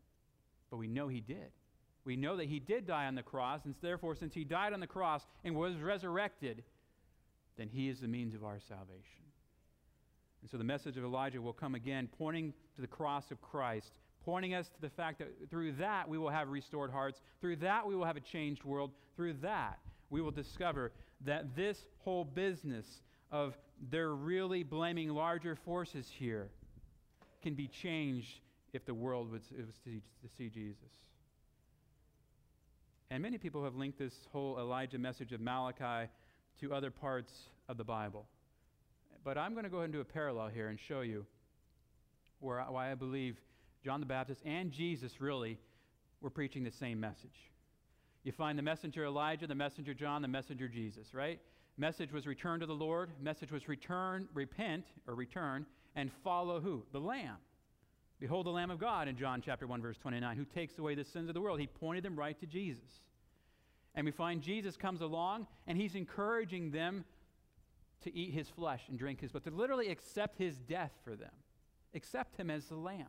but 0.71 0.77
we 0.77 0.87
know 0.87 1.09
he 1.09 1.21
did. 1.21 1.53
We 2.05 2.17
know 2.17 2.37
that 2.37 2.47
he 2.47 2.59
did 2.59 2.87
die 2.87 3.07
on 3.07 3.15
the 3.15 3.23
cross, 3.23 3.65
and 3.65 3.75
therefore, 3.83 4.15
since 4.15 4.33
he 4.33 4.45
died 4.45 4.73
on 4.73 4.81
the 4.81 4.87
cross 4.87 5.27
and 5.45 5.55
was 5.55 5.77
resurrected, 5.77 6.63
then 7.59 7.69
he 7.69 7.89
is 7.89 8.01
the 8.01 8.09
means 8.09 8.35
of 8.35 8.45
our 8.45 8.59
salvation. 8.59 9.25
And 10.41 10.51
so 10.51 10.57
the 10.57 10.65
message 10.65 10.97
of 10.97 11.05
Elijah 11.05 11.43
will 11.43 11.53
come 11.53 11.75
again, 11.75 12.09
pointing 12.17 12.55
to 12.77 12.81
the 12.81 12.87
cross 12.87 13.31
of 13.31 13.43
Christ, 13.43 13.93
pointing 14.25 14.55
us 14.55 14.69
to 14.69 14.81
the 14.81 14.89
fact 14.89 15.19
that 15.19 15.51
through 15.51 15.73
that 15.73 16.09
we 16.09 16.17
will 16.17 16.31
have 16.31 16.49
restored 16.49 16.91
hearts, 16.91 17.21
through 17.43 17.57
that 17.57 17.87
we 17.87 17.95
will 17.95 18.07
have 18.07 18.17
a 18.17 18.21
changed 18.21 18.65
world, 18.65 18.93
through 19.17 19.35
that 19.43 19.79
we 20.11 20.21
will 20.21 20.31
discover 20.31 20.93
that 21.25 21.57
this 21.57 21.79
whole 21.99 22.25
business 22.25 22.87
of 23.31 23.57
they're 23.91 24.15
really 24.15 24.63
blaming 24.63 25.09
larger 25.09 25.57
forces 25.57 26.11
here 26.19 26.51
can 27.43 27.55
be 27.55 27.69
changed 27.69 28.41
if 28.73 28.85
the 28.85 28.95
world 28.95 29.31
was, 29.31 29.43
was 29.57 29.77
to, 29.85 29.91
to 29.93 30.35
see 30.37 30.49
Jesus. 30.49 30.91
And 33.11 33.23
many 33.23 33.39
people 33.39 33.65
have 33.65 33.75
linked 33.75 33.99
this 33.99 34.15
whole 34.33 34.59
Elijah 34.59 34.99
message 34.99 35.33
of 35.33 35.41
Malachi 35.41 36.09
to 36.61 36.75
other 36.75 36.91
parts 36.91 37.33
of 37.69 37.77
the 37.77 37.85
Bible. 37.85 38.27
But 39.25 39.37
I'm 39.37 39.53
going 39.53 39.65
to 39.65 39.71
go 39.71 39.79
ahead 39.79 39.87
and 39.87 39.93
do 39.93 40.01
a 40.01 40.05
parallel 40.05 40.49
here 40.49 40.69
and 40.69 40.79
show 40.79 41.01
you 41.01 41.27
where, 42.39 42.61
why 42.63 42.91
I 42.93 42.95
believe 42.95 43.37
John 43.85 44.01
the 44.01 44.07
Baptist 44.07 44.43
and 44.45 44.71
Jesus 44.71 45.21
really 45.21 45.59
were 46.21 46.31
preaching 46.31 46.63
the 46.63 46.71
same 46.71 47.01
message. 47.01 47.51
You 48.25 48.33
find 48.33 48.59
the 48.59 48.63
messenger 48.63 49.05
Elijah, 49.05 49.47
the 49.47 49.55
messenger 49.55 49.95
John, 49.95 50.23
the 50.23 50.29
messenger 50.29 50.69
Jesus, 50.69 51.15
right? 51.15 51.41
Message 51.79 52.13
was 52.13 52.27
return 52.27 52.61
to 52.61 52.67
the 52.67 52.75
Lord. 52.75 53.11
Message 53.23 53.51
was 53.51 53.69
return, 53.69 54.29
repent, 54.35 54.85
or 55.07 55.15
return, 55.15 55.65
and 55.97 56.13
follow 56.23 56.61
who? 56.61 56.85
The 56.93 57.01
Lamb. 57.01 57.37
Behold 58.21 58.45
the 58.45 58.51
Lamb 58.51 58.71
of 58.71 58.79
God 58.79 59.09
in 59.09 59.17
John 59.17 59.41
chapter 59.41 59.67
1, 59.67 59.81
verse 59.81 59.97
29, 59.97 60.37
who 60.37 60.45
takes 60.45 60.79
away 60.79 60.95
the 60.95 61.05
sins 61.05 61.29
of 61.29 61.35
the 61.35 61.41
world. 61.41 61.59
He 61.59 61.67
pointed 61.67 62.05
them 62.05 62.19
right 62.19 62.39
to 62.41 62.47
Jesus. 62.47 63.01
And 63.95 64.05
we 64.05 64.13
find 64.13 64.43
Jesus 64.43 64.77
comes 64.77 65.01
along 65.01 65.47
and 65.67 65.79
he's 65.79 65.95
encouraging 65.95 66.71
them 66.71 67.07
to 68.03 68.15
eat 68.15 68.33
his 68.33 68.49
flesh 68.49 68.83
and 68.89 68.99
drink 68.99 69.21
his 69.21 69.33
blood, 69.33 69.45
to 69.45 69.51
literally 69.51 69.89
accept 69.89 70.39
his 70.39 70.59
death 70.59 70.93
for 71.03 71.17
them, 71.17 71.33
accept 71.95 72.37
him 72.37 72.51
as 72.51 72.67
the 72.67 72.77
Lamb. 72.77 73.09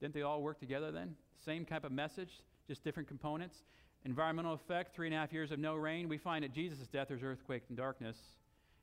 Didn't 0.00 0.14
they 0.14 0.22
all 0.22 0.42
work 0.42 0.58
together 0.58 0.90
then? 0.90 1.16
Same 1.44 1.64
type 1.64 1.84
of 1.84 1.92
message, 1.92 2.40
just 2.70 2.84
different 2.84 3.08
components. 3.08 3.64
Environmental 4.04 4.52
effect, 4.52 4.94
three 4.94 5.08
and 5.08 5.14
a 5.14 5.18
half 5.18 5.32
years 5.32 5.50
of 5.50 5.58
no 5.58 5.74
rain. 5.74 6.08
We 6.08 6.18
find 6.18 6.44
at 6.44 6.52
Jesus' 6.52 6.86
death 6.86 7.08
there's 7.08 7.24
earthquake 7.24 7.64
and 7.68 7.76
darkness. 7.76 8.16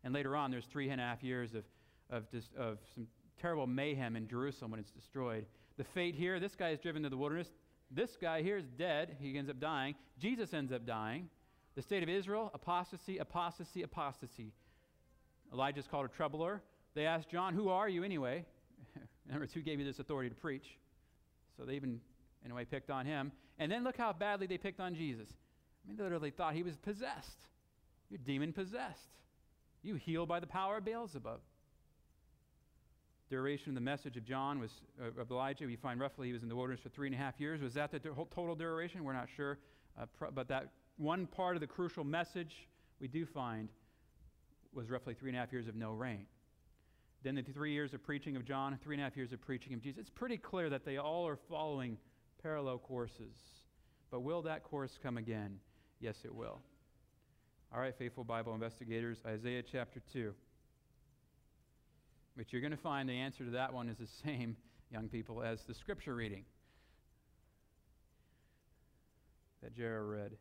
And 0.03 0.13
later 0.13 0.35
on, 0.35 0.51
there's 0.51 0.65
three 0.65 0.89
and 0.89 0.99
a 0.99 1.03
half 1.05 1.23
years 1.23 1.55
of, 1.55 1.63
of, 2.09 2.29
just, 2.29 2.53
of 2.55 2.79
some 2.93 3.07
terrible 3.39 3.65
mayhem 3.65 4.17
in 4.17 4.27
Jerusalem 4.27 4.71
when 4.71 4.81
it's 4.81 4.91
destroyed. 4.91 5.45
The 5.77 5.85
fate 5.85 6.15
here 6.15 6.37
this 6.37 6.53
guy 6.53 6.71
is 6.71 6.81
driven 6.81 7.01
to 7.03 7.09
the 7.09 7.15
wilderness. 7.15 7.47
This 7.89 8.17
guy 8.19 8.41
here 8.41 8.57
is 8.57 8.65
dead. 8.77 9.15
He 9.21 9.37
ends 9.37 9.49
up 9.49 9.61
dying. 9.61 9.95
Jesus 10.19 10.53
ends 10.53 10.73
up 10.73 10.85
dying. 10.85 11.29
The 11.75 11.81
state 11.81 12.03
of 12.03 12.09
Israel, 12.09 12.51
apostasy, 12.53 13.19
apostasy, 13.19 13.83
apostasy. 13.83 14.51
Elijah's 15.53 15.87
called 15.87 16.05
a 16.05 16.09
troubler. 16.09 16.61
They 16.93 17.05
asked 17.05 17.29
John, 17.29 17.53
Who 17.53 17.69
are 17.69 17.87
you 17.87 18.03
anyway? 18.03 18.43
Number 19.31 19.45
two 19.45 19.61
gave 19.61 19.79
you 19.79 19.85
this 19.85 19.99
authority 19.99 20.29
to 20.29 20.35
preach. 20.35 20.77
So 21.55 21.63
they 21.63 21.75
even, 21.75 22.01
in 22.45 22.51
a 22.51 22.65
picked 22.65 22.89
on 22.89 23.05
him. 23.05 23.31
And 23.59 23.71
then 23.71 23.83
look 23.83 23.97
how 23.97 24.13
badly 24.13 24.47
they 24.47 24.57
picked 24.57 24.79
on 24.79 24.95
Jesus. 24.95 25.27
I 25.29 25.87
mean, 25.87 25.97
they 25.97 26.03
literally 26.03 26.31
thought 26.31 26.53
he 26.53 26.63
was 26.63 26.75
possessed. 26.77 27.47
You're 28.09 28.19
demon 28.23 28.53
possessed. 28.53 29.09
You 29.83 29.95
heal 29.95 30.25
by 30.25 30.39
the 30.39 30.47
power 30.47 30.77
of 30.77 30.85
Beelzebub 30.85 31.39
duration 33.29 33.69
of 33.69 33.75
the 33.75 33.81
message 33.81 34.17
of 34.17 34.25
John 34.25 34.59
was 34.59 34.71
uh, 35.01 35.21
of 35.21 35.31
Elijah. 35.31 35.65
We 35.65 35.75
find 35.75 35.99
roughly 35.99 36.27
he 36.27 36.33
was 36.33 36.43
in 36.43 36.49
the 36.49 36.55
wilderness 36.55 36.81
for 36.81 36.89
three 36.89 37.07
and 37.07 37.15
a 37.15 37.17
half 37.17 37.39
years. 37.39 37.61
Was 37.61 37.73
that 37.73 37.91
the 37.91 37.99
total 37.99 38.55
duration? 38.55 39.03
We're 39.03 39.13
not 39.13 39.27
sure. 39.35 39.57
Uh, 39.99 40.05
but 40.33 40.47
that 40.47 40.71
one 40.97 41.27
part 41.27 41.55
of 41.55 41.61
the 41.61 41.67
crucial 41.67 42.03
message 42.03 42.67
we 42.99 43.07
do 43.07 43.25
find 43.25 43.69
was 44.73 44.89
roughly 44.89 45.13
three 45.13 45.29
and 45.29 45.37
a 45.37 45.39
half 45.39 45.51
years 45.51 45.67
of 45.67 45.75
no 45.75 45.91
rain. 45.91 46.25
Then 47.23 47.35
the 47.35 47.41
three 47.41 47.73
years 47.73 47.93
of 47.93 48.03
preaching 48.03 48.35
of 48.35 48.45
John, 48.45 48.77
three 48.83 48.95
and 48.95 49.01
a 49.01 49.03
half 49.03 49.17
years 49.17 49.33
of 49.33 49.41
preaching 49.41 49.73
of 49.73 49.81
Jesus. 49.81 50.01
It's 50.01 50.09
pretty 50.09 50.37
clear 50.37 50.69
that 50.69 50.85
they 50.85 50.97
all 50.97 51.27
are 51.27 51.37
following 51.49 51.97
parallel 52.47 52.77
courses. 52.77 53.35
But 54.09 54.21
will 54.21 54.41
that 54.43 54.63
course 54.63 54.97
come 55.03 55.17
again? 55.17 55.59
Yes, 55.99 56.15
it 56.23 56.33
will. 56.33 56.61
All 57.73 57.81
right, 57.81 57.93
faithful 57.93 58.23
Bible 58.23 58.53
investigators, 58.53 59.17
Isaiah 59.25 59.61
chapter 59.69 60.01
2. 60.13 60.33
But 62.37 62.53
you're 62.53 62.61
going 62.61 62.71
to 62.71 62.77
find 62.77 63.09
the 63.09 63.19
answer 63.19 63.43
to 63.43 63.51
that 63.51 63.73
one 63.73 63.89
is 63.89 63.97
the 63.97 64.07
same, 64.23 64.55
young 64.89 65.09
people, 65.09 65.43
as 65.43 65.63
the 65.63 65.73
scripture 65.73 66.15
reading 66.15 66.45
that 69.61 69.75
Jared 69.75 70.07
read. 70.07 70.31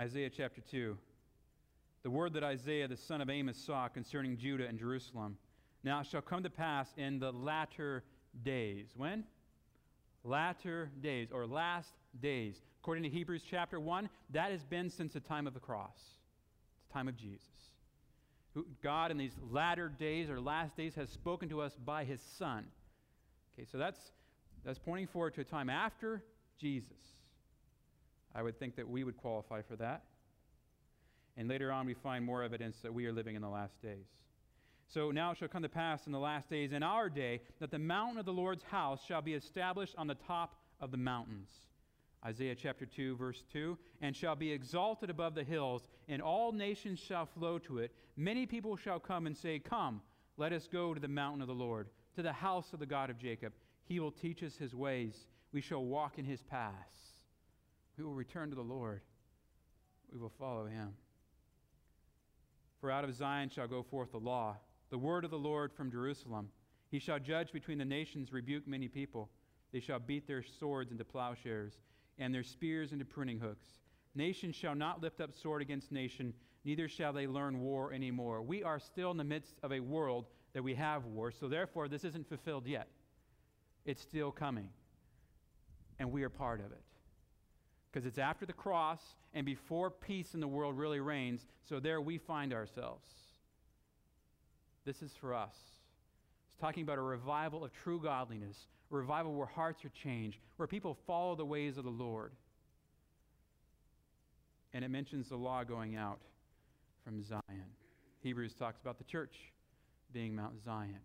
Isaiah 0.00 0.30
chapter 0.34 0.62
2. 0.70 0.96
The 2.02 2.10
word 2.10 2.32
that 2.32 2.44
Isaiah 2.44 2.88
the 2.88 2.96
son 2.96 3.20
of 3.20 3.28
Amos 3.28 3.58
saw 3.58 3.88
concerning 3.88 4.38
Judah 4.38 4.66
and 4.66 4.78
Jerusalem 4.78 5.36
now 5.84 6.02
shall 6.02 6.22
come 6.22 6.42
to 6.44 6.50
pass 6.50 6.88
in 6.96 7.18
the 7.18 7.30
latter 7.30 8.04
days. 8.42 8.86
When? 8.96 9.24
Latter 10.26 10.90
days, 11.02 11.28
or 11.32 11.46
last 11.46 11.90
days. 12.20 12.56
According 12.82 13.04
to 13.04 13.08
Hebrews 13.08 13.42
chapter 13.48 13.80
1, 13.80 14.08
that 14.30 14.50
has 14.50 14.64
been 14.64 14.90
since 14.90 15.12
the 15.12 15.20
time 15.20 15.46
of 15.46 15.54
the 15.54 15.60
cross, 15.60 15.98
the 16.88 16.92
time 16.92 17.08
of 17.08 17.16
Jesus 17.16 17.56
who 18.56 18.64
God 18.82 19.10
in 19.10 19.18
these 19.18 19.36
latter 19.50 19.90
days 19.90 20.30
or 20.30 20.40
last 20.40 20.78
days 20.78 20.94
has 20.94 21.10
spoken 21.10 21.50
to 21.50 21.60
us 21.60 21.76
by 21.84 22.04
his 22.04 22.22
Son. 22.38 22.64
Okay, 23.52 23.68
so 23.70 23.76
that's, 23.76 24.00
that's 24.64 24.78
pointing 24.78 25.06
forward 25.06 25.34
to 25.34 25.42
a 25.42 25.44
time 25.44 25.68
after 25.68 26.22
Jesus. 26.58 26.96
I 28.34 28.42
would 28.42 28.58
think 28.58 28.76
that 28.76 28.88
we 28.88 29.04
would 29.04 29.18
qualify 29.18 29.60
for 29.60 29.76
that. 29.76 30.04
And 31.36 31.48
later 31.48 31.70
on, 31.70 31.84
we 31.84 31.92
find 31.92 32.24
more 32.24 32.42
evidence 32.42 32.78
that 32.82 32.94
we 32.94 33.04
are 33.04 33.12
living 33.12 33.36
in 33.36 33.42
the 33.42 33.48
last 33.48 33.82
days. 33.82 34.06
So 34.88 35.10
now 35.10 35.32
it 35.32 35.38
shall 35.38 35.48
come 35.48 35.62
to 35.62 35.68
pass 35.68 36.06
in 36.06 36.12
the 36.12 36.18
last 36.18 36.48
days, 36.48 36.72
in 36.72 36.82
our 36.82 37.08
day, 37.08 37.40
that 37.60 37.70
the 37.70 37.78
mountain 37.78 38.18
of 38.18 38.24
the 38.24 38.32
Lord's 38.32 38.62
house 38.62 39.00
shall 39.06 39.22
be 39.22 39.34
established 39.34 39.94
on 39.98 40.06
the 40.06 40.14
top 40.14 40.56
of 40.80 40.90
the 40.90 40.96
mountains 40.96 41.50
Isaiah 42.26 42.56
chapter 42.56 42.84
2, 42.84 43.16
verse 43.16 43.44
2, 43.52 43.78
and 44.00 44.16
shall 44.16 44.34
be 44.34 44.50
exalted 44.50 45.10
above 45.10 45.36
the 45.36 45.44
hills, 45.44 45.86
and 46.08 46.20
all 46.20 46.50
nations 46.50 46.98
shall 46.98 47.26
flow 47.26 47.58
to 47.60 47.78
it. 47.78 47.92
Many 48.16 48.46
people 48.46 48.76
shall 48.76 48.98
come 48.98 49.28
and 49.28 49.36
say, 49.36 49.60
Come, 49.60 50.02
let 50.36 50.52
us 50.52 50.66
go 50.66 50.92
to 50.92 51.00
the 51.00 51.06
mountain 51.06 51.40
of 51.40 51.46
the 51.46 51.54
Lord, 51.54 51.88
to 52.16 52.22
the 52.22 52.32
house 52.32 52.72
of 52.72 52.80
the 52.80 52.86
God 52.86 53.10
of 53.10 53.18
Jacob. 53.18 53.52
He 53.84 54.00
will 54.00 54.10
teach 54.10 54.42
us 54.42 54.56
his 54.56 54.74
ways. 54.74 55.28
We 55.52 55.60
shall 55.60 55.84
walk 55.84 56.18
in 56.18 56.24
his 56.24 56.42
paths. 56.42 56.96
We 57.96 58.02
will 58.02 58.14
return 58.14 58.50
to 58.50 58.56
the 58.56 58.62
Lord. 58.62 59.02
We 60.12 60.18
will 60.18 60.32
follow 60.36 60.66
him. 60.66 60.94
For 62.80 62.90
out 62.90 63.04
of 63.04 63.14
Zion 63.14 63.50
shall 63.50 63.68
go 63.68 63.84
forth 63.84 64.10
the 64.10 64.18
law, 64.18 64.56
the 64.90 64.98
word 64.98 65.24
of 65.24 65.30
the 65.30 65.38
Lord 65.38 65.72
from 65.72 65.90
Jerusalem. 65.90 66.48
He 66.90 66.98
shall 66.98 67.18
judge 67.18 67.52
between 67.52 67.78
the 67.78 67.84
nations, 67.84 68.32
rebuke 68.32 68.66
many 68.66 68.88
people. 68.88 69.28
They 69.72 69.80
shall 69.80 69.98
beat 69.98 70.26
their 70.26 70.42
swords 70.42 70.92
into 70.92 71.04
plowshares 71.04 71.74
and 72.18 72.34
their 72.34 72.42
spears 72.42 72.92
into 72.92 73.04
pruning 73.04 73.38
hooks. 73.38 73.66
Nation 74.14 74.52
shall 74.52 74.74
not 74.74 75.02
lift 75.02 75.20
up 75.20 75.34
sword 75.34 75.60
against 75.60 75.92
nation, 75.92 76.32
neither 76.64 76.88
shall 76.88 77.12
they 77.12 77.26
learn 77.26 77.60
war 77.60 77.92
anymore. 77.92 78.42
We 78.42 78.62
are 78.62 78.78
still 78.78 79.10
in 79.10 79.18
the 79.18 79.24
midst 79.24 79.56
of 79.62 79.72
a 79.72 79.80
world 79.80 80.26
that 80.54 80.62
we 80.62 80.74
have 80.74 81.04
war, 81.04 81.30
so 81.30 81.48
therefore 81.48 81.88
this 81.88 82.04
isn't 82.04 82.28
fulfilled 82.28 82.66
yet. 82.66 82.88
It's 83.84 84.00
still 84.00 84.32
coming, 84.32 84.70
and 85.98 86.10
we 86.10 86.22
are 86.22 86.30
part 86.30 86.60
of 86.60 86.72
it. 86.72 86.82
Because 87.92 88.06
it's 88.06 88.18
after 88.18 88.46
the 88.46 88.52
cross 88.52 89.00
and 89.34 89.44
before 89.44 89.90
peace 89.90 90.32
in 90.34 90.40
the 90.40 90.48
world 90.48 90.78
really 90.78 91.00
reigns, 91.00 91.46
so 91.68 91.78
there 91.78 92.00
we 92.00 92.16
find 92.16 92.54
ourselves. 92.54 93.06
This 94.86 95.02
is 95.02 95.10
for 95.20 95.34
us. 95.34 95.54
It's 96.48 96.60
talking 96.60 96.84
about 96.84 96.96
a 96.96 97.02
revival 97.02 97.64
of 97.64 97.72
true 97.82 98.00
godliness, 98.00 98.56
a 98.92 98.94
revival 98.94 99.34
where 99.34 99.46
hearts 99.46 99.84
are 99.84 99.90
changed, 100.02 100.38
where 100.56 100.68
people 100.68 100.96
follow 101.08 101.34
the 101.34 101.44
ways 101.44 101.76
of 101.76 101.82
the 101.82 101.90
Lord. 101.90 102.30
And 104.72 104.84
it 104.84 104.88
mentions 104.88 105.28
the 105.28 105.36
law 105.36 105.64
going 105.64 105.96
out 105.96 106.20
from 107.04 107.20
Zion. 107.22 107.66
Hebrews 108.22 108.54
talks 108.54 108.80
about 108.80 108.98
the 108.98 109.04
church 109.04 109.34
being 110.12 110.36
Mount 110.36 110.54
Zion. 110.64 111.00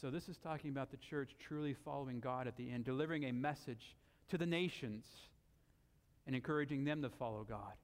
So, 0.00 0.10
this 0.10 0.28
is 0.28 0.38
talking 0.38 0.70
about 0.70 0.90
the 0.90 0.96
church 0.96 1.30
truly 1.46 1.74
following 1.84 2.20
God 2.20 2.46
at 2.46 2.56
the 2.56 2.70
end, 2.70 2.84
delivering 2.84 3.24
a 3.24 3.32
message 3.32 3.96
to 4.30 4.38
the 4.38 4.46
nations 4.46 5.04
and 6.26 6.36
encouraging 6.36 6.84
them 6.84 7.02
to 7.02 7.10
follow 7.10 7.44
God. 7.46 7.74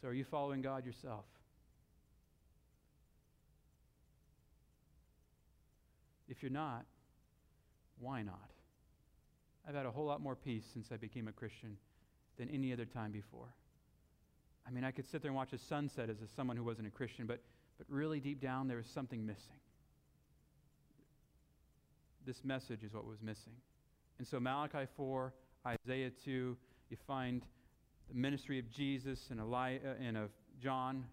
So, 0.00 0.08
are 0.08 0.14
you 0.14 0.24
following 0.30 0.60
God 0.60 0.84
yourself? 0.84 1.24
If 6.30 6.42
you're 6.42 6.52
not, 6.52 6.86
why 7.98 8.22
not? 8.22 8.50
I've 9.68 9.74
had 9.74 9.84
a 9.84 9.90
whole 9.90 10.06
lot 10.06 10.22
more 10.22 10.36
peace 10.36 10.64
since 10.72 10.88
I 10.92 10.96
became 10.96 11.26
a 11.26 11.32
Christian 11.32 11.76
than 12.38 12.48
any 12.48 12.72
other 12.72 12.86
time 12.86 13.10
before. 13.10 13.52
I 14.66 14.70
mean, 14.70 14.84
I 14.84 14.92
could 14.92 15.10
sit 15.10 15.22
there 15.22 15.30
and 15.30 15.36
watch 15.36 15.52
a 15.52 15.58
sunset 15.58 16.08
as 16.08 16.22
a, 16.22 16.28
someone 16.36 16.56
who 16.56 16.62
wasn't 16.62 16.86
a 16.86 16.90
Christian, 16.90 17.26
but, 17.26 17.40
but 17.78 17.86
really 17.90 18.20
deep 18.20 18.40
down, 18.40 18.68
there 18.68 18.76
was 18.76 18.86
something 18.86 19.26
missing. 19.26 19.58
This 22.24 22.44
message 22.44 22.84
is 22.84 22.94
what 22.94 23.06
was 23.06 23.20
missing. 23.20 23.54
And 24.18 24.26
so, 24.26 24.38
Malachi 24.38 24.86
4, 24.96 25.32
Isaiah 25.66 26.10
2, 26.24 26.56
you 26.90 26.96
find 27.06 27.42
the 28.08 28.14
ministry 28.14 28.58
of 28.58 28.70
Jesus 28.70 29.28
and, 29.30 29.40
Eli- 29.40 29.78
uh, 29.84 29.94
and 30.00 30.16
of 30.16 30.30
John. 30.62 31.04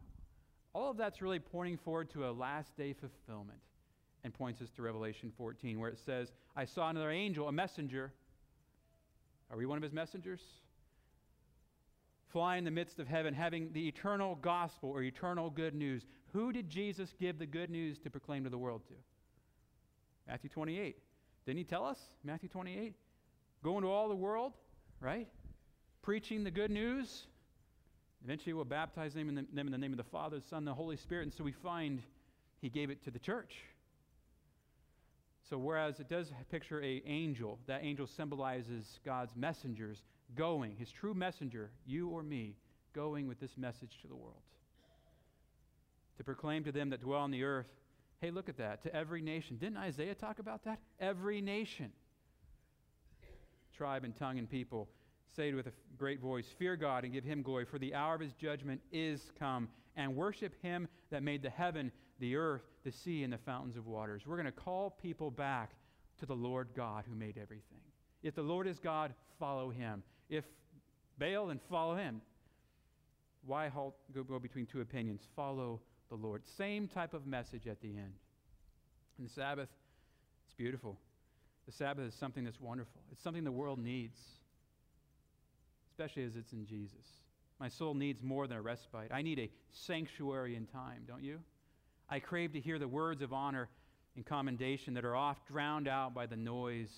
All 0.73 0.91
of 0.91 0.97
that's 0.97 1.21
really 1.21 1.39
pointing 1.39 1.77
forward 1.77 2.11
to 2.11 2.27
a 2.27 2.31
last 2.31 2.77
day 2.77 2.93
fulfillment 2.93 3.59
and 4.23 4.33
points 4.33 4.61
us 4.61 4.69
to 4.75 4.81
Revelation 4.81 5.31
14, 5.37 5.79
where 5.79 5.89
it 5.89 5.99
says, 6.05 6.31
I 6.55 6.65
saw 6.65 6.89
another 6.89 7.11
angel, 7.11 7.47
a 7.47 7.51
messenger. 7.51 8.11
Are 9.51 9.57
we 9.57 9.65
one 9.65 9.77
of 9.77 9.83
his 9.83 9.93
messengers? 9.93 10.41
Fly 12.31 12.57
in 12.57 12.65
the 12.65 12.71
midst 12.71 12.99
of 12.99 13.07
heaven, 13.07 13.33
having 13.33 13.71
the 13.71 13.87
eternal 13.87 14.35
gospel 14.35 14.89
or 14.89 15.01
eternal 15.01 15.49
good 15.49 15.73
news. 15.73 16.05
Who 16.33 16.51
did 16.51 16.69
Jesus 16.69 17.13
give 17.19 17.39
the 17.39 17.45
good 17.45 17.69
news 17.69 17.99
to 17.99 18.09
proclaim 18.09 18.43
to 18.43 18.49
the 18.49 18.57
world 18.57 18.81
to? 18.87 18.93
Matthew 20.27 20.49
28. 20.49 20.97
Didn't 21.45 21.57
he 21.57 21.63
tell 21.63 21.85
us? 21.85 21.99
Matthew 22.23 22.49
28. 22.49 22.93
Go 23.63 23.77
into 23.77 23.89
all 23.89 24.09
the 24.09 24.15
world, 24.15 24.53
right? 24.99 25.27
Preaching 26.01 26.43
the 26.43 26.51
good 26.51 26.71
news. 26.71 27.27
Eventually, 28.23 28.53
we'll 28.53 28.65
baptize 28.65 29.13
them 29.13 29.29
in, 29.29 29.35
the, 29.35 29.45
them 29.53 29.67
in 29.67 29.71
the 29.71 29.77
name 29.77 29.93
of 29.93 29.97
the 29.97 30.03
Father, 30.03 30.39
the 30.39 30.47
Son, 30.47 30.59
and 30.59 30.67
the 30.67 30.73
Holy 30.73 30.97
Spirit. 30.97 31.23
And 31.23 31.33
so 31.33 31.43
we 31.43 31.53
find 31.53 32.01
he 32.61 32.69
gave 32.69 32.89
it 32.89 33.03
to 33.05 33.11
the 33.11 33.19
church. 33.19 33.55
So, 35.49 35.57
whereas 35.57 35.99
it 35.99 36.09
does 36.09 36.31
picture 36.51 36.81
a 36.83 37.01
angel, 37.05 37.57
that 37.67 37.83
angel 37.83 38.05
symbolizes 38.05 38.99
God's 39.05 39.33
messengers 39.35 40.01
going, 40.35 40.75
his 40.75 40.91
true 40.91 41.13
messenger, 41.13 41.71
you 41.85 42.09
or 42.09 42.21
me, 42.21 42.55
going 42.93 43.27
with 43.27 43.39
this 43.39 43.57
message 43.57 43.97
to 44.01 44.07
the 44.07 44.15
world. 44.15 44.41
To 46.17 46.23
proclaim 46.23 46.63
to 46.65 46.71
them 46.71 46.89
that 46.89 47.01
dwell 47.01 47.21
on 47.21 47.31
the 47.31 47.43
earth, 47.43 47.67
hey, 48.19 48.31
look 48.31 48.49
at 48.49 48.57
that, 48.57 48.83
to 48.83 48.93
every 48.93 49.21
nation. 49.21 49.57
Didn't 49.57 49.77
Isaiah 49.77 50.15
talk 50.15 50.39
about 50.39 50.65
that? 50.65 50.79
Every 50.99 51.39
nation, 51.39 51.91
tribe 53.77 54.03
and 54.03 54.15
tongue 54.17 54.39
and 54.39 54.49
people, 54.49 54.89
say 55.35 55.53
with 55.53 55.67
a 55.67 55.73
great 55.97 56.19
voice, 56.19 56.47
Fear 56.57 56.75
God 56.75 57.05
and 57.05 57.13
give 57.13 57.23
him 57.23 57.41
glory, 57.41 57.63
for 57.65 57.79
the 57.79 57.93
hour 57.93 58.15
of 58.15 58.21
his 58.21 58.33
judgment 58.33 58.81
is 58.91 59.31
come, 59.39 59.69
and 59.95 60.15
worship 60.15 60.53
him 60.61 60.89
that 61.09 61.23
made 61.23 61.41
the 61.41 61.49
heaven 61.49 61.91
the 62.19 62.35
earth, 62.35 62.63
the 62.87 62.93
sea, 62.93 63.23
and 63.23 63.33
the 63.33 63.37
fountains 63.37 63.75
of 63.75 63.85
waters. 63.85 64.21
We're 64.25 64.37
going 64.37 64.45
to 64.45 64.51
call 64.53 64.91
people 64.91 65.29
back 65.29 65.71
to 66.19 66.25
the 66.25 66.33
Lord 66.33 66.69
God 66.73 67.03
who 67.05 67.15
made 67.15 67.37
everything. 67.37 67.81
If 68.23 68.33
the 68.33 68.41
Lord 68.41 68.65
is 68.65 68.79
God, 68.79 69.13
follow 69.37 69.69
him. 69.69 70.03
If 70.29 70.45
Baal, 71.19 71.47
then 71.47 71.59
follow 71.69 71.97
him. 71.97 72.21
Why 73.45 73.67
halt, 73.67 73.95
go, 74.15 74.23
go 74.23 74.39
between 74.39 74.65
two 74.65 74.79
opinions? 74.79 75.27
Follow 75.35 75.81
the 76.07 76.15
Lord. 76.15 76.43
Same 76.57 76.87
type 76.87 77.13
of 77.13 77.27
message 77.27 77.67
at 77.67 77.81
the 77.81 77.89
end. 77.89 78.13
And 79.17 79.27
the 79.27 79.33
Sabbath, 79.33 79.67
it's 80.45 80.55
beautiful. 80.55 80.97
The 81.65 81.73
Sabbath 81.73 82.07
is 82.07 82.13
something 82.13 82.45
that's 82.45 82.61
wonderful. 82.61 83.01
It's 83.11 83.21
something 83.21 83.43
the 83.43 83.51
world 83.51 83.79
needs, 83.79 84.17
especially 85.91 86.23
as 86.23 86.37
it's 86.37 86.53
in 86.53 86.65
Jesus. 86.65 87.05
My 87.59 87.67
soul 87.67 87.95
needs 87.95 88.23
more 88.23 88.47
than 88.47 88.55
a 88.55 88.61
respite. 88.61 89.11
I 89.11 89.23
need 89.23 89.39
a 89.39 89.51
sanctuary 89.71 90.55
in 90.55 90.67
time, 90.67 91.03
don't 91.05 91.23
you? 91.23 91.39
I 92.09 92.19
crave 92.19 92.53
to 92.53 92.59
hear 92.59 92.79
the 92.79 92.87
words 92.87 93.21
of 93.21 93.33
honor 93.33 93.69
and 94.15 94.25
commendation 94.25 94.93
that 94.93 95.05
are 95.05 95.15
oft 95.15 95.45
drowned 95.47 95.87
out 95.87 96.13
by 96.13 96.25
the 96.25 96.37
noise 96.37 96.91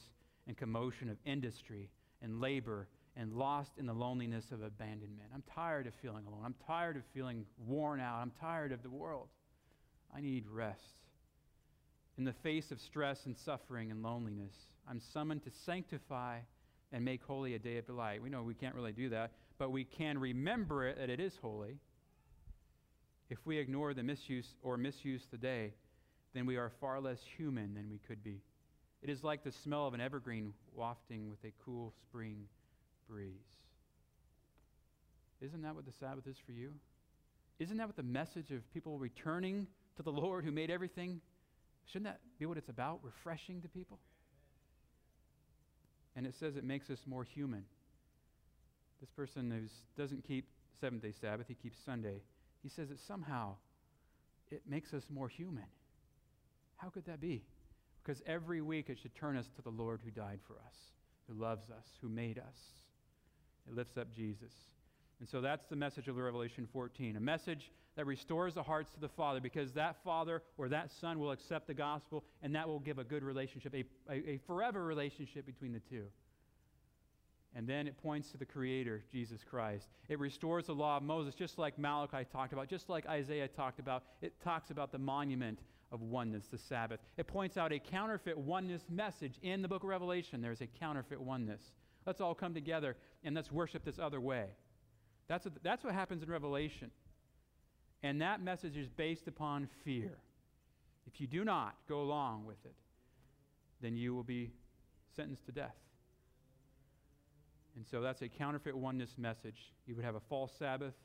and 0.48 0.56
commotion 0.56 1.10
of 1.10 1.18
industry 1.26 1.90
and 2.22 2.40
labor 2.40 2.88
and 3.16 3.34
lost 3.34 3.72
in 3.78 3.86
the 3.86 3.94
loneliness 3.94 4.52
of 4.52 4.62
abandonment. 4.62 5.30
I'm 5.34 5.44
tired 5.54 5.88
of 5.88 5.94
feeling 5.96 6.26
alone. 6.26 6.44
I'm 6.46 6.56
tired 6.66 6.96
of 6.96 7.04
feeling 7.14 7.46
worn 7.66 8.00
out. 8.00 8.20
I'm 8.22 8.32
tired 8.40 8.72
of 8.72 8.84
the 8.84 8.90
world. 8.90 9.28
I 10.16 10.22
need 10.22 10.46
rest. 10.48 10.98
In 12.18 12.24
the 12.24 12.34
face 12.34 12.72
of 12.72 12.80
stress 12.80 13.26
and 13.26 13.36
suffering 13.36 13.92
and 13.92 14.04
loneliness, 14.04 14.54
I'm 14.90 15.00
summoned 15.00 15.44
to 15.44 15.52
sanctify 15.66 16.40
and 16.92 17.04
make 17.04 17.24
holy 17.24 17.56
a 17.56 17.60
day 17.60 17.78
of 17.78 17.86
delight. 17.86 18.22
We 18.22 18.30
know 18.30 18.44
we 18.44 18.54
can't 18.54 18.76
really 18.76 18.92
do 18.92 19.10
that, 19.10 19.32
but 19.58 19.72
we 19.72 19.84
can 19.84 20.18
remember 20.18 20.88
it 20.88 20.98
that 20.98 21.10
it 21.10 21.20
is 21.20 21.38
holy 21.42 21.80
if 23.30 23.38
we 23.46 23.58
ignore 23.58 23.94
the 23.94 24.04
misuse 24.04 24.56
or 24.64 24.78
misuse 24.78 25.26
today, 25.30 25.74
then 26.34 26.46
we 26.46 26.58
are 26.58 26.72
far 26.80 27.00
less 27.00 27.20
human 27.38 27.74
than 27.74 27.90
we 27.90 28.00
could 28.08 28.24
be. 28.24 28.42
It 29.02 29.10
is 29.10 29.24
like 29.24 29.44
the 29.44 29.52
smell 29.64 29.88
of 29.88 29.94
an 29.94 30.02
evergreen 30.02 30.54
wafting 30.76 31.30
with 31.30 31.44
a 31.44 31.54
cool 31.64 31.94
spring 32.02 32.46
breeze. 33.08 33.32
Isn't 35.42 35.62
that 35.62 35.76
what 35.76 35.86
the 35.86 35.94
Sabbath 36.00 36.28
is 36.28 36.36
for 36.46 36.52
you? 36.52 36.72
Isn't 37.60 37.78
that 37.78 37.88
what 37.88 37.96
the 37.96 38.04
message 38.04 38.52
of 38.52 38.70
people 38.74 38.98
returning 38.98 39.68
to 39.98 40.04
the 40.04 40.12
Lord 40.12 40.44
who 40.44 40.52
made 40.52 40.70
everything? 40.70 41.22
Shouldn't 41.86 42.06
that 42.06 42.20
be 42.40 42.46
what 42.46 42.58
it's 42.58 42.70
about? 42.70 43.00
Refreshing 43.04 43.62
to 43.62 43.70
people? 43.70 44.00
And 46.16 46.26
it 46.26 46.34
says 46.40 46.56
it 46.56 46.64
makes 46.64 46.90
us 46.90 47.00
more 47.06 47.24
human. 47.24 47.64
This 49.00 49.10
person 49.12 49.50
who 49.50 50.02
doesn't 50.02 50.28
keep 50.28 50.46
seventh 50.82 51.04
day 51.04 51.14
Sabbath, 51.22 51.48
he 51.48 51.56
keeps 51.56 51.78
Sunday. 51.86 52.22
He 52.62 52.70
says 52.70 52.90
that 52.90 53.00
somehow 53.00 53.56
it 54.52 54.64
makes 54.68 54.94
us 54.94 55.04
more 55.10 55.28
human. 55.28 55.66
How 56.78 56.90
could 56.90 57.06
that 57.06 57.22
be? 57.22 57.44
Because 58.04 58.22
every 58.26 58.62
week 58.62 58.90
it 58.90 58.98
should 59.00 59.16
turn 59.16 59.38
us 59.38 59.50
to 59.56 59.62
the 59.62 59.70
Lord 59.70 60.02
who 60.04 60.12
died 60.12 60.40
for 60.48 60.54
us, 60.54 60.76
who 61.28 61.40
loves 61.40 61.70
us, 61.70 61.86
who 62.02 62.10
made 62.10 62.38
us. 62.38 62.58
It 63.68 63.76
lifts 63.76 63.98
up 63.98 64.12
Jesus. 64.14 64.54
And 65.20 65.28
so 65.28 65.42
that's 65.42 65.66
the 65.68 65.76
message 65.76 66.08
of 66.08 66.16
Revelation 66.18 66.68
14 66.72 67.18
a 67.18 67.20
message 67.20 67.72
that 67.96 68.06
restores 68.06 68.54
the 68.54 68.64
hearts 68.64 68.94
to 68.94 69.00
the 69.00 69.10
Father 69.10 69.42
because 69.42 69.74
that 69.74 69.98
Father 70.04 70.42
or 70.58 70.70
that 70.70 70.90
Son 71.02 71.20
will 71.20 71.32
accept 71.32 71.68
the 71.68 71.74
gospel 71.74 72.24
and 72.42 72.56
that 72.56 72.68
will 72.68 72.80
give 72.80 72.98
a 72.98 73.04
good 73.04 73.24
relationship, 73.24 73.76
a, 73.76 73.84
a, 74.10 74.30
a 74.32 74.40
forever 74.48 74.86
relationship 74.86 75.46
between 75.46 75.74
the 75.74 75.82
two. 75.82 76.06
And 77.56 77.68
then 77.68 77.88
it 77.88 77.98
points 77.98 78.32
to 78.32 78.38
the 78.38 78.46
Creator, 78.46 79.04
Jesus 79.12 79.44
Christ. 79.44 79.88
It 80.08 80.20
restores 80.20 80.68
the 80.68 80.74
law 80.74 80.98
of 80.98 81.04
Moses, 81.04 81.34
just 81.34 81.58
like 81.58 81.80
Malachi 81.80 82.26
talked 82.32 82.54
about, 82.54 82.68
just 82.68 82.90
like 82.90 83.08
Isaiah 83.08 83.48
talked 83.48 83.80
about. 83.80 84.04
It 84.22 84.40
talks 84.44 84.70
about 84.70 84.92
the 84.92 85.00
monument 85.00 85.60
of 85.92 86.02
oneness, 86.02 86.46
the 86.48 86.58
Sabbath. 86.58 87.00
It 87.18 87.28
points 87.28 87.58
out 87.58 87.74
a 87.74 87.80
counterfeit 87.80 88.38
oneness 88.38 88.84
message 88.90 89.40
in 89.42 89.62
the 89.62 89.68
book 89.68 89.84
of 89.84 89.90
Revelation. 89.90 90.42
There's 90.42 90.62
a 90.62 90.68
counterfeit 90.68 91.20
oneness. 91.20 91.62
Let's 92.06 92.22
all 92.22 92.36
come 92.36 92.54
together 92.54 92.96
and 93.24 93.36
let's 93.36 93.52
worship 93.52 93.84
this 93.84 94.00
other 94.00 94.22
way. 94.22 94.46
That's 95.28 95.46
what, 95.46 95.54
that's 95.64 95.84
what 95.84 95.94
happens 95.94 96.24
in 96.24 96.30
Revelation. 96.30 96.92
And 98.04 98.22
that 98.22 98.42
message 98.42 98.78
is 98.78 98.88
based 98.88 99.28
upon 99.28 99.68
fear. 99.84 100.18
If 101.08 101.20
you 101.20 101.28
do 101.28 101.44
not 101.44 101.76
go 101.88 102.02
along 102.02 102.46
with 102.46 102.64
it, 102.66 102.76
then 103.82 103.96
you 103.96 104.14
will 104.14 104.24
be 104.24 104.52
sentenced 105.16 105.46
to 105.48 105.52
death. 105.52 105.76
And 107.80 107.88
so 107.88 108.02
that's 108.02 108.22
a 108.22 108.28
counterfeit 108.28 108.76
oneness 108.76 109.18
message. 109.18 109.72
You 109.88 109.96
would 109.96 110.04
have 110.04 110.16
a 110.16 110.20
false 110.20 110.52
Sabbath, 110.60 110.96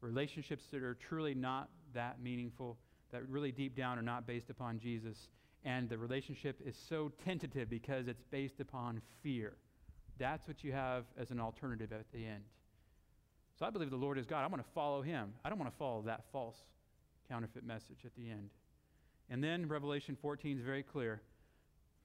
relationships 0.00 0.62
that 0.70 0.80
are 0.80 0.94
truly 0.94 1.34
not 1.34 1.70
that 1.92 2.22
meaningful, 2.22 2.78
that 3.10 3.28
really 3.28 3.50
deep 3.50 3.76
down 3.76 3.98
are 3.98 4.02
not 4.02 4.24
based 4.24 4.48
upon 4.48 4.78
Jesus. 4.78 5.28
And 5.64 5.88
the 5.88 5.98
relationship 5.98 6.60
is 6.64 6.76
so 6.88 7.10
tentative 7.24 7.68
because 7.68 8.06
it's 8.06 8.22
based 8.30 8.60
upon 8.60 9.02
fear. 9.24 9.54
That's 10.16 10.46
what 10.46 10.62
you 10.62 10.70
have 10.70 11.06
as 11.18 11.32
an 11.32 11.40
alternative 11.40 11.90
at 11.90 12.06
the 12.12 12.24
end. 12.24 12.44
So 13.58 13.66
I 13.66 13.70
believe 13.70 13.90
the 13.90 13.96
Lord 13.96 14.16
is 14.16 14.24
God. 14.24 14.44
I 14.44 14.46
want 14.46 14.64
to 14.64 14.70
follow 14.72 15.02
him. 15.02 15.32
I 15.44 15.48
don't 15.48 15.58
want 15.58 15.72
to 15.72 15.76
follow 15.76 16.02
that 16.02 16.22
false 16.30 16.58
counterfeit 17.28 17.64
message 17.64 18.04
at 18.04 18.14
the 18.14 18.30
end. 18.30 18.50
And 19.30 19.42
then 19.42 19.66
Revelation 19.66 20.16
14 20.22 20.58
is 20.58 20.64
very 20.64 20.84
clear 20.84 21.22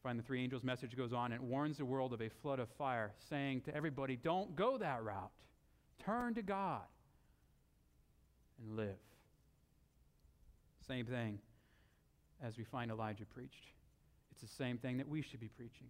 find 0.04 0.18
the 0.18 0.24
three 0.24 0.44
angels' 0.44 0.64
message 0.64 0.96
goes 0.96 1.14
on 1.14 1.32
and 1.32 1.42
warns 1.42 1.78
the 1.78 1.86
world 1.86 2.14
of 2.14 2.22
a 2.22 2.30
flood 2.42 2.60
of 2.60 2.70
fire, 2.78 3.12
saying 3.30 3.62
to 3.62 3.76
everybody, 3.76 4.16
don't 4.16 4.56
go 4.56 4.78
that 4.78 5.04
route. 5.04 5.32
Turn 6.06 6.34
to 6.36 6.42
God 6.42 6.82
and 8.60 8.78
live. 8.78 8.98
Same 10.88 11.06
thing 11.06 11.40
as 12.42 12.58
we 12.58 12.64
find 12.64 12.90
Elijah 12.90 13.26
preached. 13.26 13.74
It's 14.32 14.42
the 14.42 14.64
same 14.64 14.78
thing 14.78 14.98
that 14.98 15.08
we 15.08 15.22
should 15.22 15.40
be 15.40 15.50
preaching. 15.50 15.88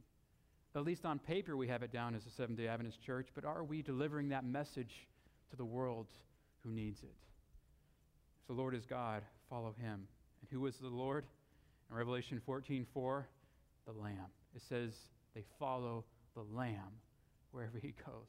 At 0.76 0.84
least 0.84 1.06
on 1.06 1.20
paper, 1.20 1.58
we 1.58 1.68
have 1.68 1.84
it 1.84 1.92
down 1.92 2.16
as 2.16 2.26
a 2.26 2.32
Seventh 2.32 2.58
day 2.58 2.68
Adventist 2.68 3.02
church, 3.02 3.28
but 3.34 3.44
are 3.44 3.64
we 3.64 3.82
delivering 3.82 4.30
that 4.30 4.46
message 4.46 5.08
to 5.50 5.56
the 5.56 5.66
world 5.66 6.08
who 6.64 6.72
needs 6.72 7.02
it? 7.02 7.16
If 8.42 8.48
the 8.48 8.54
Lord 8.54 8.76
is 8.76 8.86
God, 8.86 9.24
follow 9.50 9.76
him. 9.80 10.08
And 10.42 10.50
who 10.52 10.66
is 10.68 10.76
the 10.78 10.88
Lord? 10.88 11.26
In 11.90 11.98
Revelation 11.98 12.42
14 12.46 12.86
4, 12.94 13.28
the 13.94 14.02
Lamb. 14.02 14.30
It 14.56 14.62
says 14.68 14.94
they 15.36 15.44
follow 15.60 16.06
the 16.36 16.44
Lamb 16.56 17.02
wherever 17.52 17.78
he 17.78 17.94
goes. 18.06 18.28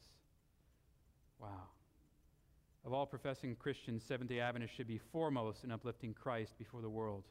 Wow. 1.41 1.69
Of 2.85 2.93
all 2.93 3.07
professing 3.07 3.57
Christians, 3.57 4.03
Seventh 4.07 4.31
day 4.31 4.41
Adventists 4.41 4.75
should 4.77 4.87
be 4.87 5.01
foremost 5.13 5.65
in 5.65 5.71
uplifting 5.71 6.15
Christ 6.15 6.53
before 6.59 6.81
the 6.81 6.89
world. 6.89 7.25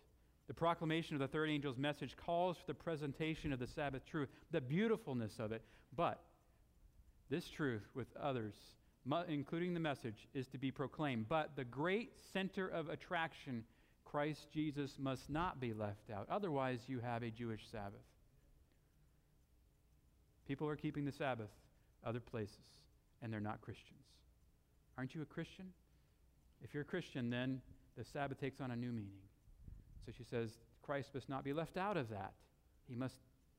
The 0.47 0.53
proclamation 0.53 1.15
of 1.15 1.19
the 1.19 1.27
third 1.27 1.49
angel's 1.49 1.77
message 1.77 2.15
calls 2.17 2.57
for 2.57 2.65
the 2.67 2.73
presentation 2.73 3.53
of 3.53 3.59
the 3.59 3.67
Sabbath 3.67 4.05
truth, 4.05 4.29
the 4.51 4.61
beautifulness 4.61 5.33
of 5.39 5.51
it. 5.51 5.63
But 5.95 6.21
this 7.29 7.47
truth 7.49 7.83
with 7.93 8.07
others, 8.19 8.53
including 9.27 9.73
the 9.73 9.79
message, 9.79 10.27
is 10.33 10.47
to 10.47 10.57
be 10.57 10.71
proclaimed. 10.71 11.27
But 11.29 11.55
the 11.55 11.65
great 11.65 12.13
center 12.33 12.67
of 12.67 12.89
attraction, 12.89 13.63
Christ 14.05 14.47
Jesus, 14.51 14.95
must 14.99 15.29
not 15.29 15.59
be 15.59 15.73
left 15.73 16.09
out. 16.11 16.27
Otherwise, 16.29 16.79
you 16.87 16.99
have 16.99 17.21
a 17.23 17.29
Jewish 17.29 17.61
Sabbath. 17.71 18.01
People 20.49 20.67
are 20.67 20.75
keeping 20.75 21.05
the 21.05 21.11
Sabbath 21.11 21.51
other 22.03 22.19
places, 22.19 22.57
and 23.21 23.31
they're 23.31 23.39
not 23.39 23.61
Christians. 23.61 24.01
Aren't 24.97 25.13
you 25.13 25.21
a 25.21 25.25
Christian? 25.25 25.67
If 26.63 26.73
you're 26.73 26.81
a 26.81 26.85
Christian, 26.85 27.29
then 27.29 27.61
the 27.95 28.03
Sabbath 28.03 28.39
takes 28.39 28.59
on 28.59 28.71
a 28.71 28.75
new 28.75 28.91
meaning. 28.91 29.21
So 30.07 30.11
she 30.17 30.23
says, 30.23 30.57
Christ 30.81 31.11
must 31.13 31.29
not 31.29 31.43
be 31.43 31.53
left 31.53 31.77
out 31.77 31.97
of 31.97 32.09
that. 32.09 32.33
He 32.87 32.95
must 32.95 33.13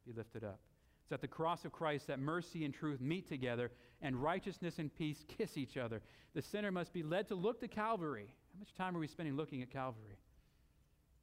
be 0.04 0.12
lifted 0.12 0.42
up. 0.42 0.58
It's 1.04 1.12
at 1.12 1.20
the 1.20 1.28
cross 1.28 1.64
of 1.64 1.70
Christ 1.70 2.08
that 2.08 2.18
mercy 2.18 2.64
and 2.64 2.74
truth 2.74 3.00
meet 3.00 3.28
together 3.28 3.70
and 4.02 4.20
righteousness 4.20 4.80
and 4.80 4.92
peace 4.92 5.24
kiss 5.38 5.56
each 5.56 5.76
other. 5.76 6.02
The 6.34 6.42
sinner 6.42 6.72
must 6.72 6.92
be 6.92 7.04
led 7.04 7.28
to 7.28 7.36
look 7.36 7.60
to 7.60 7.68
Calvary. 7.68 8.26
How 8.52 8.58
much 8.58 8.74
time 8.74 8.96
are 8.96 9.00
we 9.00 9.06
spending 9.06 9.36
looking 9.36 9.62
at 9.62 9.70
Calvary? 9.70 10.18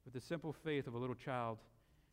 With 0.06 0.14
the 0.14 0.20
simple 0.22 0.54
faith 0.64 0.86
of 0.86 0.94
a 0.94 0.98
little 0.98 1.14
child, 1.14 1.58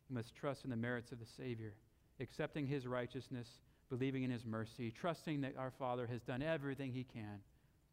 he 0.08 0.12
must 0.12 0.34
trust 0.34 0.64
in 0.64 0.70
the 0.70 0.76
merits 0.76 1.10
of 1.10 1.20
the 1.20 1.26
Savior, 1.38 1.72
accepting 2.20 2.66
his 2.66 2.86
righteousness, 2.86 3.48
believing 3.88 4.22
in 4.22 4.30
his 4.30 4.44
mercy, 4.44 4.90
trusting 4.90 5.40
that 5.42 5.56
our 5.58 5.70
Father 5.70 6.06
has 6.06 6.22
done 6.22 6.42
everything 6.42 6.92
he 6.92 7.04
can 7.04 7.40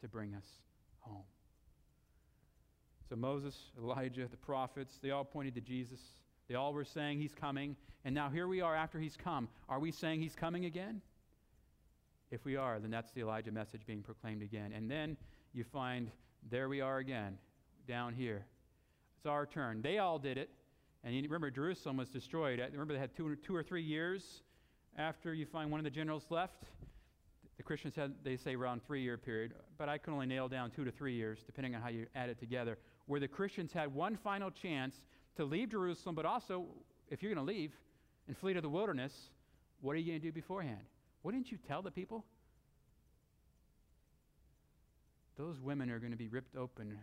to 0.02 0.08
bring 0.08 0.34
us 0.34 0.46
home. 1.00 1.24
So 3.10 3.16
Moses, 3.16 3.56
Elijah, 3.78 4.28
the 4.30 4.38
prophets, 4.38 5.00
they 5.02 5.12
all 5.12 5.26
pointed 5.26 5.56
to 5.56 5.62
Jesus. 5.62 6.00
They 6.48 6.56
all 6.56 6.74
were 6.74 6.86
saying 6.86 7.20
he's 7.20 7.34
coming. 7.34 7.76
And 8.06 8.16
now 8.16 8.30
here 8.30 8.48
we 8.48 8.62
are 8.62 8.76
after 8.76 9.00
he's 9.00 9.18
come. 9.18 9.50
Are 9.70 9.80
we 9.80 9.92
saying 9.92 10.22
he's 10.22 10.36
coming 10.36 10.66
again? 10.66 11.02
If 12.32 12.46
we 12.46 12.56
are, 12.56 12.80
then 12.80 12.90
that's 12.90 13.12
the 13.12 13.22
Elijah 13.22 13.52
message 13.52 13.86
being 13.86 14.02
proclaimed 14.02 14.42
again. 14.42 14.74
And 14.74 14.90
then 14.90 15.18
you 15.54 15.64
find 15.64 16.10
there 16.50 16.68
we 16.68 16.82
are 16.82 16.98
again, 16.98 17.38
down 17.88 18.14
here. 18.14 18.46
It's 19.18 19.26
our 19.26 19.46
turn. 19.46 19.82
They 19.82 20.00
all 20.00 20.18
did 20.18 20.38
it. 20.38 20.50
And 21.04 21.14
you 21.14 21.22
remember, 21.24 21.52
Jerusalem 21.52 21.98
was 21.98 22.10
destroyed. 22.10 22.60
Remember, 22.72 22.94
they 22.94 23.00
had 23.00 23.16
two, 23.16 23.36
two 23.36 23.56
or 23.56 23.64
three 23.64 23.84
years 23.84 24.42
after 24.98 25.34
you 25.34 25.46
find 25.46 25.70
one 25.70 25.80
of 25.80 25.84
the 25.84 25.90
generals 25.90 26.26
left. 26.30 26.64
The 27.58 27.64
Christians 27.64 27.96
had, 27.96 28.14
they 28.24 28.38
say, 28.38 28.56
around 28.56 28.84
three 28.86 29.02
year 29.02 29.18
period, 29.18 29.54
but 29.78 29.90
I 29.90 29.98
can 29.98 30.14
only 30.14 30.26
nail 30.26 30.48
down 30.48 30.72
two 30.72 30.86
to 30.86 30.92
three 30.92 31.14
years, 31.14 31.40
depending 31.46 31.76
on 31.76 31.82
how 31.82 31.90
you 31.90 32.08
add 32.16 32.30
it 32.30 32.40
together, 32.40 32.78
where 33.06 33.20
the 33.20 33.28
Christians 33.28 33.72
had 33.74 33.94
one 33.94 34.18
final 34.18 34.50
chance 34.50 34.96
to 35.36 35.46
leave 35.46 35.70
Jerusalem, 35.70 36.16
but 36.16 36.26
also, 36.26 36.66
if 37.10 37.22
you're 37.22 37.34
going 37.34 37.46
to 37.46 37.52
leave 37.54 37.74
and 38.28 38.38
flee 38.38 38.54
to 38.54 38.62
the 38.62 38.70
wilderness, 38.70 39.14
what 39.82 39.94
are 39.94 40.00
you 40.00 40.12
going 40.12 40.22
to 40.22 40.26
do 40.26 40.32
beforehand? 40.32 40.82
What 41.22 41.34
didn't 41.34 41.52
you 41.52 41.58
tell 41.68 41.82
the 41.82 41.92
people? 41.92 42.24
Those 45.38 45.60
women 45.60 45.90
are 45.90 46.00
going 46.00 46.12
to 46.12 46.18
be 46.18 46.28
ripped 46.28 46.56
open 46.56 46.98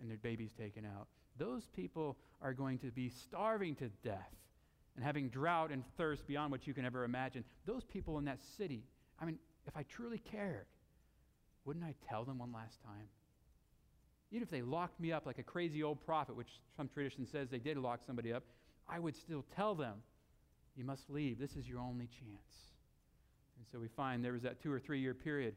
and 0.00 0.10
their 0.10 0.16
babies 0.18 0.50
taken 0.58 0.84
out. 0.84 1.06
Those 1.38 1.66
people 1.74 2.16
are 2.42 2.52
going 2.52 2.78
to 2.78 2.90
be 2.90 3.08
starving 3.08 3.74
to 3.76 3.88
death 4.02 4.34
and 4.96 5.04
having 5.04 5.28
drought 5.28 5.70
and 5.70 5.84
thirst 5.96 6.26
beyond 6.26 6.50
what 6.50 6.66
you 6.66 6.74
can 6.74 6.84
ever 6.84 7.04
imagine. 7.04 7.44
Those 7.66 7.84
people 7.84 8.18
in 8.18 8.24
that 8.24 8.40
city, 8.56 8.82
I 9.20 9.24
mean, 9.24 9.38
if 9.66 9.76
I 9.76 9.84
truly 9.84 10.18
cared, 10.18 10.66
wouldn't 11.64 11.84
I 11.84 11.94
tell 12.08 12.24
them 12.24 12.38
one 12.38 12.52
last 12.52 12.82
time? 12.82 13.08
Even 14.30 14.42
if 14.42 14.50
they 14.50 14.62
locked 14.62 14.98
me 15.00 15.12
up 15.12 15.24
like 15.24 15.38
a 15.38 15.42
crazy 15.42 15.82
old 15.82 16.04
prophet, 16.04 16.36
which 16.36 16.60
some 16.76 16.88
tradition 16.88 17.26
says 17.26 17.48
they 17.48 17.58
did 17.58 17.78
lock 17.78 18.00
somebody 18.06 18.32
up, 18.32 18.42
I 18.88 18.98
would 18.98 19.16
still 19.16 19.44
tell 19.54 19.74
them, 19.74 20.02
you 20.76 20.84
must 20.84 21.10
leave. 21.10 21.38
This 21.38 21.56
is 21.56 21.68
your 21.68 21.80
only 21.80 22.06
chance. 22.06 22.72
And 23.56 23.66
so 23.70 23.78
we 23.78 23.88
find 23.88 24.24
there 24.24 24.32
was 24.32 24.42
that 24.42 24.62
two 24.62 24.72
or 24.72 24.78
three 24.78 25.00
year 25.00 25.14
period. 25.14 25.54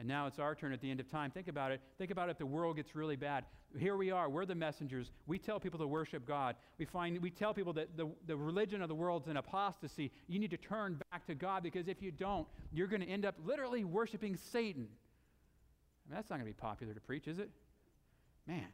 And 0.00 0.08
now 0.08 0.26
it's 0.26 0.38
our 0.38 0.54
turn 0.54 0.72
at 0.72 0.80
the 0.80 0.90
end 0.90 0.98
of 0.98 1.10
time. 1.10 1.30
Think 1.30 1.46
about 1.46 1.72
it. 1.72 1.82
Think 1.98 2.10
about 2.10 2.30
if 2.30 2.38
the 2.38 2.46
world 2.46 2.76
gets 2.76 2.96
really 2.96 3.16
bad. 3.16 3.44
Here 3.78 3.98
we 3.98 4.10
are. 4.10 4.30
We're 4.30 4.46
the 4.46 4.54
messengers. 4.54 5.12
We 5.26 5.38
tell 5.38 5.60
people 5.60 5.78
to 5.78 5.86
worship 5.86 6.26
God. 6.26 6.56
We 6.78 6.86
find 6.86 7.20
we 7.20 7.28
tell 7.28 7.52
people 7.52 7.74
that 7.74 7.98
the, 7.98 8.08
the 8.26 8.34
religion 8.34 8.80
of 8.80 8.88
the 8.88 8.94
world's 8.94 9.28
an 9.28 9.36
apostasy. 9.36 10.10
You 10.26 10.38
need 10.38 10.52
to 10.52 10.56
turn 10.56 10.98
back 11.12 11.26
to 11.26 11.34
God 11.34 11.62
because 11.62 11.86
if 11.86 12.00
you 12.00 12.12
don't, 12.12 12.48
you're 12.72 12.86
going 12.86 13.02
to 13.02 13.06
end 13.06 13.26
up 13.26 13.34
literally 13.44 13.84
worshiping 13.84 14.36
Satan. 14.36 14.88
I 14.88 16.08
mean, 16.08 16.16
that's 16.16 16.30
not 16.30 16.36
going 16.36 16.50
to 16.50 16.56
be 16.56 16.58
popular 16.58 16.94
to 16.94 17.00
preach, 17.00 17.28
is 17.28 17.38
it? 17.38 17.50
Man. 18.46 18.68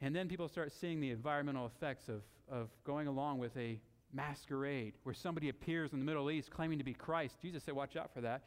And 0.00 0.14
then 0.14 0.28
people 0.28 0.48
start 0.48 0.70
seeing 0.70 1.00
the 1.00 1.10
environmental 1.10 1.66
effects 1.66 2.08
of, 2.08 2.22
of 2.48 2.68
going 2.84 3.08
along 3.08 3.38
with 3.38 3.56
a 3.56 3.80
masquerade 4.12 4.94
where 5.02 5.16
somebody 5.16 5.48
appears 5.48 5.92
in 5.92 5.98
the 5.98 6.04
Middle 6.04 6.30
East 6.30 6.48
claiming 6.52 6.78
to 6.78 6.84
be 6.84 6.94
Christ. 6.94 7.38
Jesus 7.42 7.64
said, 7.64 7.74
Watch 7.74 7.96
out 7.96 8.14
for 8.14 8.20
that. 8.20 8.44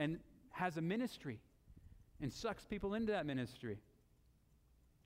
And 0.00 0.18
has 0.52 0.76
a 0.76 0.80
ministry 0.80 1.40
and 2.20 2.32
sucks 2.32 2.64
people 2.64 2.94
into 2.94 3.12
that 3.12 3.26
ministry 3.26 3.78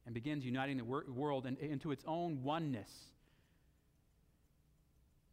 and 0.07 0.15
begins 0.15 0.45
uniting 0.45 0.79
the 0.79 0.85
wor- 0.85 1.05
world 1.09 1.47
in, 1.47 1.57
into 1.57 1.93
its 1.93 2.05
own 2.07 2.43
oneness. 2.43 2.91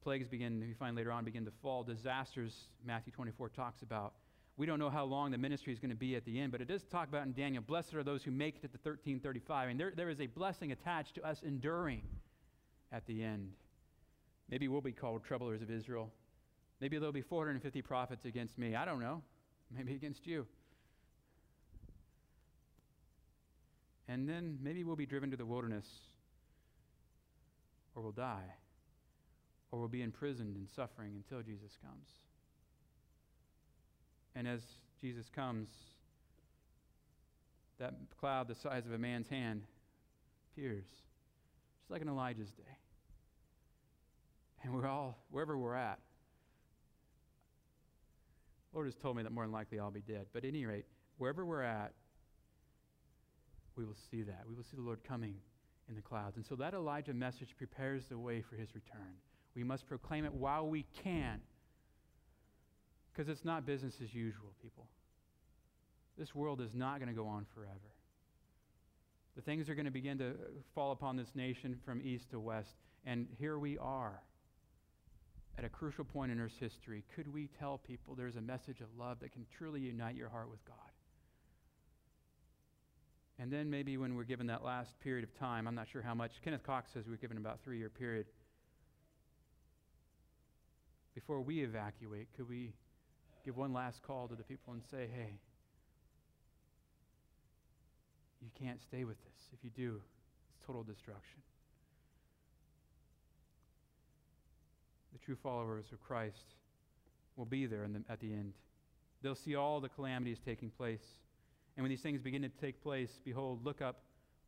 Plagues 0.04 0.28
begin, 0.28 0.60
we 0.60 0.74
find 0.74 0.96
later 0.96 1.12
on, 1.12 1.26
begin 1.26 1.46
to 1.46 1.52
fall. 1.62 1.84
Disasters, 1.84 2.56
Matthew 2.86 3.12
24 3.14 3.50
talks 3.50 3.82
about. 3.82 4.14
We 4.58 4.66
don't 4.66 4.80
know 4.80 4.90
how 4.90 5.06
long 5.06 5.32
the 5.32 5.38
ministry 5.38 5.72
is 5.72 5.80
going 5.80 5.92
to 5.92 5.96
be 5.96 6.16
at 6.16 6.26
the 6.26 6.40
end, 6.40 6.52
but 6.52 6.62
it 6.62 6.68
does 6.68 6.84
talk 6.84 7.08
about 7.08 7.26
in 7.26 7.34
Daniel, 7.34 7.64
blessed 7.66 7.94
are 7.94 8.04
those 8.04 8.24
who 8.24 8.32
make 8.32 8.58
it 8.58 8.62
to 8.62 8.68
the 8.68 8.78
1335. 8.78 9.70
And 9.70 9.80
there, 9.80 9.94
there 9.96 10.10
is 10.10 10.20
a 10.20 10.28
blessing 10.28 10.72
attached 10.72 11.16
to 11.16 11.26
us 11.26 11.42
enduring 11.44 12.02
at 12.92 13.06
the 13.08 13.24
end. 13.24 13.52
Maybe 14.50 14.68
we'll 14.68 14.82
be 14.82 14.92
called 14.92 15.24
troublers 15.24 15.62
of 15.62 15.72
Israel. 15.72 16.12
Maybe 16.82 16.98
there'll 16.98 17.14
be 17.14 17.22
450 17.22 17.82
prophets 17.82 18.26
against 18.26 18.58
me. 18.58 18.76
I 18.76 18.84
don't 18.86 19.00
know. 19.00 19.22
Maybe 19.76 19.94
against 19.96 20.26
you. 20.26 20.46
And 24.08 24.28
then 24.28 24.58
maybe 24.62 24.84
we'll 24.84 24.96
be 24.96 25.06
driven 25.06 25.30
to 25.30 25.38
the 25.38 25.46
wilderness, 25.46 25.86
or 27.96 28.02
we'll 28.02 28.12
die, 28.12 28.56
or 29.72 29.80
we'll 29.80 29.88
be 29.88 30.02
imprisoned 30.02 30.56
and 30.56 30.68
suffering 30.76 31.14
until 31.16 31.44
Jesus 31.44 31.78
comes. 31.84 32.08
And 34.36 34.48
as 34.48 34.62
Jesus 35.00 35.30
comes, 35.36 35.70
that 37.78 37.94
cloud 38.20 38.48
the 38.48 38.56
size 38.56 38.86
of 38.88 38.94
a 38.94 38.98
man's 38.98 39.30
hand 39.30 39.62
appears, 40.52 40.86
just 41.80 41.92
like 41.92 42.02
in 42.02 42.10
Elijah's 42.10 42.52
day. 42.52 42.64
And 44.64 44.74
we're 44.74 44.88
all, 44.88 45.20
wherever 45.30 45.58
we're 45.58 45.76
at, 45.76 46.00
Lord 48.74 48.88
has 48.88 48.96
told 48.96 49.18
me 49.18 49.24
that 49.24 49.32
more 49.32 49.44
than 49.44 49.52
likely 49.52 49.80
I'll 49.80 49.92
be 49.92 50.02
dead. 50.02 50.28
But 50.34 50.44
at 50.44 50.50
any 50.50 50.66
rate, 50.66 50.86
wherever 51.18 51.46
we're 51.46 51.64
at, 51.64 51.94
we 53.76 53.86
will 53.86 53.98
see 54.12 54.22
that. 54.24 54.44
We 54.48 54.56
will 54.56 54.64
see 54.64 54.76
the 54.76 54.84
Lord 54.84 55.04
coming 55.04 55.36
in 55.88 55.96
the 55.96 56.02
clouds. 56.02 56.36
And 56.36 56.46
so 56.46 56.56
that 56.56 56.74
Elijah 56.74 57.14
message 57.14 57.50
prepares 57.58 58.04
the 58.10 58.18
way 58.18 58.42
for 58.42 58.56
his 58.56 58.76
return. 58.76 59.16
We 59.56 59.64
must 59.64 59.88
proclaim 59.88 60.26
it 60.26 60.34
while 60.34 60.68
we 60.68 60.86
can. 61.04 61.42
Because 63.12 63.28
it's 63.30 63.44
not 63.44 63.66
business 63.66 63.96
as 64.04 64.14
usual, 64.14 64.54
people. 64.62 64.86
This 66.18 66.36
world 66.36 66.62
is 66.62 66.74
not 66.74 67.00
going 67.00 67.10
to 67.10 67.16
go 67.16 67.28
on 67.28 67.46
forever. 67.56 67.74
The 69.36 69.42
things 69.42 69.70
are 69.70 69.76
going 69.76 69.86
to 69.86 69.92
begin 69.92 70.18
to 70.20 70.34
fall 70.76 70.92
upon 70.92 71.16
this 71.16 71.30
nation 71.34 71.78
from 71.86 72.02
east 72.04 72.30
to 72.32 72.40
west. 72.40 72.76
And 73.06 73.28
here 73.40 73.58
we 73.58 73.78
are 73.78 74.22
at 75.58 75.66
a 75.66 75.70
crucial 75.70 76.06
point 76.06 76.32
in 76.32 76.40
Earth's 76.40 76.58
history. 76.58 77.04
Could 77.16 77.32
we 77.34 77.50
tell 77.60 77.78
people 77.78 78.16
there's 78.16 78.36
a 78.36 78.42
message 78.42 78.82
of 78.82 78.88
love 78.98 79.20
that 79.20 79.34
can 79.34 79.46
truly 79.58 79.82
unite 79.82 80.16
your 80.16 80.30
heart 80.30 80.50
with 80.50 80.64
God? 80.66 80.76
And 83.40 83.52
then 83.52 83.70
maybe 83.70 83.98
when 83.98 84.16
we're 84.16 84.24
given 84.26 84.48
that 84.48 84.64
last 84.64 85.00
period 85.00 85.24
of 85.24 85.34
time, 85.40 85.68
I'm 85.68 85.76
not 85.76 85.88
sure 85.88 86.02
how 86.02 86.14
much. 86.14 86.34
Kenneth 86.44 86.64
Cox 86.64 86.92
says 86.94 87.06
we're 87.08 87.16
given 87.16 87.38
about 87.38 87.60
three 87.64 87.78
year 87.78 87.90
period. 87.90 88.26
Before 91.16 91.42
we 91.42 91.64
evacuate, 91.64 92.28
could 92.36 92.50
we 92.50 92.74
give 93.46 93.58
one 93.58 93.74
last 93.74 94.04
call 94.04 94.28
to 94.28 94.36
the 94.36 94.44
people 94.44 94.74
and 94.74 94.82
say, 94.92 95.08
hey, 95.14 95.40
you 98.42 98.50
can't 98.60 98.82
stay 98.82 99.04
with 99.04 99.18
this. 99.24 99.50
If 99.54 99.64
you 99.64 99.70
do, 99.70 100.02
it's 100.50 100.66
total 100.66 100.84
destruction. 100.84 101.40
The 105.20 105.26
true 105.26 105.38
followers 105.42 105.86
of 105.92 106.02
Christ 106.02 106.56
will 107.36 107.46
be 107.46 107.66
there 107.66 107.88
the, 107.88 108.04
at 108.12 108.20
the 108.20 108.32
end. 108.32 108.54
They'll 109.22 109.36
see 109.36 109.56
all 109.56 109.80
the 109.80 109.90
calamities 109.90 110.40
taking 110.44 110.70
place. 110.70 111.04
And 111.76 111.84
when 111.84 111.90
these 111.90 112.02
things 112.02 112.22
begin 112.22 112.42
to 112.42 112.50
take 112.50 112.82
place, 112.82 113.20
behold, 113.24 113.66
look 113.66 113.82
up, 113.82 114.02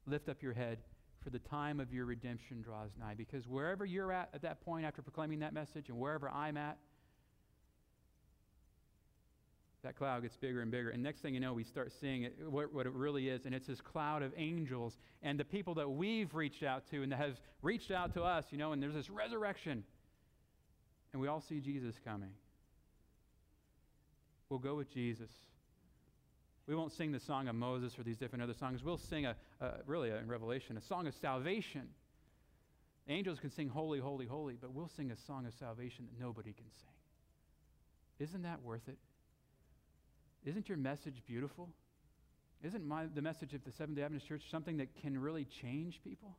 lift 0.06 0.30
up 0.30 0.42
your 0.42 0.54
head, 0.54 0.80
for 1.24 1.30
the 1.30 1.40
time 1.40 1.80
of 1.80 1.94
your 1.94 2.06
redemption 2.06 2.62
draws 2.62 2.90
nigh. 3.00 3.14
Because 3.16 3.48
wherever 3.48 3.86
you're 3.86 4.12
at 4.12 4.30
at 4.34 4.42
that 4.42 4.64
point 4.66 4.86
after 4.86 5.02
proclaiming 5.02 5.40
that 5.40 5.54
message, 5.54 5.90
and 5.90 5.98
wherever 5.98 6.30
I'm 6.30 6.58
at, 6.58 6.78
that 9.84 9.96
cloud 9.96 10.22
gets 10.22 10.38
bigger 10.38 10.62
and 10.62 10.70
bigger. 10.70 10.92
And 10.92 11.02
next 11.02 11.22
thing 11.22 11.34
you 11.34 11.40
know, 11.40 11.54
we 11.54 11.64
start 11.64 11.92
seeing 12.00 12.24
it, 12.24 12.36
what, 12.48 12.72
what, 12.72 12.86
it 12.86 12.94
really 12.94 13.30
is. 13.30 13.46
And 13.46 13.56
it's 13.56 13.68
this 13.68 13.82
cloud 13.82 14.22
of 14.22 14.32
angels 14.38 14.98
and 15.24 15.40
the 15.40 15.46
people 15.46 15.74
that 15.76 15.90
we've 15.90 16.34
reached 16.36 16.64
out 16.64 16.88
to 16.92 17.02
and 17.02 17.12
that 17.12 17.18
have 17.18 17.40
reached 17.62 17.90
out 17.90 18.14
to 18.14 18.24
us, 18.24 18.46
you 18.52 18.58
know, 18.58 18.74
and 18.74 18.82
there's 18.82 18.94
this 18.94 19.10
resurrection. 19.10 19.84
And 21.14 21.22
we 21.22 21.28
all 21.28 21.42
see 21.42 21.60
Jesus 21.60 21.96
coming. 22.06 22.32
We'll 24.50 24.60
go 24.60 24.76
with 24.76 24.94
Jesus. 24.94 25.30
We 26.68 26.76
won't 26.76 26.94
sing 26.94 27.12
the 27.12 27.20
song 27.20 27.48
of 27.48 27.56
Moses 27.56 27.98
or 27.98 28.04
these 28.04 28.18
different 28.18 28.44
other 28.44 28.54
songs. 28.54 28.84
We'll 28.84 28.98
sing 28.98 29.26
a, 29.26 29.36
a 29.60 29.72
really 29.86 30.10
a, 30.10 30.18
in 30.18 30.28
Revelation 30.28 30.78
a 30.78 30.82
song 30.82 31.08
of 31.08 31.16
salvation. 31.16 31.90
Angels 33.08 33.40
can 33.40 33.50
sing 33.50 33.68
holy, 33.68 34.00
holy, 34.00 34.26
holy, 34.26 34.56
but 34.60 34.74
we'll 34.74 34.88
sing 34.96 35.12
a 35.12 35.18
song 35.18 35.46
of 35.46 35.54
salvation 35.54 36.06
that 36.06 36.24
nobody 36.24 36.54
can 36.54 36.66
sing. 36.80 36.88
Isn't 38.20 38.44
that 38.44 38.62
worth 38.62 38.88
it? 38.88 38.98
Isn't 40.46 40.70
your 40.70 40.78
message 40.78 41.22
beautiful? 41.26 41.70
Isn't 42.64 42.86
my, 42.86 43.06
the 43.14 43.22
message 43.22 43.54
of 43.54 43.64
the 43.64 43.72
Seventh 43.72 43.98
day 43.98 44.04
Adventist 44.04 44.28
Church 44.28 44.44
something 44.52 44.78
that 44.78 44.90
can 45.02 45.20
really 45.20 45.46
change 45.46 46.00
people? 46.04 46.38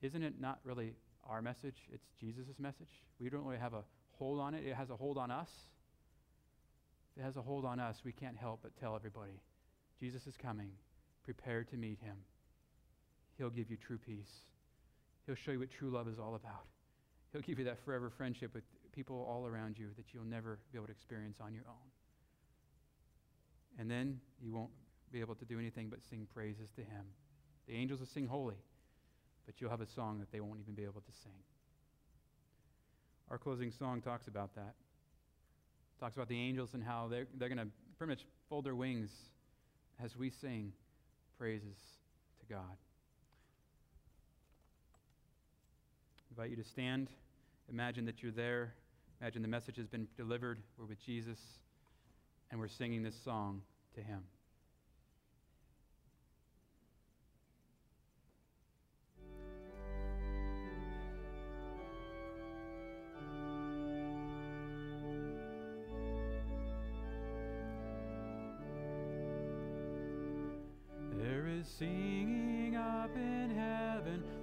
Isn't 0.00 0.22
it 0.22 0.40
not 0.40 0.60
really 0.64 0.94
our 1.28 1.42
message? 1.42 1.76
It's 1.92 2.06
Jesus' 2.20 2.58
message. 2.58 3.02
We 3.20 3.30
don't 3.30 3.44
really 3.44 3.58
have 3.58 3.74
a 3.74 3.82
hold 4.18 4.40
on 4.40 4.54
it, 4.54 4.64
it 4.66 4.74
has 4.74 4.90
a 4.90 4.96
hold 4.96 5.18
on 5.18 5.30
us. 5.30 5.50
If 7.14 7.22
it 7.22 7.24
has 7.24 7.36
a 7.36 7.42
hold 7.42 7.64
on 7.64 7.78
us, 7.80 7.98
we 8.04 8.12
can't 8.12 8.36
help 8.36 8.60
but 8.62 8.76
tell 8.78 8.96
everybody 8.96 9.40
Jesus 10.00 10.26
is 10.26 10.36
coming. 10.36 10.70
Prepare 11.24 11.64
to 11.64 11.76
meet 11.76 11.98
him. 12.00 12.16
He'll 13.36 13.50
give 13.50 13.70
you 13.70 13.76
true 13.76 13.98
peace. 13.98 14.30
He'll 15.26 15.34
show 15.34 15.52
you 15.52 15.58
what 15.58 15.70
true 15.70 15.90
love 15.90 16.08
is 16.08 16.18
all 16.18 16.34
about. 16.34 16.64
He'll 17.32 17.42
give 17.42 17.58
you 17.58 17.64
that 17.66 17.84
forever 17.84 18.10
friendship 18.10 18.54
with 18.54 18.64
people 18.92 19.26
all 19.28 19.46
around 19.46 19.78
you 19.78 19.88
that 19.96 20.06
you'll 20.12 20.24
never 20.24 20.58
be 20.72 20.78
able 20.78 20.86
to 20.86 20.92
experience 20.92 21.36
on 21.40 21.52
your 21.52 21.64
own. 21.68 21.90
And 23.78 23.90
then 23.90 24.20
you 24.40 24.52
won't 24.52 24.70
be 25.12 25.20
able 25.20 25.34
to 25.36 25.44
do 25.44 25.58
anything 25.58 25.88
but 25.88 26.00
sing 26.08 26.26
praises 26.34 26.70
to 26.76 26.80
Him. 26.80 27.04
The 27.66 27.74
angels 27.74 28.00
will 28.00 28.06
sing 28.06 28.26
holy, 28.26 28.56
but 29.48 29.62
you'll 29.62 29.70
have 29.70 29.80
a 29.80 29.86
song 29.86 30.18
that 30.18 30.30
they 30.30 30.40
won't 30.40 30.60
even 30.60 30.74
be 30.74 30.82
able 30.82 31.00
to 31.00 31.12
sing. 31.22 31.32
Our 33.30 33.38
closing 33.38 33.72
song 33.72 34.02
talks 34.02 34.28
about 34.28 34.54
that. 34.56 34.74
Talks 35.98 36.16
about 36.16 36.28
the 36.28 36.38
angels 36.38 36.74
and 36.74 36.84
how 36.84 37.08
they're, 37.10 37.26
they're 37.38 37.48
going 37.48 37.56
to 37.58 37.68
pretty 37.96 38.10
much 38.10 38.26
fold 38.50 38.66
their 38.66 38.74
wings 38.74 39.08
as 40.04 40.14
we 40.14 40.28
sing 40.42 40.74
praises 41.38 41.78
to 42.40 42.54
God. 42.54 42.76
I 46.20 46.42
invite 46.42 46.50
you 46.50 46.62
to 46.62 46.68
stand. 46.68 47.08
Imagine 47.70 48.04
that 48.04 48.22
you're 48.22 48.32
there. 48.32 48.74
Imagine 49.22 49.40
the 49.40 49.48
message 49.48 49.78
has 49.78 49.86
been 49.86 50.08
delivered. 50.18 50.58
We're 50.78 50.84
with 50.84 51.02
Jesus, 51.06 51.38
and 52.50 52.60
we're 52.60 52.68
singing 52.68 53.02
this 53.02 53.16
song 53.24 53.62
to 53.94 54.02
Him. 54.02 54.24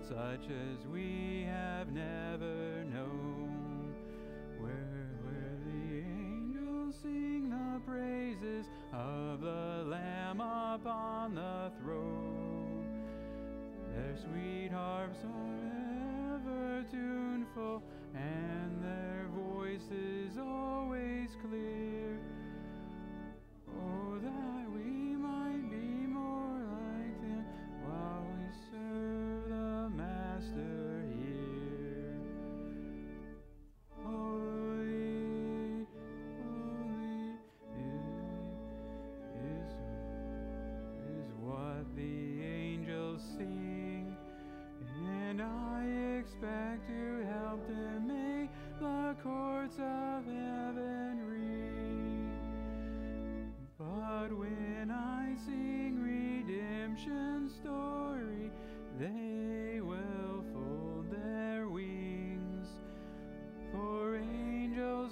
Such 0.07 0.51
as 0.51 0.85
we 0.93 1.47
have 1.49 1.91
never 1.91 2.54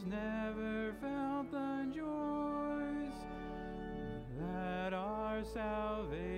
never 0.05 0.93
felt 1.01 1.51
the 1.51 1.87
joys 1.93 3.15
that 4.37 4.93
our 4.93 5.43
salvation 5.53 6.32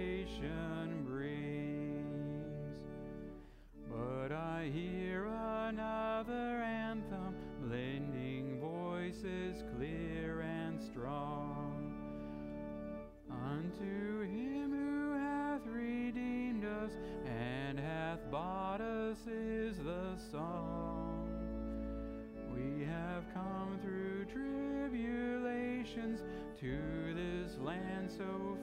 to 26.59 27.13
this 27.13 27.57
land 27.59 28.09
so 28.09 28.54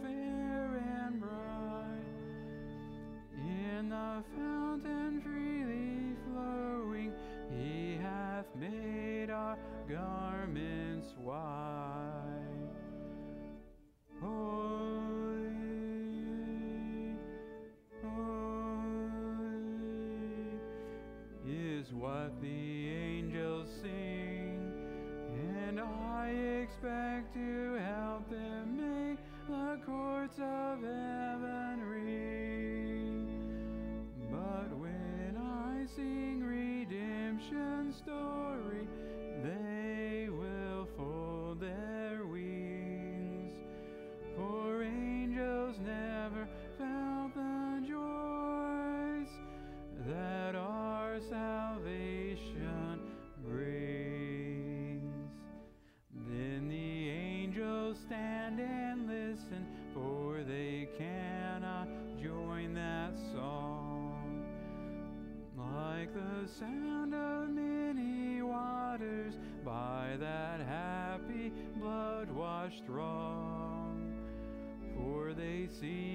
throng. 75.83 76.12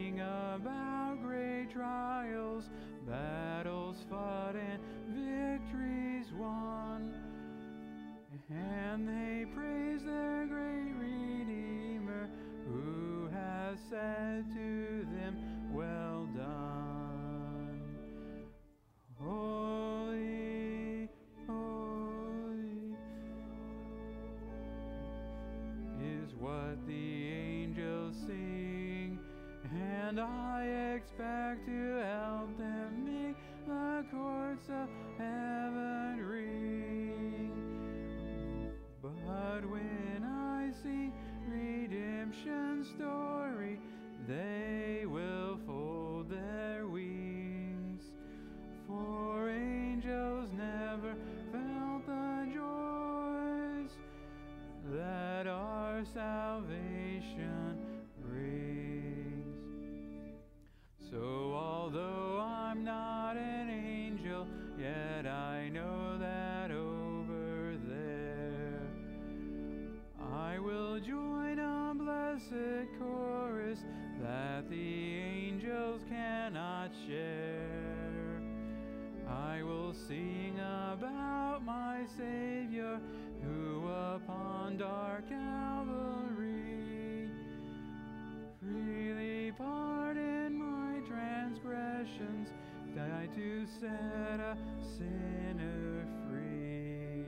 Sinner 94.97 96.05
free. 96.27 97.25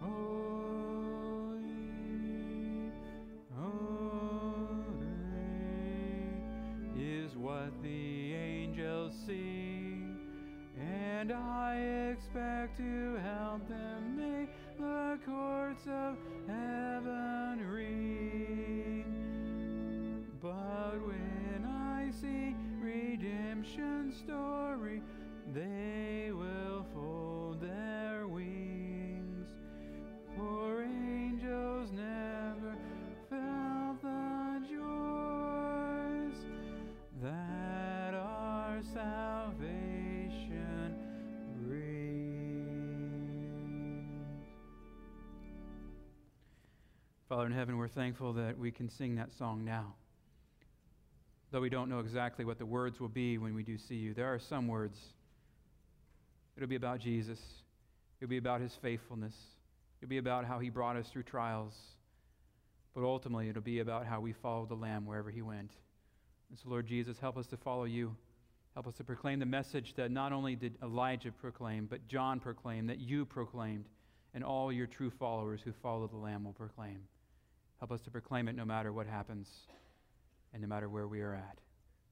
Holy, 0.00 1.28
holy 3.56 3.88
is 6.96 7.36
what 7.36 7.70
the 7.82 8.34
angels 8.34 9.14
sing, 9.26 10.18
and 10.80 11.32
I 11.32 12.12
expect 12.12 12.76
to 12.78 13.16
help 13.22 13.37
Father 47.38 47.50
in 47.50 47.56
heaven, 47.56 47.78
we're 47.78 47.86
thankful 47.86 48.32
that 48.32 48.58
we 48.58 48.72
can 48.72 48.90
sing 48.90 49.14
that 49.14 49.30
song 49.38 49.64
now. 49.64 49.94
Though 51.52 51.60
we 51.60 51.70
don't 51.70 51.88
know 51.88 52.00
exactly 52.00 52.44
what 52.44 52.58
the 52.58 52.66
words 52.66 52.98
will 52.98 53.06
be 53.08 53.38
when 53.38 53.54
we 53.54 53.62
do 53.62 53.78
see 53.78 53.94
you, 53.94 54.12
there 54.12 54.26
are 54.26 54.40
some 54.40 54.66
words. 54.66 54.98
It'll 56.56 56.68
be 56.68 56.74
about 56.74 56.98
Jesus, 56.98 57.38
it'll 58.18 58.28
be 58.28 58.38
about 58.38 58.60
his 58.60 58.74
faithfulness, 58.82 59.36
it'll 60.02 60.10
be 60.10 60.18
about 60.18 60.46
how 60.46 60.58
he 60.58 60.68
brought 60.68 60.96
us 60.96 61.06
through 61.10 61.22
trials, 61.22 61.74
but 62.92 63.04
ultimately 63.04 63.48
it'll 63.48 63.62
be 63.62 63.78
about 63.78 64.04
how 64.04 64.18
we 64.18 64.32
followed 64.32 64.68
the 64.68 64.74
Lamb 64.74 65.06
wherever 65.06 65.30
he 65.30 65.40
went. 65.40 65.70
And 66.50 66.58
so, 66.58 66.68
Lord 66.68 66.88
Jesus, 66.88 67.20
help 67.20 67.36
us 67.36 67.46
to 67.46 67.56
follow 67.56 67.84
you. 67.84 68.16
Help 68.74 68.88
us 68.88 68.94
to 68.94 69.04
proclaim 69.04 69.38
the 69.38 69.46
message 69.46 69.94
that 69.94 70.10
not 70.10 70.32
only 70.32 70.56
did 70.56 70.74
Elijah 70.82 71.30
proclaim, 71.30 71.86
but 71.88 72.08
John 72.08 72.40
proclaimed, 72.40 72.90
that 72.90 72.98
you 72.98 73.24
proclaimed, 73.24 73.84
and 74.34 74.42
all 74.42 74.72
your 74.72 74.88
true 74.88 75.12
followers 75.20 75.60
who 75.64 75.70
follow 75.80 76.08
the 76.08 76.16
Lamb 76.16 76.42
will 76.42 76.52
proclaim. 76.52 76.98
Help 77.78 77.92
us 77.92 78.00
to 78.02 78.10
proclaim 78.10 78.48
it 78.48 78.56
no 78.56 78.64
matter 78.64 78.92
what 78.92 79.06
happens 79.06 79.48
and 80.52 80.62
no 80.62 80.68
matter 80.68 80.88
where 80.88 81.06
we 81.06 81.20
are 81.20 81.34
at. 81.34 81.58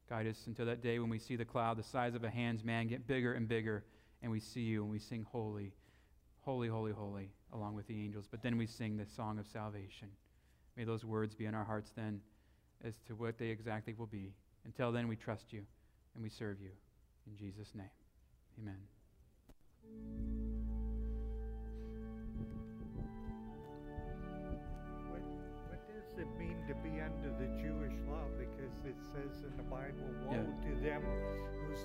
Guide 0.08 0.28
us 0.28 0.46
until 0.46 0.66
that 0.66 0.82
day 0.82 0.98
when 0.98 1.10
we 1.10 1.18
see 1.18 1.34
the 1.34 1.44
cloud 1.44 1.76
the 1.76 1.82
size 1.82 2.14
of 2.14 2.22
a 2.22 2.30
hand's 2.30 2.62
man 2.62 2.86
get 2.86 3.06
bigger 3.06 3.32
and 3.32 3.48
bigger, 3.48 3.84
and 4.22 4.30
we 4.30 4.38
see 4.38 4.60
you 4.60 4.82
and 4.82 4.90
we 4.90 5.00
sing 5.00 5.26
holy, 5.30 5.72
holy, 6.42 6.68
holy, 6.68 6.92
holy, 6.92 7.30
along 7.52 7.74
with 7.74 7.86
the 7.88 7.98
angels. 7.98 8.26
But 8.30 8.42
then 8.42 8.56
we 8.56 8.66
sing 8.66 8.96
the 8.96 9.06
song 9.06 9.38
of 9.38 9.46
salvation. 9.46 10.08
May 10.76 10.84
those 10.84 11.04
words 11.04 11.34
be 11.34 11.46
in 11.46 11.54
our 11.54 11.64
hearts 11.64 11.90
then 11.96 12.20
as 12.84 12.94
to 13.08 13.14
what 13.16 13.38
they 13.38 13.48
exactly 13.48 13.94
will 13.94 14.06
be. 14.06 14.32
Until 14.64 14.92
then, 14.92 15.08
we 15.08 15.16
trust 15.16 15.52
you 15.52 15.62
and 16.14 16.22
we 16.22 16.30
serve 16.30 16.60
you. 16.60 16.70
In 17.26 17.36
Jesus' 17.36 17.74
name, 17.74 17.90
amen. 18.60 20.45
To 26.66 26.74
be 26.82 27.00
under 27.00 27.30
the 27.38 27.46
Jewish 27.62 27.94
law? 28.08 28.26
Because 28.38 28.74
it 28.84 28.96
says 29.12 29.44
in 29.46 29.56
the 29.56 29.62
Bible, 29.64 30.10
woe 30.26 30.32
Yeah. 30.34 30.42
to 30.66 30.72
them 30.82 31.02
who 31.02 31.74
say 31.74 31.84